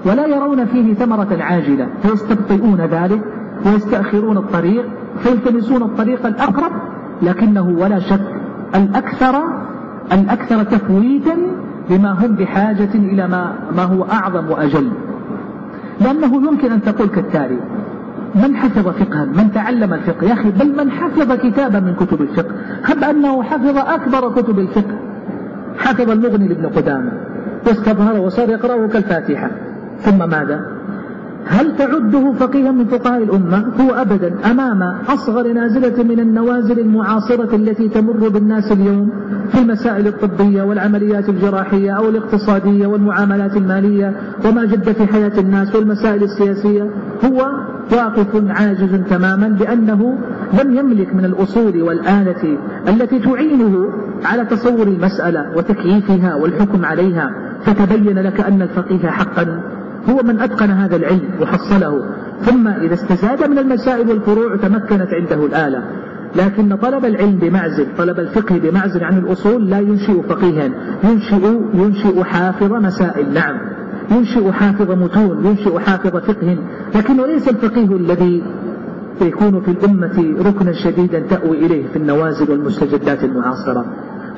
ولا 0.06 0.26
يرون 0.28 0.66
فيه 0.66 0.94
ثمرة 0.94 1.38
عاجلة. 1.42 1.88
فيستبطئون 2.02 2.82
ذلك 2.82 3.22
ويستأخرون 3.66 4.38
الطريق 4.38 4.86
فيلتمسون 5.20 5.84
الطريق 5.84 6.26
الأقرب 6.26 6.72
لكنه 7.22 7.76
ولا 7.80 8.00
شك 8.00 8.22
الأكثر 8.76 9.36
الأكثر 10.12 10.64
تفويتا 10.64 11.38
لما 11.90 12.12
هم 12.12 12.36
بحاجة 12.36 12.90
إلى 12.96 13.28
ما, 13.28 13.54
ما 13.76 13.84
هو 13.84 14.04
أعظم 14.04 14.50
وأجل. 14.50 14.92
لأنه 16.02 16.36
يمكن 16.36 16.72
أن 16.72 16.82
تقول 16.82 17.08
كالتالي 17.08 17.58
من 18.36 18.56
حفظ 18.56 18.88
فقها؟ 18.88 19.26
من 19.26 19.52
تعلم 19.54 19.94
الفقه؟ 19.94 20.28
يا 20.28 20.34
أخي 20.34 20.52
بل 20.52 20.86
من 20.86 20.92
حفظ 20.92 21.32
كتابا 21.34 21.80
من 21.80 21.96
كتب 21.96 22.22
الفقه. 22.22 22.52
هب 22.84 23.04
أنه 23.04 23.44
حفظ 23.44 23.78
أكبر 23.78 24.42
كتب 24.42 24.60
الفقه. 24.60 24.96
حفظ 25.78 26.10
المغني 26.10 26.48
لابن 26.48 26.66
قدامة. 26.66 27.12
واستظهر 27.68 28.20
وصار 28.20 28.50
يقرأه 28.50 28.88
كالفاتحة. 28.88 29.52
ثم 30.00 30.30
ماذا؟ 30.30 30.75
هل 31.48 31.78
تعده 31.78 32.34
فقيها 32.34 32.72
من 32.72 32.86
فقهاء 32.86 33.24
الأمة؟ 33.24 33.66
هو 33.82 33.94
أبدا 33.94 34.52
أمام 34.52 34.84
أصغر 35.08 35.54
نازلة 35.54 36.04
من 36.04 36.20
النوازل 36.20 36.80
المعاصرة 36.80 37.56
التي 37.56 37.90
تمر 37.90 38.30
بالناس 38.30 38.72
اليوم 38.72 39.10
في 39.52 39.60
المسائل 39.60 40.08
الطبية 40.08 40.64
والعمليات 40.64 41.30
الجراحية 41.30 41.92
أو 41.92 42.10
الاقتصادية 42.10 42.88
والمعاملات 42.88 43.58
المالية 43.58 44.14
وما 44.46 44.66
جد 44.66 44.92
في 44.92 45.08
حياة 45.08 45.40
الناس 45.40 45.76
والمسائل 45.76 46.24
السياسية 46.24 46.90
هو 47.26 47.52
واقف 47.92 48.44
عاجز 48.50 49.02
تماما 49.10 49.46
لأنه 49.46 50.18
لم 50.64 50.76
يملك 50.76 51.16
من 51.16 51.26
الأصول 51.26 51.82
والآلة 51.82 52.58
التي 52.88 53.20
تعينه 53.20 53.90
على 54.26 54.46
تصور 54.46 54.88
المسألة 54.88 55.58
وتكييفها 55.58 56.36
والحكم 56.36 56.86
عليها 56.86 57.32
فتبين 57.66 58.20
لك 58.20 58.42
أن 58.42 58.62
الفقيه 58.62 59.10
حقا. 59.10 59.75
هو 60.10 60.24
من 60.24 60.40
أتقن 60.40 60.70
هذا 60.70 60.96
العلم 60.96 61.30
وحصله. 61.42 62.06
ثم 62.42 62.68
إذا 62.68 62.94
استزاد 62.94 63.50
من 63.50 63.58
المسائل 63.58 64.10
والفروع 64.10 64.56
تمكنت 64.56 65.14
عنده 65.14 65.46
الآلة. 65.46 65.84
لكن 66.36 66.76
طلب 66.76 67.06
العلم 67.06 67.36
بمعزل 67.36 67.88
طلب 67.98 68.20
الفقه 68.20 68.58
بمعزل 68.58 69.04
عن 69.04 69.18
الأصول 69.18 69.70
لا 69.70 69.80
ينشئ 69.80 70.22
فقيها. 70.22 70.70
ينشئ, 71.04 71.60
ينشئ 71.74 72.24
حافظ 72.24 72.74
مسائل 72.74 73.34
نعم. 73.34 73.58
ينشئ 74.12 74.52
حافظ 74.52 74.92
متون 74.92 75.46
ينشئ 75.46 75.80
حافظ 75.80 76.18
فقه. 76.18 76.58
لكنه 76.96 77.28
ليس 77.28 77.50
الفقيه 77.50 77.96
الذي 77.96 78.44
يكون 79.22 79.62
في 79.62 79.72
الأمة 79.72 80.36
ركنا 80.46 80.74
شديدا 80.74 81.20
تأوي 81.20 81.66
إليه 81.66 81.88
في 81.88 81.96
النوازل 81.96 82.52
والمستجدات 82.52 83.24
المعاصرة. 83.24 83.86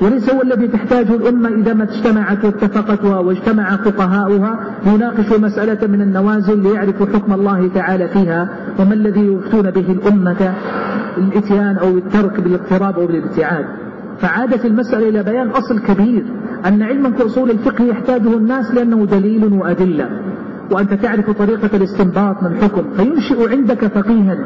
وليس 0.02 0.30
هو 0.30 0.42
الذي 0.42 0.68
تحتاجه 0.68 1.14
الأمة 1.14 1.48
إذا 1.48 1.74
ما 1.74 1.84
اجتمعت 1.84 2.44
واتفقت 2.44 3.04
واجتمع 3.04 3.76
فقهاؤها 3.76 4.60
ليناقشوا 4.86 5.38
مسألة 5.38 5.86
من 5.86 6.00
النوازل 6.00 6.62
ليعرفوا 6.62 7.06
حكم 7.06 7.32
الله 7.32 7.68
تعالى 7.74 8.08
فيها 8.08 8.48
وما 8.78 8.94
الذي 8.94 9.26
يفتون 9.26 9.70
به 9.70 9.92
الأمة 9.92 10.54
الاتيان 11.18 11.76
أو 11.76 11.98
الترك 11.98 12.40
بالاقتراب 12.40 12.98
أو 12.98 13.06
بالابتعاد. 13.06 13.64
فعادت 14.20 14.64
المسألة 14.64 15.08
إلى 15.08 15.22
بيان 15.22 15.48
أصل 15.48 15.78
كبير 15.78 16.24
أن 16.66 16.82
علما 16.82 17.10
كأصول 17.10 17.50
الفقه 17.50 17.84
يحتاجه 17.84 18.36
الناس 18.36 18.74
لأنه 18.74 19.06
دليل 19.06 19.44
وأدلة. 19.44 20.08
وأنت 20.70 20.94
تعرف 20.94 21.30
طريقة 21.30 21.76
الاستنباط 21.76 22.42
من 22.42 22.56
حكم 22.56 22.84
فينشئ 22.96 23.50
عندك 23.50 23.86
فقيها. 23.86 24.36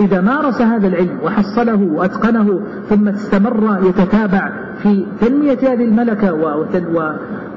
إذا 0.00 0.20
مارس 0.20 0.62
هذا 0.62 0.88
العلم 0.88 1.18
وحصله 1.22 1.82
وأتقنه 1.82 2.60
ثم 2.88 3.08
استمر 3.08 3.78
يتتابع 3.82 4.52
في 4.82 5.06
تنمية 5.20 5.58
هذه 5.62 5.84
الملكة 5.84 6.32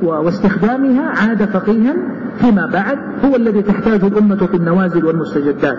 واستخدامها 0.03 1.09
عاد 1.09 1.45
فقيها 1.45 1.95
فيما 2.38 2.65
بعد 2.65 2.97
هو 3.26 3.36
الذي 3.36 3.61
تحتاج 3.61 4.03
الأمة 4.03 4.36
في 4.36 4.57
النوازل 4.57 5.05
والمستجدات. 5.05 5.78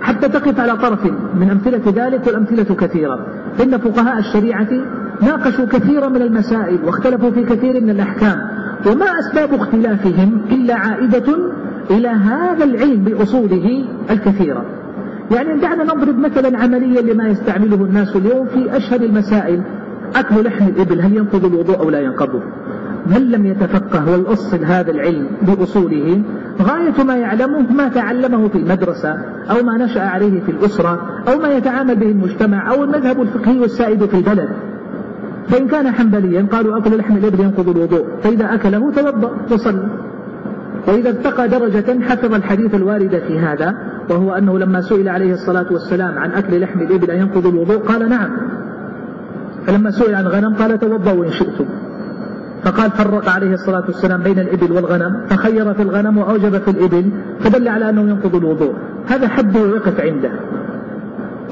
حتى 0.00 0.28
تقف 0.28 0.60
على 0.60 0.76
طرف 0.76 1.04
من 1.34 1.50
أمثلة 1.50 2.06
ذلك 2.06 2.26
والأمثلة 2.26 2.74
كثيرة. 2.74 3.26
إن 3.62 3.78
فقهاء 3.78 4.18
الشريعة 4.18 4.68
ناقشوا 5.22 5.66
كثيرا 5.66 6.08
من 6.08 6.22
المسائل 6.22 6.78
واختلفوا 6.84 7.30
في 7.30 7.42
كثير 7.42 7.80
من 7.80 7.90
الأحكام 7.90 8.38
وما 8.86 9.06
أسباب 9.20 9.54
اختلافهم 9.54 10.40
إلا 10.50 10.74
عائدة 10.74 11.36
إلى 11.90 12.08
هذا 12.08 12.64
العلم 12.64 13.04
بأصوله 13.04 13.84
الكثيرة. 14.10 14.64
يعني 15.30 15.60
دعنا 15.60 15.84
نضرب 15.84 16.18
مثلا 16.18 16.58
عمليا 16.58 17.00
لما 17.00 17.28
يستعمله 17.28 17.84
الناس 17.84 18.16
اليوم 18.16 18.46
في 18.46 18.76
أشهر 18.76 19.00
المسائل 19.00 19.62
أكل 20.16 20.44
لحم 20.44 20.68
الإبل 20.68 21.00
هل 21.00 21.16
ينقض 21.16 21.44
الوضوء 21.44 21.80
أو 21.80 21.90
لا 21.90 22.00
ينقضه؟ 22.00 22.42
من 23.06 23.30
لم 23.30 23.46
يتفقه 23.46 24.10
ويؤصل 24.10 24.64
هذا 24.64 24.90
العلم 24.90 25.26
بأصوله 25.42 26.22
غاية 26.62 27.04
ما 27.04 27.16
يعلمه 27.16 27.72
ما 27.72 27.88
تعلمه 27.88 28.48
في 28.48 28.58
المدرسة 28.58 29.18
أو 29.50 29.62
ما 29.64 29.84
نشأ 29.84 30.02
عليه 30.02 30.40
في 30.40 30.50
الأسرة 30.50 31.22
أو 31.28 31.38
ما 31.38 31.48
يتعامل 31.48 31.96
به 31.96 32.10
المجتمع 32.10 32.72
أو 32.72 32.84
المذهب 32.84 33.22
الفقهي 33.22 33.64
السائد 33.64 34.04
في 34.04 34.14
البلد. 34.14 34.48
فإن 35.48 35.68
كان 35.68 35.90
حنبليا 35.90 36.46
قالوا 36.52 36.78
أكل 36.78 36.96
لحم 36.96 37.16
الإبل 37.16 37.40
ينقض 37.40 37.68
الوضوء 37.68 38.04
فإذا 38.22 38.54
أكله 38.54 38.92
توضأ 38.92 39.30
وصلى. 39.52 39.88
وإذا 40.88 41.08
ارتقى 41.08 41.48
درجة 41.48 42.00
حفظ 42.00 42.34
الحديث 42.34 42.74
الوارد 42.74 43.22
في 43.28 43.38
هذا 43.38 43.74
وهو 44.10 44.32
أنه 44.32 44.58
لما 44.58 44.80
سئل 44.80 45.08
عليه 45.08 45.32
الصلاة 45.32 45.66
والسلام 45.70 46.18
عن 46.18 46.32
أكل 46.32 46.60
لحم 46.60 46.80
الإبل 46.80 47.10
ينقض 47.10 47.46
الوضوء 47.46 47.78
قال 47.78 48.08
نعم. 48.08 48.30
فلما 49.66 49.90
سئل 49.90 50.14
عن 50.14 50.26
الغنم 50.26 50.54
قال 50.54 50.78
توضأوا 50.78 51.24
إن 51.24 51.30
شئتم. 51.30 51.64
فقال 52.64 52.90
فرق 52.90 53.28
عليه 53.28 53.52
الصلاة 53.52 53.84
والسلام 53.86 54.22
بين 54.22 54.38
الإبل 54.38 54.72
والغنم 54.72 55.26
فخير 55.28 55.74
في 55.74 55.82
الغنم 55.82 56.18
وأوجب 56.18 56.58
في 56.58 56.70
الإبل 56.70 57.10
فدل 57.40 57.68
على 57.68 57.90
أنه 57.90 58.00
ينقض 58.00 58.34
الوضوء. 58.34 58.74
هذا 59.06 59.28
حد 59.28 59.56
وقف 59.56 60.00
عنده. 60.00 60.30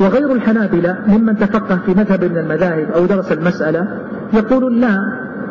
وغير 0.01 0.33
الحنابلة 0.33 0.99
ممن 1.07 1.37
تفقه 1.37 1.77
في 1.87 1.95
مذهب 1.95 2.25
من 2.25 2.39
المذاهب 2.39 2.91
أو 2.91 3.07
درس 3.07 3.33
المسألة 3.33 3.89
يقول 4.33 4.81
لا 4.81 4.99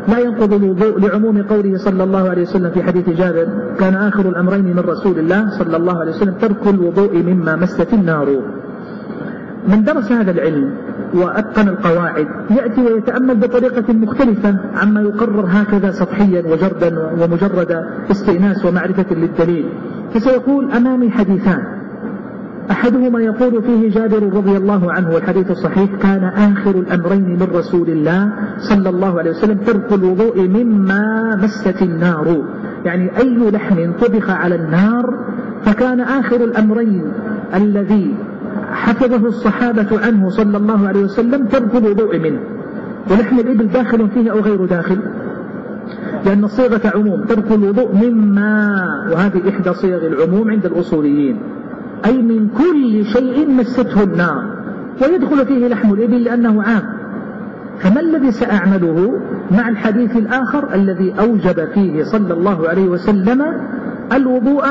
لا 0.08 0.20
ينقض 0.20 0.54
الوضوء 0.54 1.00
لعموم 1.00 1.42
قوله 1.42 1.78
صلى 1.78 2.04
الله 2.04 2.30
عليه 2.30 2.42
وسلم 2.42 2.70
في 2.70 2.84
حديث 2.84 3.10
جابر 3.10 3.48
كان 3.80 3.96
آخر 3.96 4.30
الأمرين 4.30 4.66
من 4.66 4.80
رسول 4.80 5.20
الله 5.20 5.60
صلى 5.60 5.78
الله 5.78 6.00
عليه 6.00 6.12
وسلم 6.12 6.34
ترك 6.34 6.68
الوضوء 6.68 7.24
مما 7.24 7.56
مست 7.56 7.94
النار. 7.94 8.28
من 9.68 9.84
درس 9.84 10.12
هذا 10.12 10.32
العلم 10.32 10.74
وأتقن 11.14 11.68
القواعد 11.68 12.28
يأتي 12.50 12.82
ويتأمل 12.82 13.36
بطريقة 13.36 13.94
مختلفة 13.94 14.56
عما 14.76 15.02
يقرر 15.02 15.46
هكذا 15.50 15.92
سطحيا 15.92 16.44
وجردا 16.52 17.10
ومجرد 17.22 17.86
استئناس 18.12 18.66
ومعرفة 18.66 19.06
للدليل. 19.12 19.66
فسيقول 20.14 20.72
أمامي 20.72 21.10
حديثان. 21.10 21.64
أحدهما 22.72 23.22
يقول 23.22 23.64
فيه 23.64 23.90
جابر 23.90 24.34
رضي 24.34 24.58
الله 24.58 24.92
عنه 24.92 25.10
والحديث 25.14 25.52
الصحيح 25.52 25.96
كان 26.02 26.24
آخر 26.24 26.72
الأمرين 26.72 27.30
من 27.30 27.48
رسول 27.54 27.90
الله 27.90 28.32
صلى 28.58 28.90
الله 28.90 29.20
عليه 29.20 29.32
وسلم 29.32 29.58
ترك 29.58 29.94
الوضوء 29.94 30.48
مما 30.48 31.36
مست 31.36 31.82
النار. 31.82 32.44
يعني 32.86 33.18
أي 33.18 33.52
لحم 33.52 33.92
طبخ 34.02 34.30
على 34.30 34.56
النار 34.56 35.20
فكان 35.66 36.00
آخر 36.00 36.44
الأمرين 36.44 37.12
الذي 37.56 38.16
حفظه 38.72 39.28
الصحابة 39.28 39.88
عنه 40.06 40.30
صلى 40.30 40.58
الله 40.58 40.88
عليه 40.88 41.04
وسلم 41.04 41.46
ترك 41.46 41.76
الوضوء 41.76 42.20
منه. 42.20 42.40
ولحم 43.12 43.40
الإبل 43.40 43.68
داخل 43.68 44.10
فيه 44.10 44.32
أو 44.32 44.40
غير 44.40 44.66
داخل؟ 44.66 45.00
لأن 46.26 46.44
الصيغة 46.44 46.82
عموم 46.96 47.24
ترك 47.24 47.52
الوضوء 47.52 47.96
مما 47.96 48.78
وهذه 49.12 49.50
إحدى 49.50 49.74
صيغ 49.74 50.08
العموم 50.08 50.52
عند 50.52 50.66
الأصوليين. 50.66 51.38
أي 52.06 52.22
من 52.22 52.50
كل 52.58 53.06
شيء 53.06 53.50
مسته 53.50 54.04
النار. 54.04 54.44
ويدخل 55.02 55.46
فيه 55.46 55.68
لحم 55.68 55.94
الإبل 55.94 56.24
لأنه 56.24 56.64
عام. 56.64 56.84
فما 57.80 58.02
الذي 58.02 58.32
سأعمله 58.32 59.20
مع 59.52 59.70
الحديث 59.70 60.18
الآخر 60.18 60.74
الذي 60.74 61.14
أوجب 61.20 61.68
فيه 61.74 62.04
صلى 62.04 62.34
الله 62.34 62.70
عليه 62.70 62.90
وسلم 62.90 63.44
الوضوء 64.14 64.64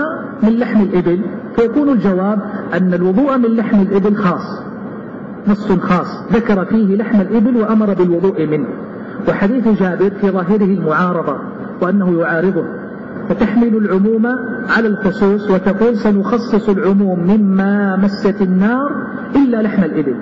من 0.43 0.59
لحم 0.59 0.83
الإبل. 0.83 1.21
فيكون 1.57 1.89
الجواب 1.89 2.39
أن 2.75 2.95
الوضوء 2.95 3.37
من 3.37 3.57
لحم 3.57 3.81
الإبل 3.81 4.17
خاص 4.17 4.63
نص 5.49 5.73
خاص. 5.73 6.33
ذكر 6.33 6.65
فيه 6.65 6.97
لحم 6.97 7.21
الإبل 7.21 7.57
وأمر 7.57 7.95
بالوضوء 7.95 8.47
منه. 8.47 8.67
وحديث 9.29 9.69
جابر 9.69 10.11
في 10.11 10.31
ظاهره 10.31 10.65
المعارضة 10.65 11.37
وأنه 11.83 12.21
يعارضه. 12.21 12.65
فتحمل 13.29 13.77
العموم 13.77 14.27
على 14.77 14.89
الخصوص 14.89 15.51
وتقول 15.51 15.97
سنخصص 15.97 16.69
العموم 16.69 17.19
مما 17.21 17.97
مست 17.97 18.43
النار 18.43 18.91
إلا 19.37 19.63
لحم 19.63 19.85
الإبل. 19.85 20.17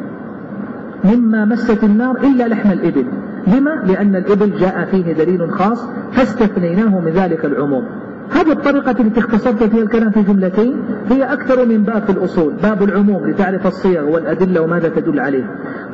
مما 1.04 1.44
مست 1.44 1.84
النار 1.84 2.16
إلا 2.16 2.48
لحم 2.48 2.70
الإبل. 2.72 3.04
لما؟ 3.46 3.82
لأن 3.86 4.16
الإبل 4.16 4.58
جاء 4.58 4.84
فيه 4.90 5.12
دليل 5.12 5.50
خاص 5.50 5.84
فاستثنيناه 6.12 7.00
من 7.00 7.12
ذلك 7.12 7.44
العموم. 7.44 7.84
هذه 8.32 8.52
الطريقة 8.52 8.90
التي 9.00 9.20
اختصرت 9.20 9.62
فيها 9.62 9.82
الكلام 9.82 10.10
في 10.10 10.22
جملتين 10.22 10.82
هي 11.10 11.32
أكثر 11.32 11.66
من 11.66 11.82
باب 11.82 12.02
في 12.02 12.12
الأصول 12.12 12.52
باب 12.62 12.82
العموم 12.82 13.26
لتعرف 13.26 13.66
الصيغ 13.66 14.08
والأدلة 14.08 14.60
وماذا 14.60 14.88
تدل 14.88 15.20
عليه 15.20 15.44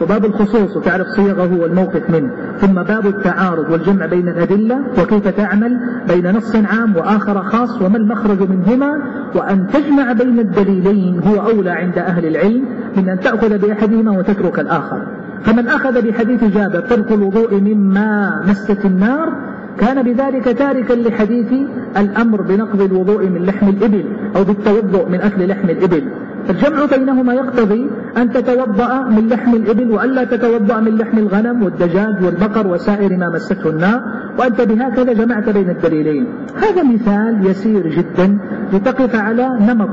وباب 0.03 0.25
الخصوص 0.25 0.77
وتعرف 0.77 1.07
صيغه 1.07 1.61
والموقف 1.61 2.11
منه 2.11 2.31
ثم 2.59 2.83
باب 2.83 3.07
التعارض 3.07 3.71
والجمع 3.71 4.07
بين 4.07 4.29
الأدلة 4.29 4.79
وكيف 5.03 5.29
تعمل 5.29 5.81
بين 6.09 6.37
نص 6.37 6.57
عام 6.57 6.97
وآخر 6.97 7.43
خاص 7.43 7.83
وما 7.83 7.97
المخرج 7.97 8.51
منهما 8.51 9.03
وأن 9.35 9.67
تجمع 9.67 10.13
بين 10.13 10.39
الدليلين 10.39 11.21
هو 11.21 11.51
أولى 11.51 11.71
عند 11.71 11.99
أهل 11.99 12.27
العلم 12.27 12.65
من 12.97 13.09
أن 13.09 13.21
تأخذ 13.21 13.59
بأحدهما 13.59 14.19
وتترك 14.19 14.61
الآخر. 14.61 15.07
فمن 15.43 15.69
أخذ 15.69 16.09
بحديث 16.09 16.45
جابر 16.45 16.81
ترك 16.81 17.13
الوضوء 17.13 17.61
مما 17.61 18.43
مست 18.47 18.85
النار 18.85 19.33
كان 19.81 20.03
بذلك 20.03 20.45
تاركا 20.45 20.93
لحديث 20.93 21.53
الأمر 21.97 22.43
بنقض 22.43 22.83
الوضوء 22.83 23.27
من 23.27 23.43
لحم 23.47 23.69
الإبل 23.69 24.05
أو 24.37 24.45
بالتوضؤ 24.45 25.09
من 25.09 25.21
أكل 25.21 25.49
لحم 25.49 25.71
الإبل. 25.71 26.05
الجمع 26.51 26.85
بينهما 26.85 27.35
يقتضي 27.35 27.91
أن 28.17 28.33
تتوضأ 28.33 29.03
من 29.03 29.29
لحم 29.29 29.55
الإبل 29.55 29.91
وألا 29.91 30.25
تتوضأ 30.25 30.81
من 30.81 30.95
لحم 30.95 31.19
الغنم 31.19 31.63
والدجاج 31.63 32.25
والبقر 32.25 32.67
وسائر 32.67 33.17
ما 33.17 33.29
مسته 33.35 33.71
النار 33.71 34.01
وأنت 34.39 34.61
بهكذا 34.61 35.13
جمعت 35.13 35.49
بين 35.49 35.71
الدليلين. 35.71 36.27
هذا 36.57 36.83
مثال 36.83 37.47
يسير 37.47 37.89
جدا 37.89 38.39
لتقف 38.73 39.17
على 39.17 39.59
نمط 39.61 39.89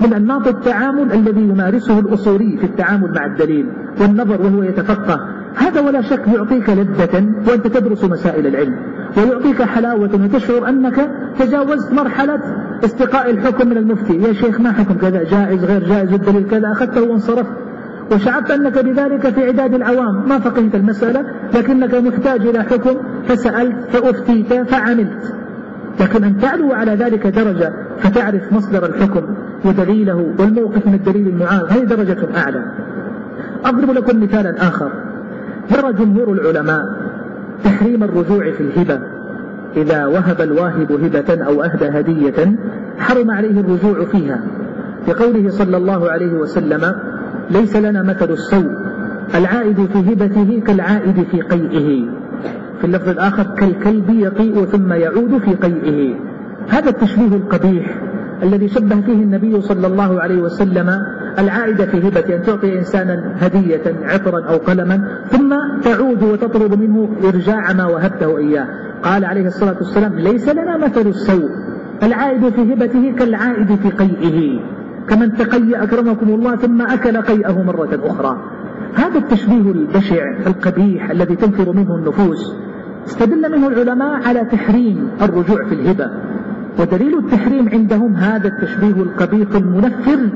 من 0.00 0.12
أنماط 0.12 0.48
التعامل 0.48 1.12
الذي 1.12 1.42
يمارسه 1.42 1.98
الأصولي 1.98 2.56
في 2.56 2.64
التعامل 2.64 3.12
مع 3.14 3.26
الدليل 3.26 3.66
والنظر 4.00 4.42
وهو 4.42 4.62
يتفقه. 4.62 5.20
هذا 5.56 5.80
ولا 5.80 6.02
شك 6.02 6.28
يعطيك 6.28 6.70
لذة 6.70 7.26
وأنت 7.48 7.66
تدرس 7.66 8.04
مسائل 8.04 8.46
العلم 8.46 8.76
ويعطيك 9.16 9.62
حلاوة 9.62 10.10
وتشعر 10.24 10.68
أنك 10.68 11.10
تجاوزت 11.38 11.92
مرحلة 11.92 12.40
استقاء 12.84 13.30
الحكم 13.30 13.68
من 13.68 13.76
المفتي. 13.76 14.22
يا 14.22 14.32
شيخ 14.32 14.60
ما 14.60 14.72
حكم 14.72 14.94
كذا؟ 14.94 15.22
جائز 15.22 15.64
غير 15.64 15.88
جائز 15.88 16.12
الدليل 16.12 16.48
كذا 16.50 16.72
أخذته 16.72 17.02
وانصرفت. 17.02 17.52
وشعرت 18.12 18.50
أنك 18.50 18.78
بذلك 18.78 19.28
في 19.28 19.46
عداد 19.46 19.74
العوام. 19.74 20.28
ما 20.28 20.38
فقهت 20.38 20.74
المسألة 20.74 21.24
لكنك 21.54 21.94
محتاج 21.94 22.46
إلى 22.46 22.62
حكم 22.62 22.96
فسألت 23.28 23.76
فأفتيت 23.90 24.52
فعملت. 24.52 25.34
لكن 26.00 26.24
أن 26.24 26.38
تعلو 26.38 26.72
على 26.72 26.94
ذلك 26.94 27.26
درجة 27.26 27.72
فتعرف 27.98 28.52
مصدر 28.52 28.86
الحكم 28.86 29.22
ودليله 29.64 30.34
والموقف 30.38 30.86
من 30.86 30.94
الدليل 30.94 31.28
المعارض 31.28 31.72
هذه 31.72 31.84
درجة 31.84 32.28
أعلى. 32.36 32.64
أضرب 33.64 33.90
لكم 33.90 34.22
مثالا 34.22 34.68
آخر. 34.68 35.11
يرى 35.70 35.92
جمهور 35.92 36.32
العلماء 36.32 36.82
تحريم 37.64 38.02
الرجوع 38.02 38.50
في 38.50 38.60
الهبة. 38.60 39.00
إذا 39.76 40.06
وهب 40.06 40.40
الواهب 40.40 40.92
هبة 40.92 41.44
أو 41.44 41.62
أهدى 41.62 41.88
هدية 41.88 42.56
حرم 42.98 43.30
عليه 43.30 43.60
الرجوع 43.60 44.04
فيها. 44.04 44.40
لقوله 45.08 45.50
صلى 45.50 45.76
الله 45.76 46.10
عليه 46.10 46.32
وسلم 46.32 46.94
ليس 47.50 47.76
لنا 47.76 48.02
مثل 48.02 48.30
السوء 48.30 48.70
العائد 49.34 49.86
في 49.86 50.12
هبته 50.12 50.62
كالعائد 50.66 51.26
في 51.30 51.40
قيئه. 51.40 52.08
في 52.80 52.84
اللفظ 52.84 53.08
الآخر 53.08 53.42
كالكلب 53.42 54.10
يقيء 54.10 54.64
ثم 54.64 54.92
يعود 54.92 55.38
في 55.38 55.54
قيئه. 55.54 56.14
هذا 56.68 56.90
التشبيه 56.90 57.36
القبيح 57.36 57.98
الذي 58.42 58.68
شبه 58.68 59.00
فيه 59.00 59.22
النبي 59.22 59.60
صلى 59.60 59.86
الله 59.86 60.20
عليه 60.20 60.40
وسلم 60.40 60.90
العائدة 61.38 61.86
في 61.86 62.08
هبة 62.08 62.36
أن 62.36 62.42
تعطي 62.42 62.78
إنسانا 62.78 63.36
هدية 63.40 63.82
عطرا 64.02 64.48
أو 64.48 64.56
قلما 64.56 65.08
ثم 65.30 65.54
تعود 65.82 66.22
وتطلب 66.22 66.74
منه 66.80 67.08
إرجاع 67.24 67.72
ما 67.72 67.86
وهبته 67.86 68.38
إياه. 68.38 68.66
قال 69.02 69.24
عليه 69.24 69.46
الصلاة 69.46 69.76
والسلام 69.76 70.14
ليس 70.14 70.48
لنا 70.48 70.76
مثل 70.76 71.06
السوء. 71.06 71.50
العائد 72.02 72.48
في 72.48 72.72
هبته 72.72 73.12
كالعائد 73.18 73.74
في 73.74 73.90
قيئه 73.90 74.60
كمن 75.08 75.34
تقي 75.36 75.82
أكرمكم 75.82 76.28
الله 76.28 76.56
ثم 76.56 76.82
أكل 76.82 77.16
قيئه 77.16 77.62
مرة 77.62 78.00
أخرى. 78.04 78.36
هذا 78.94 79.18
التشبيه 79.18 79.72
البشع 79.72 80.24
القبيح 80.46 81.10
الذي 81.10 81.36
تنفر 81.36 81.72
منه 81.72 81.94
النفوس. 81.94 82.54
استدل 83.06 83.52
منه 83.52 83.68
العلماء 83.68 84.28
على 84.28 84.44
تحريم 84.44 85.10
الرجوع 85.22 85.64
في 85.64 85.74
الهبة. 85.74 86.10
ودليل 86.78 87.18
التحريم 87.18 87.68
عندهم 87.68 88.16
هذا 88.16 88.48
التشبيه 88.48 89.02
القبيح 89.02 89.48
المنفر 89.54 90.30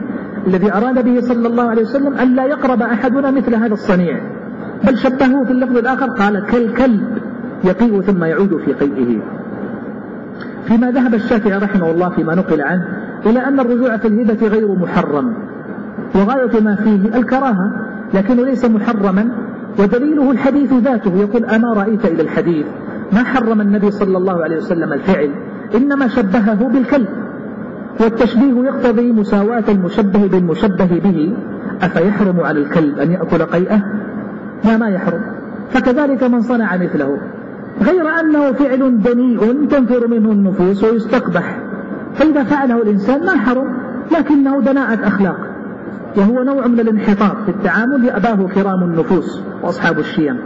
الذي 0.47 0.73
أراد 0.73 1.05
به 1.05 1.21
صلى 1.21 1.49
الله 1.49 1.71
عليه 1.71 1.83
وسلم 1.83 2.15
أن 2.15 2.35
لا 2.35 2.45
يقرب 2.45 2.83
أحدنا 2.83 3.31
مثل 3.31 3.55
هذا 3.55 3.73
الصنيع. 3.73 4.21
بل 4.85 4.99
شبهه 4.99 5.45
في 5.45 5.51
اللفظ 5.51 5.77
الآخر 5.77 6.07
قال 6.07 6.47
كالكلب 6.47 7.19
يقيء 7.65 8.01
ثم 8.01 8.25
يعود 8.25 8.57
في 8.65 8.73
قيئه. 8.73 9.21
فيما 10.67 10.91
ذهب 10.91 11.15
الشافعي 11.15 11.59
رحمه 11.59 11.91
الله 11.91 12.09
فيما 12.09 12.35
نقل 12.35 12.61
عنه 12.61 12.85
إلى 13.27 13.39
أن 13.41 13.61
الرجوع 13.61 13.97
في 13.97 14.09
الهبة 14.09 14.49
غير 14.49 14.75
محرم 14.75 15.35
وغاية 16.15 16.61
ما 16.61 16.77
فيه 16.77 17.17
الكراهة 17.19 17.73
لكنه 18.15 18.45
ليس 18.45 18.65
محرما 18.65 19.29
ودليله 19.79 20.31
الحديث 20.31 20.73
ذاته. 20.73 21.17
يقول 21.17 21.45
أما 21.45 21.73
رأيت 21.73 22.05
إلى 22.05 22.23
الحديث 22.23 22.67
ما 23.13 23.25
حرم 23.25 23.61
النبي 23.61 23.91
صلى 23.91 24.19
الله 24.19 24.43
عليه 24.45 24.57
وسلم 24.57 24.93
الفعل 24.93 25.31
إنما 25.75 26.09
شبهه 26.09 26.69
بالكلب. 26.69 27.09
والتشبيه 28.01 28.65
يقتضي 28.65 29.13
مساواة 29.13 29.65
المشبه 29.69 30.27
بالمشبه 30.27 31.01
به. 31.05 31.37
أفيحرم 31.83 32.41
على 32.41 32.61
الكلب 32.61 32.99
أن 32.99 33.13
يأكل 33.13 33.43
قيئة؟ 33.43 33.83
لا 34.65 34.77
ما 34.77 34.89
يحرم. 34.89 35.21
فكذلك 35.71 36.25
من 36.25 36.41
صنع 36.41 36.77
مثله. 36.77 37.19
غير 37.83 38.21
أنه 38.21 38.53
فعل 38.53 39.03
دنيء 39.03 39.67
تنفر 39.71 40.09
منه 40.09 40.33
النفوس 40.33 40.85
ويستقبح. 40.85 41.59
فإذا 42.15 42.45
فعله 42.45 42.83
الإنسان 42.83 43.27
ما 43.27 43.37
حرم 43.37 43.77
لكنه 44.19 44.61
دناءة 44.61 45.07
أخلاق. 45.07 45.37
وهو 46.17 46.43
نوع 46.43 46.67
من 46.67 46.81
الانحطاط 46.81 47.37
في 47.45 47.49
التعامل 47.49 48.05
يأباه 48.05 48.49
كرام 48.55 48.83
النفوس 48.83 49.43
وأصحاب 49.63 49.99
الشيم. 49.99 50.37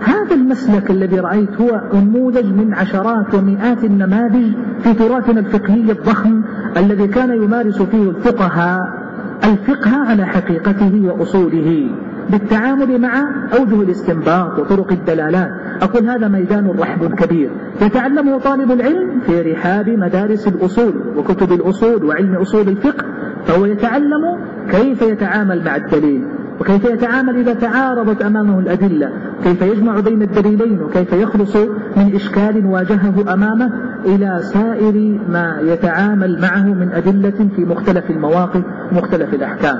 هذا 0.00 0.34
المسلك 0.34 0.90
الذي 0.90 1.20
رأيت 1.20 1.60
هو 1.60 1.80
نموذج 1.94 2.46
من 2.46 2.74
عشرات 2.74 3.34
ومئات 3.34 3.84
النماذج 3.84 4.52
في 4.82 4.94
تراثنا 4.94 5.40
الفقهي 5.40 5.92
الضخم 5.92 6.42
الذي 6.76 7.06
كان 7.06 7.42
يمارس 7.42 7.82
فيه 7.82 8.10
الفقهاء 8.10 9.00
الفقه 9.44 9.96
على 9.96 10.26
حقيقته 10.26 11.02
وأصوله. 11.04 11.88
بالتعامل 12.30 13.00
مع 13.00 13.24
أوجه 13.58 13.82
الاستنباط 13.82 14.58
وطرق 14.58 14.92
الدلالات. 14.92 15.50
أقول 15.82 16.08
هذا 16.10 16.28
ميدان 16.28 16.70
رحب 16.78 17.14
كبير. 17.14 17.50
يتعلمه 17.82 18.38
طالب 18.38 18.72
العلم 18.72 19.20
في 19.26 19.52
رحاب 19.52 19.88
مدارس 19.88 20.48
الأصول 20.48 20.94
وكتب 21.16 21.52
الأصول 21.52 22.04
وعلم 22.04 22.34
أصول 22.34 22.68
الفقه 22.68 23.04
فهو 23.44 23.66
يتعلم 23.66 24.38
كيف 24.70 25.02
يتعامل 25.02 25.64
مع 25.64 25.76
الدليل 25.76 26.24
وكيف 26.60 26.84
يتعامل 26.84 27.36
إذا 27.36 27.54
تعارضت 27.54 28.22
أمامه 28.22 28.58
الأدلة 28.58 29.10
كيف 29.44 29.62
يجمع 29.62 30.00
بين 30.00 30.22
الدليلين 30.22 30.82
وكيف 30.82 31.12
يخلص 31.12 31.56
من 31.96 32.14
إشكال 32.14 32.66
واجهه 32.66 33.34
أمامه 33.34 33.70
إلى 34.06 34.38
سائر 34.42 35.18
ما 35.28 35.58
يتعامل 35.62 36.40
معه 36.40 36.64
من 36.64 36.92
أدلة 36.92 37.48
في 37.56 37.64
مختلف 37.64 38.10
المواقف 38.10 38.62
ومختلف 38.92 39.34
الأحكام. 39.34 39.76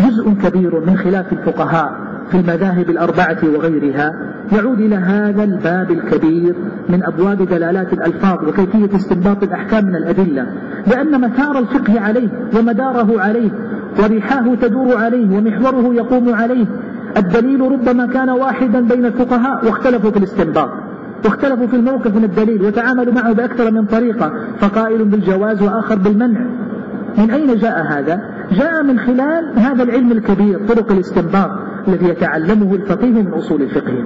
جزء 0.00 0.30
كبير 0.42 0.80
من 0.86 0.96
خلاف 0.96 1.32
الفقهاء 1.32 1.92
في 2.30 2.34
المذاهب 2.34 2.90
الأربعة 2.90 3.38
وغيرها 3.54 4.12
يعود 4.52 4.80
إلى 4.80 4.94
هذا 4.94 5.44
الباب 5.44 5.90
الكبير 5.90 6.54
من 6.88 7.04
أبواب 7.04 7.42
دلالات 7.42 7.92
الألفاظ 7.92 8.48
وكيفية 8.48 8.96
استنباط 8.96 9.42
الأحكام 9.42 9.84
من 9.84 9.96
الأدلة 9.96 10.46
لأن 10.86 11.20
مسار 11.20 11.58
الفقه 11.58 12.00
عليه 12.00 12.28
ومداره 12.58 13.20
عليه 13.20 13.50
وريحاه 14.02 14.54
تدور 14.54 14.96
عليه 14.96 15.36
ومحوره 15.36 15.94
يقوم 15.94 16.34
عليه 16.34 16.66
الدليل 17.16 17.60
ربما 17.60 18.06
كان 18.06 18.30
واحدا 18.30 18.80
بين 18.80 19.06
الفقهاء 19.06 19.66
واختلفوا 19.66 20.10
في 20.10 20.16
الاستنباط 20.16 20.70
واختلفوا 21.24 21.66
في 21.66 21.76
الموقف 21.76 22.16
من 22.16 22.24
الدليل 22.24 22.62
وتعاملوا 22.62 23.14
معه 23.14 23.32
بأكثر 23.32 23.70
من 23.70 23.84
طريقة 23.84 24.32
فقائل 24.58 25.04
بالجواز 25.04 25.62
وآخر 25.62 25.98
بالمنع 25.98 26.40
من 27.18 27.30
أين 27.30 27.56
جاء 27.56 27.86
هذا؟ 27.86 28.20
جاء 28.52 28.82
من 28.82 28.98
خلال 28.98 29.58
هذا 29.58 29.82
العلم 29.82 30.12
الكبير 30.12 30.66
طرق 30.68 30.92
الاستنباط 30.92 31.50
الذي 31.88 32.08
يتعلمه 32.08 32.74
الفقيه 32.74 33.22
من 33.22 33.32
أصول 33.32 33.62
الفقه. 33.62 34.04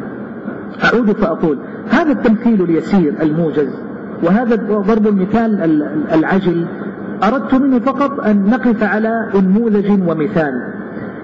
أعود 0.85 1.13
فأقول 1.13 1.59
هذا 1.91 2.13
التمثيل 2.13 2.63
اليسير 2.63 3.15
الموجز 3.23 3.69
وهذا 4.23 4.57
ضرب 4.83 5.07
المثال 5.07 5.83
العجل 6.13 6.67
أردت 7.25 7.55
منه 7.55 7.79
فقط 7.79 8.21
أن 8.21 8.51
نقف 8.51 8.83
على 8.83 9.31
نموذج 9.35 9.91
ومثال 9.91 10.53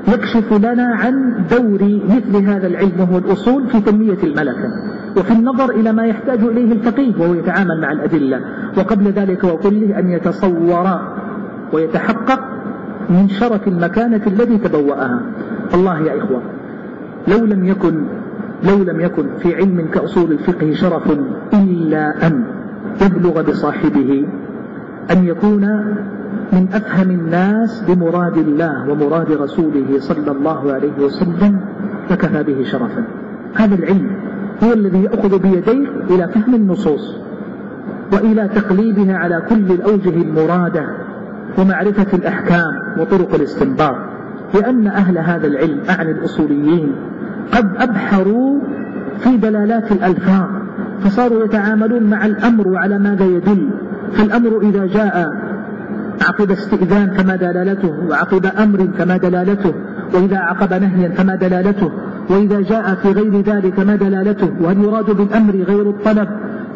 يكشف 0.09 0.53
لنا 0.53 0.95
عن 0.95 1.45
دور 1.51 2.01
مثل 2.09 2.37
هذا 2.47 2.67
العلم 2.67 3.01
وهو 3.01 3.19
الأصول 3.19 3.67
في 3.69 3.81
تنمية 3.81 4.19
الملكة 4.23 4.69
وفي 5.17 5.33
النظر 5.33 5.71
إلى 5.71 5.93
ما 5.93 6.07
يحتاج 6.07 6.39
إليه 6.41 6.73
الفقيه 6.73 7.15
وهو 7.19 7.35
يتعامل 7.35 7.81
مع 7.81 7.93
الأدلة. 7.93 8.41
وقبل 8.79 9.05
ذلك 9.05 9.45
وكله 9.45 9.99
أن 9.99 10.11
يتصور 10.11 11.01
ويتحقق 11.73 12.41
من 13.11 13.29
شرف 13.29 13.69
المكانة 13.69 14.21
الذي 14.27 14.59
تبوأها. 14.59 15.23
الله 15.75 16.01
يا 16.01 16.19
إخوة 16.19 16.43
لو 17.29 17.45
لم 17.47 17.65
يكن 17.65 18.05
لو 18.65 18.83
لم 18.85 19.01
يكن 19.01 19.27
في 19.39 19.55
علم 19.55 19.89
كأصول 19.95 20.33
الفقه 20.33 20.73
شرف 20.73 21.11
إلا 21.55 22.27
أن 22.27 22.45
يبلغ 23.03 23.43
بصاحبه 23.43 24.27
أن 25.11 25.25
يكون 25.25 25.61
من 26.53 26.69
أفهم 26.73 27.11
الناس 27.11 27.85
بمراد 27.89 28.37
الله 28.39 28.91
ومراد 28.91 29.33
رسوله 29.33 29.99
صلى 29.99 30.31
الله 30.31 30.73
عليه 30.73 30.99
وسلم 31.01 31.61
فكفى 32.09 32.43
به 32.43 32.65
شرفا. 32.65 33.05
هذا 33.55 33.75
العلم 33.75 34.11
هو 34.65 34.73
الذي 34.73 35.03
يأخذ 35.03 35.39
بيديه 35.39 35.89
إلى 36.11 36.29
فهم 36.29 36.55
النصوص 36.55 37.17
وإلى 38.13 38.49
تقليبها 38.49 39.17
على 39.17 39.43
كل 39.49 39.73
الأوجه 39.73 40.23
المرادة 40.23 40.87
ومعرفة 41.59 42.17
الأحكام 42.17 42.73
وطرق 42.99 43.35
الاستنباط 43.35 43.97
لأن 44.55 44.87
أهل 44.87 45.19
هذا 45.19 45.47
العلم 45.47 45.81
أعني 45.91 46.11
الأصوليين 46.11 46.93
قد 47.53 47.77
أبحروا 47.77 48.61
في 49.19 49.37
دلالات 49.37 49.93
الألفاظ 49.93 50.49
فصاروا 51.01 51.45
يتعاملون 51.45 52.03
مع 52.03 52.27
الأمر 52.27 52.69
وعلى 52.69 52.99
ماذا 52.99 53.25
يدل. 53.25 53.71
فالأمر 54.13 54.61
إذا 54.63 54.87
جاء 54.87 55.33
عقب 56.29 56.51
استئذان 56.51 57.11
فما 57.11 57.37
دلالته 57.37 57.95
وعقب 58.11 58.47
أمر 58.47 58.89
فما 58.99 59.17
دلالته 59.17 59.75
وإذا 60.15 60.37
عقب 60.37 60.83
نهيا 60.83 61.09
فما 61.09 61.35
دلالته 61.35 61.93
وإذا 62.31 62.61
جاء 62.61 62.95
في 62.95 63.13
غير 63.13 63.41
ذلك 63.41 63.81
ما 63.81 63.97
دلالته 63.97 64.51
وهل 64.61 64.85
يراد 64.85 65.11
بالأمر 65.11 65.55
غير 65.55 65.91
الطلب؟ 65.91 66.29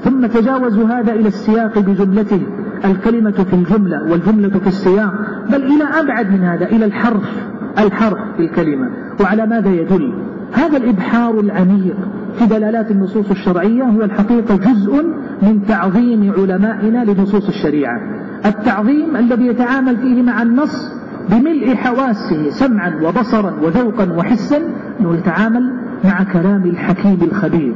ثم 0.05 0.27
تجاوزوا 0.27 0.89
هذا 0.89 1.13
إلى 1.13 1.29
السياق 1.29 1.79
بجملته. 1.79 2.43
الكلمة 2.87 3.31
في 3.31 3.53
الجملة 3.53 4.03
والجملة 4.11 4.49
في 4.49 4.67
السياق 4.67 5.13
بل 5.51 5.63
إلى 5.63 5.85
أبعد 6.01 6.31
من 6.31 6.41
هذا 6.41 6.67
إلى 6.67 6.85
الحرف 6.85 7.47
الحرف 7.79 8.19
في 8.37 8.43
الكلمة. 8.43 8.91
وعلى 9.21 9.47
ماذا 9.47 9.71
يدل؟ 9.71 10.15
هذا 10.53 10.77
الإبحار 10.77 11.41
العميق 11.41 11.97
في 12.39 12.47
دلالات 12.47 12.91
النصوص 12.91 13.31
الشرعية 13.31 13.83
هو 13.85 14.03
الحقيقة 14.03 14.57
جزء 14.57 15.05
من 15.43 15.67
تعظيم 15.67 16.33
علمائنا 16.39 17.05
لنصوص 17.05 17.49
الشريعة. 17.49 18.01
التعظيم 18.47 19.17
الذي 19.17 19.47
يتعامل 19.47 19.97
فيه 19.97 20.23
مع 20.23 20.43
النص 20.43 20.93
بملء 21.31 21.75
حواسه 21.75 22.51
سمعا 22.51 23.01
وبصرا 23.03 23.55
وذوقا 23.63 24.13
وحسا 24.13 24.59
أنه 25.01 25.15
يتعامل 25.15 25.73
مع 26.05 26.23
كلام 26.23 26.63
الحكيم 26.65 27.19
الخبير. 27.23 27.75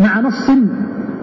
مع 0.00 0.20
نص 0.20 0.50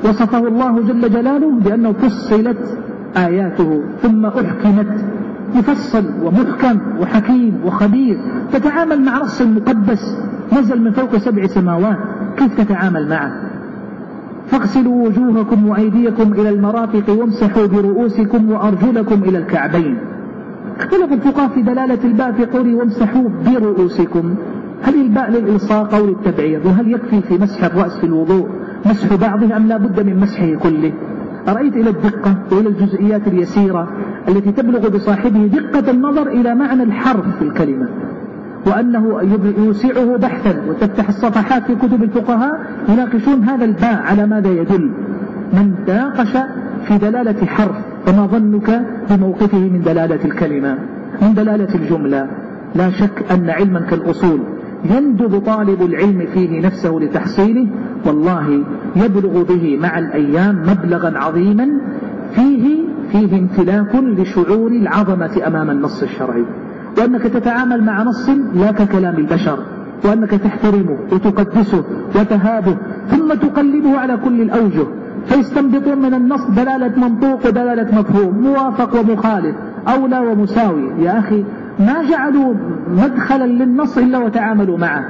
وصفه 0.06 0.47
الله 0.47 0.82
جل 0.82 1.10
جلاله 1.10 1.60
بأنه 1.60 1.91
فصلت 1.91 2.78
آياته 3.18 3.82
ثم 4.01 4.26
أحكمت. 4.26 5.05
مفصل 5.55 6.05
ومحكم 6.24 6.80
وحكيم 6.99 7.62
وخبير. 7.66 8.18
تتعامل 8.53 9.01
مع 9.01 9.18
نص 9.18 9.41
مقدس 9.41 10.18
نزل 10.53 10.82
من 10.82 10.91
فوق 10.91 11.18
سبع 11.18 11.47
سماوات. 11.47 11.97
كيف 12.38 12.62
تتعامل 12.62 13.09
معه؟ 13.09 13.32
فاغسلوا 14.47 15.07
وجوهكم 15.07 15.68
وأيديكم 15.68 16.34
إلى 16.34 16.49
المرافق 16.49 17.09
وامسحوا 17.09 17.66
برؤوسكم 17.68 18.51
وأرجلكم 18.51 19.24
إلى 19.24 19.38
الكعبين. 19.38 19.97
اختلف 20.80 21.12
الفقهاء 21.12 21.49
في 21.49 21.62
دلالة 21.62 21.99
الباء 22.03 22.32
في 22.32 22.45
قوله 22.45 22.76
وامسحوا 22.76 23.30
برؤوسكم 23.45 24.36
هل 24.84 25.01
الباء 25.01 25.32
للإلصاق 25.32 25.95
أو 25.95 26.05
للتبعيض؟ 26.05 26.66
وهل 26.66 26.91
يكفي 26.91 27.22
في 27.22 27.38
مسح 27.38 27.64
الرأس 27.64 27.97
في 27.97 28.03
الوضوء؟ 28.03 28.47
مسح 28.86 29.16
بعضه 29.16 29.57
أم 29.57 29.68
لا 29.68 29.78
بد 29.78 30.05
من 30.05 30.20
مسحه 30.20 30.55
كله؟ 30.55 30.93
أرأيت 31.48 31.78
إلى 31.78 31.89
الدقة 31.89 32.36
وإلى 32.52 32.70
الجزئيات 32.70 33.28
اليسيرة 33.28 33.88
التي 34.30 34.52
تبلغ 34.52 34.89
بصاحبه 34.89 35.48
دقة 35.48 35.92
النظر 35.92 36.28
إلى 36.28 36.56
معنى 36.56 36.84
الحرف 36.84 37.38
في 37.39 37.42
الكلمة 37.42 37.89
وأنه 38.68 39.22
يوسعه 39.58 40.18
بحثا 40.18 40.64
وتفتح 40.70 41.08
الصفحات 41.08 41.64
في 41.64 41.76
كتب 41.76 42.04
الفقهاء 42.04 42.60
يناقشون 42.89 43.44
هذا 43.44 43.66
الباء 43.66 44.02
على 44.02 44.28
ماذا 44.28 44.50
يدل. 44.50 44.92
من 45.54 45.76
ناقش 45.88 46.38
في 46.88 46.98
دلالة 46.98 47.46
حرف 47.46 47.76
فما 48.06 48.26
ظنك 48.26 48.82
بموقفه 49.10 49.58
من 49.58 49.82
دلالة 49.82 50.26
الكلمة 50.26 50.78
من 51.22 51.34
دلالة 51.34 51.76
الجملة. 51.76 52.28
لا 52.76 52.89
شك 52.89 53.32
أن 53.32 53.50
علما 53.50 53.80
كالأصول 53.80 54.39
يندب 54.86 55.40
طالب 55.40 55.82
العلم 55.82 56.26
فيه 56.34 56.62
نفسه 56.62 57.00
لتحصيله 57.00 57.68
والله 58.06 58.64
يبلغ 58.96 59.44
به 59.44 59.78
مع 59.82 60.00
الأيام 60.00 60.64
مبلغا 60.68 61.18
عظيما 61.18 61.68
فيه 62.36 62.80
فيه 63.12 63.40
امتلاك 63.40 63.96
لشعور 63.96 64.72
العظمة 64.72 65.42
أمام 65.48 65.70
النص 65.70 66.04
الشرعي. 66.04 66.46
وأنك 66.98 67.22
تتعامل 67.22 67.84
مع 67.84 68.04
نص 68.04 68.30
لا 68.56 68.72
ككلام 68.72 69.16
البشر 69.16 69.60
وأنك 70.06 70.30
تحترمه 70.30 70.98
وتقدسه 71.12 71.84
وتهابه 72.16 72.78
ثم 73.08 73.34
تقلبه 73.34 73.98
على 73.98 74.18
كل 74.18 74.42
الأوجه. 74.42 74.88
فيستنبطون 75.26 75.98
من 75.98 76.14
النص 76.14 76.42
دلالة 76.50 77.10
منطوق 77.10 77.48
ودلالة 77.48 78.00
مفهوم 78.00 78.42
موافق 78.42 79.00
ومخالف 79.00 79.56
أولى 79.88 80.20
ومساوي. 80.20 80.90
يا 81.00 81.20
أخي 81.20 81.44
ما 81.88 82.04
جعلوا 82.10 82.54
مدخلا 82.88 83.46
للنص 83.46 83.98
إلا 83.98 84.18
وتعاملوا 84.18 84.78
معه. 84.78 85.06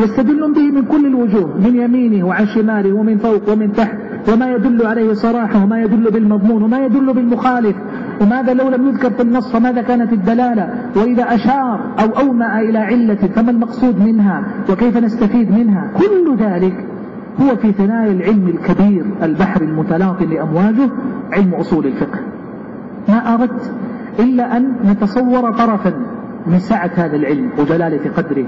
يستدلون 0.00 0.52
به 0.52 0.70
من 0.70 0.84
كل 0.84 1.06
الوجوه 1.06 1.56
من 1.56 1.76
يمينه 1.76 2.26
وعن 2.26 2.46
شماله 2.46 2.92
ومن 2.92 3.18
فوق 3.18 3.52
ومن 3.52 3.72
تحت 3.72 3.96
وما 4.32 4.54
يدل 4.54 4.86
عليه 4.86 5.12
صراحة 5.12 5.64
وما 5.64 5.82
يدل 5.82 6.10
بالمضمون 6.10 6.62
وما 6.62 6.84
يدل 6.84 7.14
بالمخالف. 7.14 7.76
وماذا 8.20 8.54
لو 8.54 8.68
لم 8.68 8.88
يذكر 8.88 9.10
في 9.10 9.22
النص 9.22 9.52
فماذا 9.52 9.82
كانت 9.82 10.12
الدلالة؟ 10.12 10.74
وإذا 10.96 11.34
أشار 11.34 11.80
أو 12.00 12.26
أومأ 12.26 12.60
إلى 12.60 12.78
علة 12.78 13.14
فما 13.14 13.50
المقصود 13.50 14.00
منها؟ 14.00 14.44
وكيف 14.70 14.96
نستفيد 14.96 15.50
منها؟ 15.50 15.90
كل 15.98 16.36
ذلك 16.38 16.84
هو 17.40 17.56
في 17.56 17.72
ثنايا 17.72 18.12
العلم 18.12 18.48
الكبير 18.48 19.04
البحر 19.22 19.62
المتلاطم 19.62 20.32
لأمواجه 20.32 20.90
علم 21.32 21.54
أصول 21.54 21.86
الفقه. 21.86 22.18
ما 23.08 23.34
أردت 23.34 23.72
إلا 24.18 24.56
أن 24.56 24.76
نتصور 24.84 25.50
طرفا 25.50 25.92
من 26.46 26.58
سعة 26.58 26.90
هذا 26.94 27.16
العلم 27.16 27.50
وجلالة 27.58 28.10
قدره. 28.16 28.46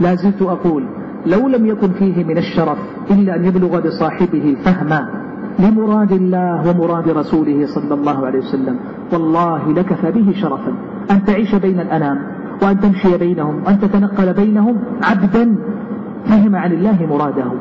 لا 0.00 0.14
زلت 0.14 0.42
أقول 0.42 0.84
لو 1.26 1.48
لم 1.48 1.66
يكن 1.66 1.92
فيه 1.92 2.24
من 2.24 2.38
الشرف 2.38 2.78
إلا 3.10 3.36
أن 3.36 3.44
يبلغ 3.44 3.80
بصاحبه 3.80 4.56
فهما 4.64 5.08
لمراد 5.58 6.12
الله 6.12 6.70
ومراد 6.70 7.08
رسوله 7.08 7.66
صلى 7.66 7.94
الله 7.94 8.26
عليه 8.26 8.38
وسلم. 8.38 8.76
والله 9.12 9.72
لكفى 9.72 10.10
به 10.10 10.32
شرفا. 10.42 10.72
أن 11.10 11.24
تعيش 11.24 11.54
بين 11.54 11.80
الأنام 11.80 12.18
وأن 12.62 12.80
تمشي 12.80 13.18
بينهم 13.18 13.62
وأن 13.66 13.80
تتنقل 13.80 14.32
بينهم 14.32 14.76
عبدا. 15.02 15.56
فهم 16.24 16.56
عن 16.56 16.72
الله 16.72 17.06
مراده. 17.10 17.52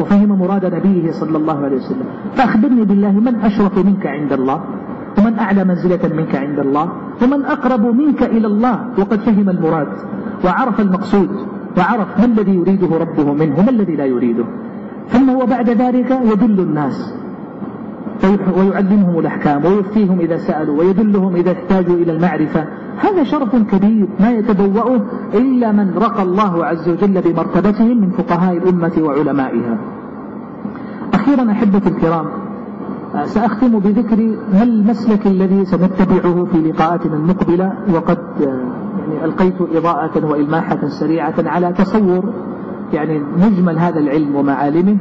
وفهم 0.00 0.38
مراد 0.38 0.74
نبيه 0.74 1.10
صلى 1.10 1.36
الله 1.36 1.64
عليه 1.64 1.76
وسلم. 1.76 2.06
فأخبرني 2.34 2.84
بالله 2.84 3.12
من 3.12 3.34
أشرف 3.36 3.78
منك 3.78 4.06
عند 4.06 4.32
الله. 4.32 4.60
ومن 5.18 5.38
أعلى 5.38 5.64
منزلة 5.64 6.14
منك 6.16 6.34
عند 6.34 6.58
الله 6.58 6.92
ومن 7.22 7.44
أقرب 7.44 7.86
منك 7.86 8.22
إلى 8.22 8.46
الله 8.46 8.80
وقد 8.98 9.20
فهم 9.20 9.48
المراد 9.48 9.88
وعرف 10.44 10.80
المقصود 10.80 11.30
وعرف 11.78 12.18
ما 12.18 12.24
الذي 12.24 12.54
يريده 12.54 12.96
ربه 12.96 13.32
منه 13.32 13.62
ما 13.62 13.70
الذي 13.70 13.96
لا 13.96 14.04
يريده. 14.04 14.44
ثم 15.08 15.30
هو 15.30 15.46
بعد 15.46 15.70
ذلك 15.70 16.10
يدل 16.10 16.60
الناس 16.60 17.14
ويعلمهم 18.56 19.18
الأحكام 19.18 19.64
ويفتيهم 19.64 20.20
إذا 20.20 20.36
سألوا 20.36 20.78
ويدلهم 20.78 21.36
إذا 21.36 21.52
احتاجوا 21.52 21.96
إلى 21.96 22.12
المعرفة. 22.12 22.64
هذا 22.98 23.24
شرف 23.24 23.56
كبير 23.56 24.08
ما 24.20 24.30
يتبوأه 24.30 25.00
إلا 25.34 25.72
من 25.72 25.94
رقى 25.98 26.22
الله 26.22 26.64
عز 26.64 26.88
وجل 26.88 27.20
بمرتبتهم 27.20 28.00
من 28.00 28.10
فقهاء 28.10 28.56
الأمة 28.56 28.92
وعلمائها. 28.98 29.78
أخيرا 31.14 31.50
أحبة 31.50 31.82
الكرام 31.86 32.26
سأختم 33.24 33.78
بذكر 33.78 34.16
ما 34.52 34.62
المسلك 34.62 35.26
الذي 35.26 35.64
سنتبعه 35.64 36.44
في 36.44 36.58
لقاءاتنا 36.58 37.16
المقبلة 37.16 37.72
وقد 37.94 38.18
يعني 38.40 39.24
ألقيت 39.24 39.54
إضاءة 39.60 40.26
وإلماحة 40.26 40.88
سريعة 40.88 41.34
على 41.38 41.72
تصور 41.72 42.32
يعني 42.92 43.18
مجمل 43.18 43.78
هذا 43.78 43.98
العلم 43.98 44.36
ومعالمه. 44.36 44.96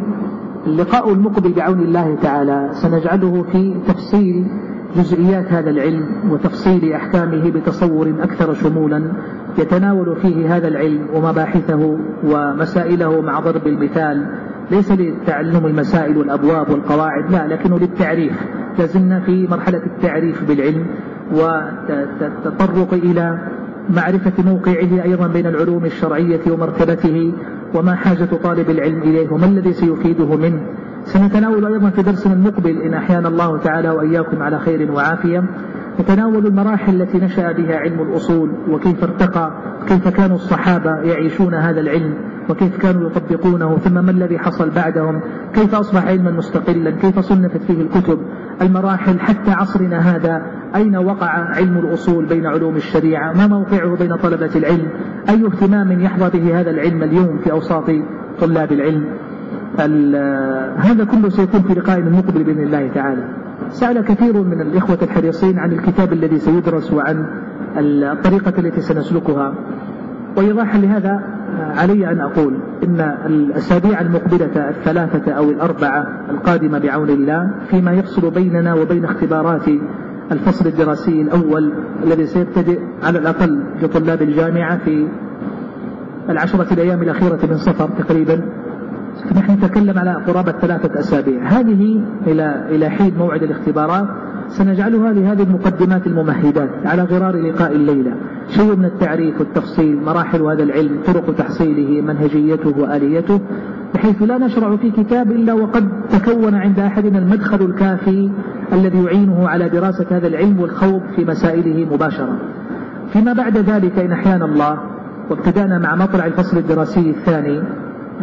اللقاء 0.67 1.13
المقبل 1.13 1.53
بعون 1.53 1.79
الله 1.79 2.15
تعالى 2.21 2.69
سنجعله 2.73 3.45
في 3.51 3.75
تفصيل 3.87 4.47
جزئيات 4.95 5.53
هذا 5.53 5.69
العلم 5.69 6.05
وتفصيل 6.31 6.93
أحكامه 6.93 7.51
بتصور 7.51 8.13
أكثر 8.21 8.53
شمولا. 8.53 9.11
يتناول 9.57 10.15
فيه 10.15 10.55
هذا 10.55 10.67
العلم 10.67 11.07
ومباحثه 11.15 11.97
ومسائله 12.23 13.21
مع 13.21 13.39
ضرب 13.39 13.67
المثال 13.67 14.48
ليس 14.71 14.91
لتعلم 14.91 15.65
المسائل 15.65 16.17
والأبواب 16.17 16.69
والقواعد 16.69 17.31
لا 17.31 17.47
لكنه 17.47 17.79
للتعريف. 17.79 18.33
لازلنا 18.79 19.19
في 19.19 19.47
مرحلة 19.47 19.81
التعريف 19.85 20.43
بالعلم 20.43 20.85
والتطرق 21.31 22.93
إلى 22.93 23.39
معرفة 23.89 24.43
موقعه 24.43 25.03
أيضا 25.03 25.27
بين 25.27 25.47
العلوم 25.47 25.85
الشرعية 25.85 26.51
ومرتبته 26.51 27.33
وما 27.75 27.95
حاجة 27.95 28.25
طالب 28.43 28.69
العلم 28.69 29.01
إليه 29.01 29.29
وما 29.29 29.45
الذي 29.45 29.73
سيفيده 29.73 30.35
منه. 30.35 30.61
سنتناول 31.03 31.65
أيضا 31.65 31.89
في 31.89 32.01
درسنا 32.01 32.33
المقبل 32.33 32.81
إن 32.81 32.93
أحيانا 32.93 33.27
الله 33.27 33.57
تعالى 33.57 33.89
وإياكم 33.89 34.41
على 34.41 34.59
خير 34.59 34.91
وعافية. 34.91 35.43
نتناول 35.99 36.47
المراحل 36.47 37.01
التي 37.01 37.17
نشأ 37.17 37.51
بها 37.51 37.75
علم 37.77 38.01
الأصول 38.01 38.51
وكيف 38.69 39.03
ارتقى 39.03 39.51
كيف 39.87 40.07
كانوا 40.07 40.35
الصحابة 40.35 40.91
يعيشون 40.91 41.53
هذا 41.53 41.79
العلم 41.79 42.13
وكيف 42.49 42.77
كانوا 42.77 43.09
يطبقونه 43.09 43.77
ثم 43.77 44.05
ما 44.05 44.11
الذي 44.11 44.39
حصل 44.39 44.69
بعدهم 44.69 45.21
كيف 45.53 45.75
أصبح 45.75 46.05
علما 46.05 46.31
مستقلا 46.31 46.91
كيف 46.91 47.19
صنفت 47.19 47.61
فيه 47.61 47.81
الكتب. 47.81 48.19
المراحل 48.61 49.19
حتى 49.19 49.51
عصرنا 49.51 49.97
هذا 49.97 50.41
أين 50.75 50.97
وقع 50.97 51.27
علم 51.27 51.77
الأصول 51.77 52.25
بين 52.25 52.45
علوم 52.45 52.75
الشريعة؟ 52.75 53.33
ما 53.33 53.47
موقعه 53.47 53.95
بين 53.95 54.15
طلبة 54.15 54.51
العلم؟ 54.55 54.87
أي 55.29 55.45
اهتمام 55.45 56.01
يحظى 56.01 56.39
به 56.39 56.59
هذا 56.59 56.69
العلم 56.69 57.03
اليوم 57.03 57.37
في 57.37 57.51
أوساط 57.51 57.91
طلاب 58.39 58.71
العلم؟ 58.71 59.05
هذا 60.77 61.03
كله 61.03 61.29
سيكون 61.29 61.61
في 61.61 61.73
لقائنا 61.73 62.07
المقبل 62.07 62.43
بإذن 62.43 62.63
الله 62.63 62.87
تعالى. 62.87 63.23
سأل 63.69 64.01
كثير 64.01 64.43
من 64.43 64.61
الإخوة 64.61 64.97
الحريصين 65.01 65.59
عن 65.59 65.71
الكتاب 65.71 66.13
الذي 66.13 66.39
سيدرس 66.39 66.93
وعن 66.93 67.25
الطريقة 67.77 68.53
التي 68.59 68.81
سنسلكها. 68.81 69.53
وإيضاحا 70.37 70.77
لهذا 70.77 71.23
علي 71.59 72.11
أن 72.11 72.19
أقول 72.19 72.53
إن 72.83 73.01
الأسابيع 73.25 74.01
المقبلة 74.01 74.69
الثلاثة 74.69 75.31
أو 75.31 75.49
الأربعة 75.49 76.07
القادمة 76.29 76.79
بعون 76.79 77.09
الله 77.09 77.51
فيما 77.69 77.91
يفصل 77.91 78.31
بيننا 78.31 78.73
وبين 78.73 79.05
اختبارات 79.05 79.69
الفصل 80.31 80.67
الدراسي 80.67 81.21
الأول 81.21 81.73
الذي 82.03 82.25
سيبتدئ 82.25 82.79
على 83.03 83.19
الأقل 83.19 83.63
لطلاب 83.81 84.21
الجامعة 84.21 84.77
في 84.77 85.07
العشرة 86.29 86.73
الأيام 86.73 87.01
الأخيرة 87.01 87.39
من 87.49 87.57
صفر 87.57 87.89
تقريبا. 87.89 88.41
نحن 89.35 89.51
نتكلم 89.51 89.97
على 89.97 90.13
قرابة 90.27 90.51
ثلاثة 90.51 90.99
أسابيع. 90.99 91.43
هذه 91.43 92.01
إلى 92.27 92.65
إلى 92.69 92.89
حين 92.89 93.13
موعد 93.17 93.43
الاختبارات. 93.43 94.07
سنجعلها 94.47 95.11
لهذه 95.11 95.43
المقدمات 95.43 96.07
الممهدات 96.07 96.69
على 96.85 97.03
غرار 97.03 97.35
لقاء 97.35 97.75
الليلة. 97.75 98.11
شيء 98.49 98.75
من 98.75 98.85
التعريف 98.85 99.39
والتفصيل 99.39 100.03
مراحل 100.05 100.41
هذا 100.41 100.63
العلم 100.63 100.99
طرق 101.05 101.35
تحصيله 101.35 102.01
منهجيته 102.01 102.81
وآليته 102.81 103.41
بحيث 103.93 104.21
لا 104.21 104.37
نشرع 104.37 104.75
في 104.75 104.91
كتاب 104.91 105.31
إلا 105.31 105.53
وقد 105.53 105.89
تكون 106.09 106.55
عند 106.55 106.79
أحدنا 106.79 107.19
المدخل 107.19 107.65
الكافي 107.65 108.29
الذي 108.73 109.03
يعينه 109.03 109.47
على 109.47 109.69
دراسة 109.69 110.05
هذا 110.11 110.27
العلم 110.27 110.59
والخوض 110.59 111.01
في 111.15 111.25
مسائله 111.25 111.93
مباشرة. 111.93 112.39
فيما 113.13 113.33
بعد 113.33 113.57
ذلك 113.57 113.99
إن 113.99 114.11
أحيانا 114.11 114.45
الله 114.45 114.79
وابتدأنا 115.29 115.79
مع 115.79 115.95
مطلع 115.95 116.25
الفصل 116.25 116.57
الدراسي 116.57 117.09
الثاني 117.09 117.63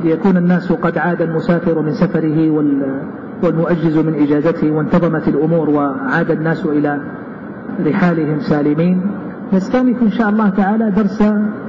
ليكون 0.04 0.36
الناس 0.36 0.72
قد 0.72 0.98
عاد 0.98 1.22
المسافر 1.22 1.82
من 1.82 1.92
سفره 1.92 2.50
والمؤجز 3.42 3.98
من 3.98 4.14
إجازته 4.14 4.70
وانتظمت 4.70 5.28
الأمور 5.28 5.70
وعاد 5.70 6.30
الناس 6.30 6.66
إلى 6.66 7.00
رحالهم 7.86 8.40
سالمين. 8.40 9.00
نستانف 9.52 10.02
إن 10.02 10.10
شاء 10.10 10.28
الله 10.28 10.48
تعالى 10.48 10.90
درس 10.90 11.22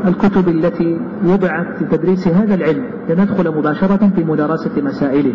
الكتب 0.06 0.48
التي 0.48 1.00
وضعت 1.26 1.82
لتدريس 1.82 2.28
هذا 2.28 2.56
العلم 2.56 2.84
لندخل 3.10 3.58
مباشرة 3.58 4.10
في 4.16 4.24
مدارسة 4.24 4.82
مسائله. 4.82 5.34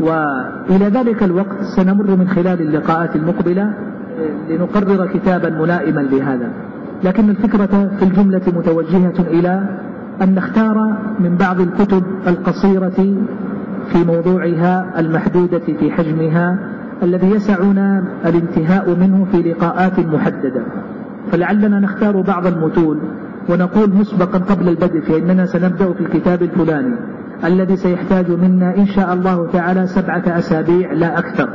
وإلى 0.00 0.84
ذلك 0.84 1.22
الوقت 1.22 1.62
سنمر 1.76 2.16
من 2.16 2.28
خلال 2.28 2.60
اللقاءات 2.60 3.16
المقبلة 3.16 3.74
لنقرر 4.50 5.06
كتابا 5.06 5.50
ملائما 5.50 6.00
لهذا. 6.00 6.50
لكن 7.04 7.30
الفكرة 7.30 7.90
في 7.98 8.02
الجملة 8.02 8.42
متوجهة 8.56 9.20
إلى 9.20 9.68
أن 10.22 10.34
نختار 10.34 10.96
من 11.20 11.36
بعض 11.36 11.60
الكتب 11.60 12.02
القصيرة 12.26 13.16
في 13.92 14.04
موضوعها 14.06 15.00
المحدودة 15.00 15.58
في 15.58 15.90
حجمها 15.90 16.58
الذي 17.02 17.30
يسعنا 17.30 18.04
الانتهاء 18.26 18.94
منه 18.94 19.26
في 19.32 19.36
لقاءات 19.36 19.98
محددة. 19.98 20.62
فلعلنا 21.32 21.80
نختار 21.80 22.20
بعض 22.20 22.46
المتون 22.46 23.00
ونقول 23.48 23.90
مسبقا 23.94 24.38
قبل 24.38 24.68
البدء 24.68 25.00
فإننا 25.00 25.46
سنبدأ 25.46 25.92
في 25.92 26.00
الكتاب 26.00 26.42
الفلاني 26.42 26.96
الذي 27.44 27.76
سيحتاج 27.76 28.30
منا 28.30 28.76
إن 28.76 28.86
شاء 28.86 29.14
الله 29.14 29.46
تعالى 29.52 29.86
سبعة 29.86 30.22
أسابيع 30.26 30.92
لا 30.92 31.18
أكثر. 31.18 31.48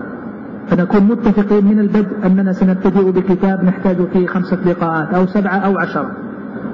فنكون 0.68 1.03
متفقين 1.03 1.66
من 1.66 1.80
البدء 1.80 2.26
أننا 2.26 2.51
سنبتدئ 2.51 3.11
بكتاب 3.11 3.63
نحتاج 3.63 3.97
فيه 4.13 4.28
خمسة 4.28 4.57
لقاءات 4.66 5.13
أو 5.13 5.26
سبعة 5.26 5.57
أو 5.57 5.78
عشرة 5.78 6.11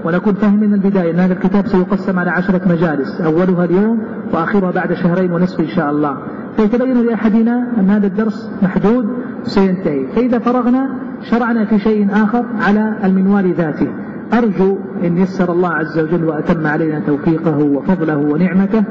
ونكون 0.06 0.34
فاهمين 0.34 0.70
من 0.70 0.74
البداية 0.74 1.12
أن 1.12 1.20
هذا 1.20 1.34
الكتاب 1.34 1.68
سيقسم 1.68 2.20
على 2.20 2.30
عشرة 2.30 2.62
مجالس 2.70 3.22
أولها 3.22 3.66
اليوم 3.66 3.99
وآخرها 4.34 4.72
بعد 4.72 4.93
شهرين 4.93 5.32
ونصف 5.32 5.60
إن 5.60 5.68
شاء 5.68 5.91
الله. 5.91 6.18
فيتبين 6.58 7.06
لأحدنا 7.06 7.68
أن 7.80 7.89
هذا 7.89 8.08
الدرس 8.08 8.52
محدود 8.64 9.06
وسينتهي 9.45 10.08
فإذا 10.16 10.39
فرغنا 10.39 10.89
شرعنا 11.32 11.66
في 11.66 11.80
شيء 11.80 12.08
آخر 12.12 12.45
على 12.60 12.97
المنوال 13.04 13.54
ذاته. 13.54 13.88
أرجو 14.34 14.78
إن 15.04 15.18
يسر 15.18 15.52
الله 15.52 15.70
عز 15.70 15.99
وجل 15.99 16.26
وأتم 16.26 16.68
علينا 16.68 16.99
توفيقه 16.99 17.58
وفضله 17.58 18.18
ونعمته. 18.18 18.84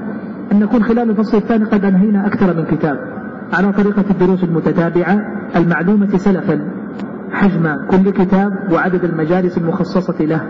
أن 0.53 0.61
نكون 0.61 0.83
خلال 0.83 1.11
الفصل 1.11 1.37
الثاني 1.37 1.65
قد 1.65 1.85
أنهينا 1.85 2.27
أكثر 2.27 2.57
من 2.57 2.65
كتاب. 2.65 2.99
على 3.53 3.73
طريقة 3.73 4.05
الدروس 4.11 4.45
المتتابعة 4.45 5.21
المعلومة 5.57 6.17
سلفا 6.17 6.61
حجم 7.33 7.77
كل 7.91 8.11
كتاب 8.11 8.53
وعدد 8.73 9.05
المجالس 9.05 9.59
المخصصة 9.59 10.25
له. 10.25 10.41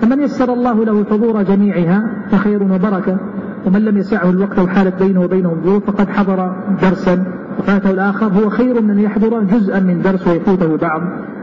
فمن 0.00 0.20
يسر 0.20 0.52
الله 0.52 0.84
له 0.84 1.04
حضور 1.04 1.42
جميعها 1.42 2.02
فخير 2.30 2.62
وبركة. 2.62 3.18
ومن 3.66 3.84
لم 3.84 3.96
يسعه 3.96 4.30
الوقت 4.30 4.58
وحالت 4.58 5.02
بينه 5.02 5.20
وبينهم 5.20 5.62
ظروف 5.64 5.90
فقد 5.90 6.08
حضر 6.08 6.56
درسا. 6.82 7.24
وفاته 7.58 7.90
الآخر 7.90 8.26
هو 8.26 8.48
خير 8.48 8.82
من 8.82 8.90
أن 8.90 8.98
يحضر 8.98 9.42
جزءا 9.42 9.80
من 9.80 10.02
درس 10.02 10.28
ويفوته 10.28 10.76
بعض. 10.76 11.02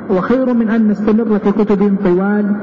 وخير 0.09 0.53
من 0.53 0.69
أن 0.69 0.87
نستمر 0.87 1.39
في 1.39 1.51
كتب 1.51 1.95
طوال 2.03 2.55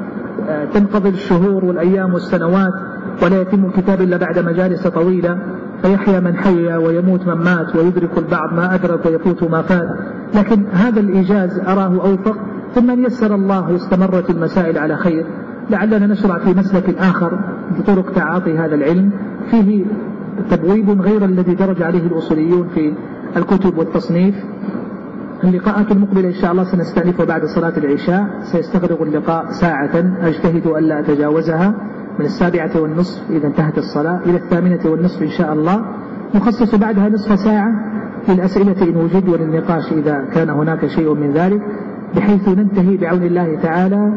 آه، 0.48 0.64
تنقضي 0.64 1.08
الشهور 1.08 1.64
والأيام 1.64 2.14
والسنوات 2.14 2.72
ولا 3.22 3.40
يتم 3.40 3.64
الكتاب 3.64 4.00
إلا 4.00 4.16
بعد 4.16 4.38
مجالس 4.38 4.86
طويلة. 4.86 5.38
فيحيا 5.82 6.20
من 6.20 6.36
حيا 6.36 6.76
ويموت 6.76 7.26
من 7.26 7.34
مات 7.34 7.76
ويدرك 7.76 8.18
البعض 8.18 8.52
ما 8.54 8.74
أدرك 8.74 9.06
ويفوت 9.06 9.42
ما 9.42 9.62
فات. 9.62 9.88
لكن 10.34 10.64
هذا 10.72 11.00
الإيجاز 11.00 11.58
أراه 11.58 12.00
أوفق 12.06 12.36
ثم 12.74 13.06
يسر 13.06 13.34
الله 13.34 13.72
واستمرت 13.72 14.30
المسائل 14.30 14.78
على 14.78 14.96
خير. 14.96 15.26
لعلنا 15.72 16.06
نشرع 16.06 16.38
في 16.38 16.54
مسلك 16.54 16.98
آخر 16.98 17.38
بطرق 17.78 18.12
تعاطي 18.12 18.58
هذا 18.58 18.74
العلم. 18.74 19.10
فيه 19.50 19.84
تبويب 20.50 21.00
غير 21.00 21.24
الذي 21.24 21.54
درج 21.54 21.82
عليه 21.82 22.06
الأصوليون 22.06 22.68
في 22.74 22.92
الكتب 23.36 23.78
والتصنيف. 23.78 24.34
اللقاءات 25.44 25.92
المقبلة 25.92 26.28
إن 26.28 26.32
شاء 26.32 26.52
الله 26.52 26.64
سنستأنفها 26.64 27.26
بعد 27.26 27.44
صلاة 27.44 27.72
العشاء. 27.76 28.26
سيستغرق 28.42 29.02
اللقاء 29.02 29.46
ساعة. 29.50 30.16
أجتهد 30.22 30.66
ألا 30.66 31.00
أتجاوزها. 31.00 31.74
من 32.18 32.24
السابعة 32.24 32.80
والنصف 32.80 33.30
إذا 33.30 33.46
انتهت 33.46 33.78
الصلاة. 33.78 34.20
إلى 34.26 34.36
الثامنة 34.36 34.80
والنصف 34.84 35.22
إن 35.22 35.30
شاء 35.30 35.52
الله. 35.52 35.84
نخصص 36.34 36.74
بعدها 36.74 37.08
نصف 37.08 37.38
ساعة 37.38 37.72
للأسئلة 38.28 38.82
إن 38.82 38.96
وجد 38.96 39.28
وللنقاش 39.28 39.92
إذا 39.92 40.24
كان 40.34 40.50
هناك 40.50 40.86
شيء 40.86 41.14
من 41.14 41.32
ذلك. 41.32 41.62
بحيث 42.16 42.48
ننتهي 42.48 42.96
بعون 42.96 43.22
الله 43.22 43.58
تعالى. 43.62 44.12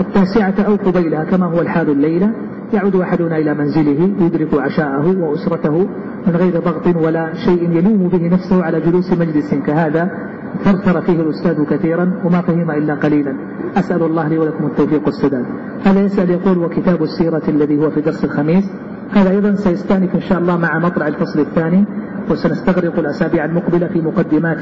التاسعة 0.00 0.54
أو 0.66 0.76
قبيلها 0.76 1.24
كما 1.24 1.46
هو 1.46 1.60
الحال 1.60 1.90
الليلة. 1.90 2.30
يعود 2.72 2.96
أحدنا 2.96 3.38
إلى 3.38 3.54
منزله 3.54 4.10
يدرك 4.20 4.54
عشاءه 4.54 5.18
وأسرته 5.18 5.78
من 6.26 6.36
غير 6.36 6.60
ضغط 6.60 6.96
ولا 6.96 7.32
شيء 7.34 7.70
يلوم 7.70 8.08
به 8.08 8.28
نفسه 8.28 8.64
على 8.64 8.80
جلوس 8.80 9.12
مجلس 9.12 9.54
كهذا. 9.54 10.10
ثرثر 10.64 11.00
فيه 11.00 11.20
الأستاذ 11.20 11.64
كثيرا 11.64 12.22
وما 12.24 12.40
فهم 12.40 12.70
إلا 12.70 12.94
قليلا. 12.94 13.34
أسأل 13.76 14.02
الله 14.02 14.28
لي 14.28 14.38
ولكم 14.38 14.66
التوفيق 14.66 15.06
والسداد. 15.06 15.44
هذا 15.84 16.00
يسأل 16.00 16.30
يقول 16.30 16.58
وكتاب 16.58 17.02
السيرة 17.02 17.42
الذي 17.48 17.78
هو 17.78 17.90
في 17.90 18.00
درس 18.00 18.24
الخميس؟ 18.24 18.64
هذا 19.12 19.30
أيضا 19.30 19.54
سيستأنف 19.54 20.14
إن 20.14 20.20
شاء 20.20 20.38
الله 20.38 20.56
مع 20.56 20.78
مطلع 20.78 21.08
الفصل 21.08 21.40
الثاني 21.40 21.84
وسنستغرق 22.30 22.98
الأسابيع 22.98 23.44
المقبلة 23.44 23.86
في 23.86 24.00
مقدمات 24.00 24.60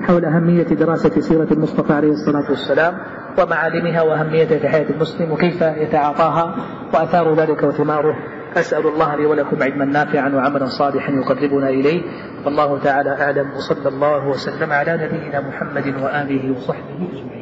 حول 0.00 0.24
أهمية 0.24 0.62
دراسة 0.62 1.20
سيرة 1.20 1.48
المصطفى 1.52 1.92
عليه 1.92 2.10
الصلاة 2.10 2.50
والسلام 2.50 2.94
ومعالمها 3.38 4.02
وأهميتها 4.02 4.58
في 4.58 4.68
حياة 4.68 4.90
المسلم 4.90 5.32
وكيف 5.32 5.62
يتعاطاها 5.62 6.56
وأثار 6.94 7.34
ذلك 7.34 7.62
وثماره. 7.62 8.16
أسأل 8.56 8.86
الله 8.86 9.16
لي 9.16 9.26
ولكم 9.26 9.62
علما 9.62 9.84
نافعا 9.84 10.28
وعملا 10.28 10.66
صالحا 10.66 11.12
يقربنا 11.12 11.68
إليه. 11.68 12.02
والله 12.44 12.78
تعالى 12.78 13.10
أعلم 13.10 13.50
وصلى 13.56 13.88
الله 13.88 14.28
وسلم 14.28 14.72
على 14.72 14.92
نبينا 14.92 15.40
محمد 15.40 15.86
وآله 16.02 16.52
وصحبه 16.56 17.08
أجمعين. 17.12 17.39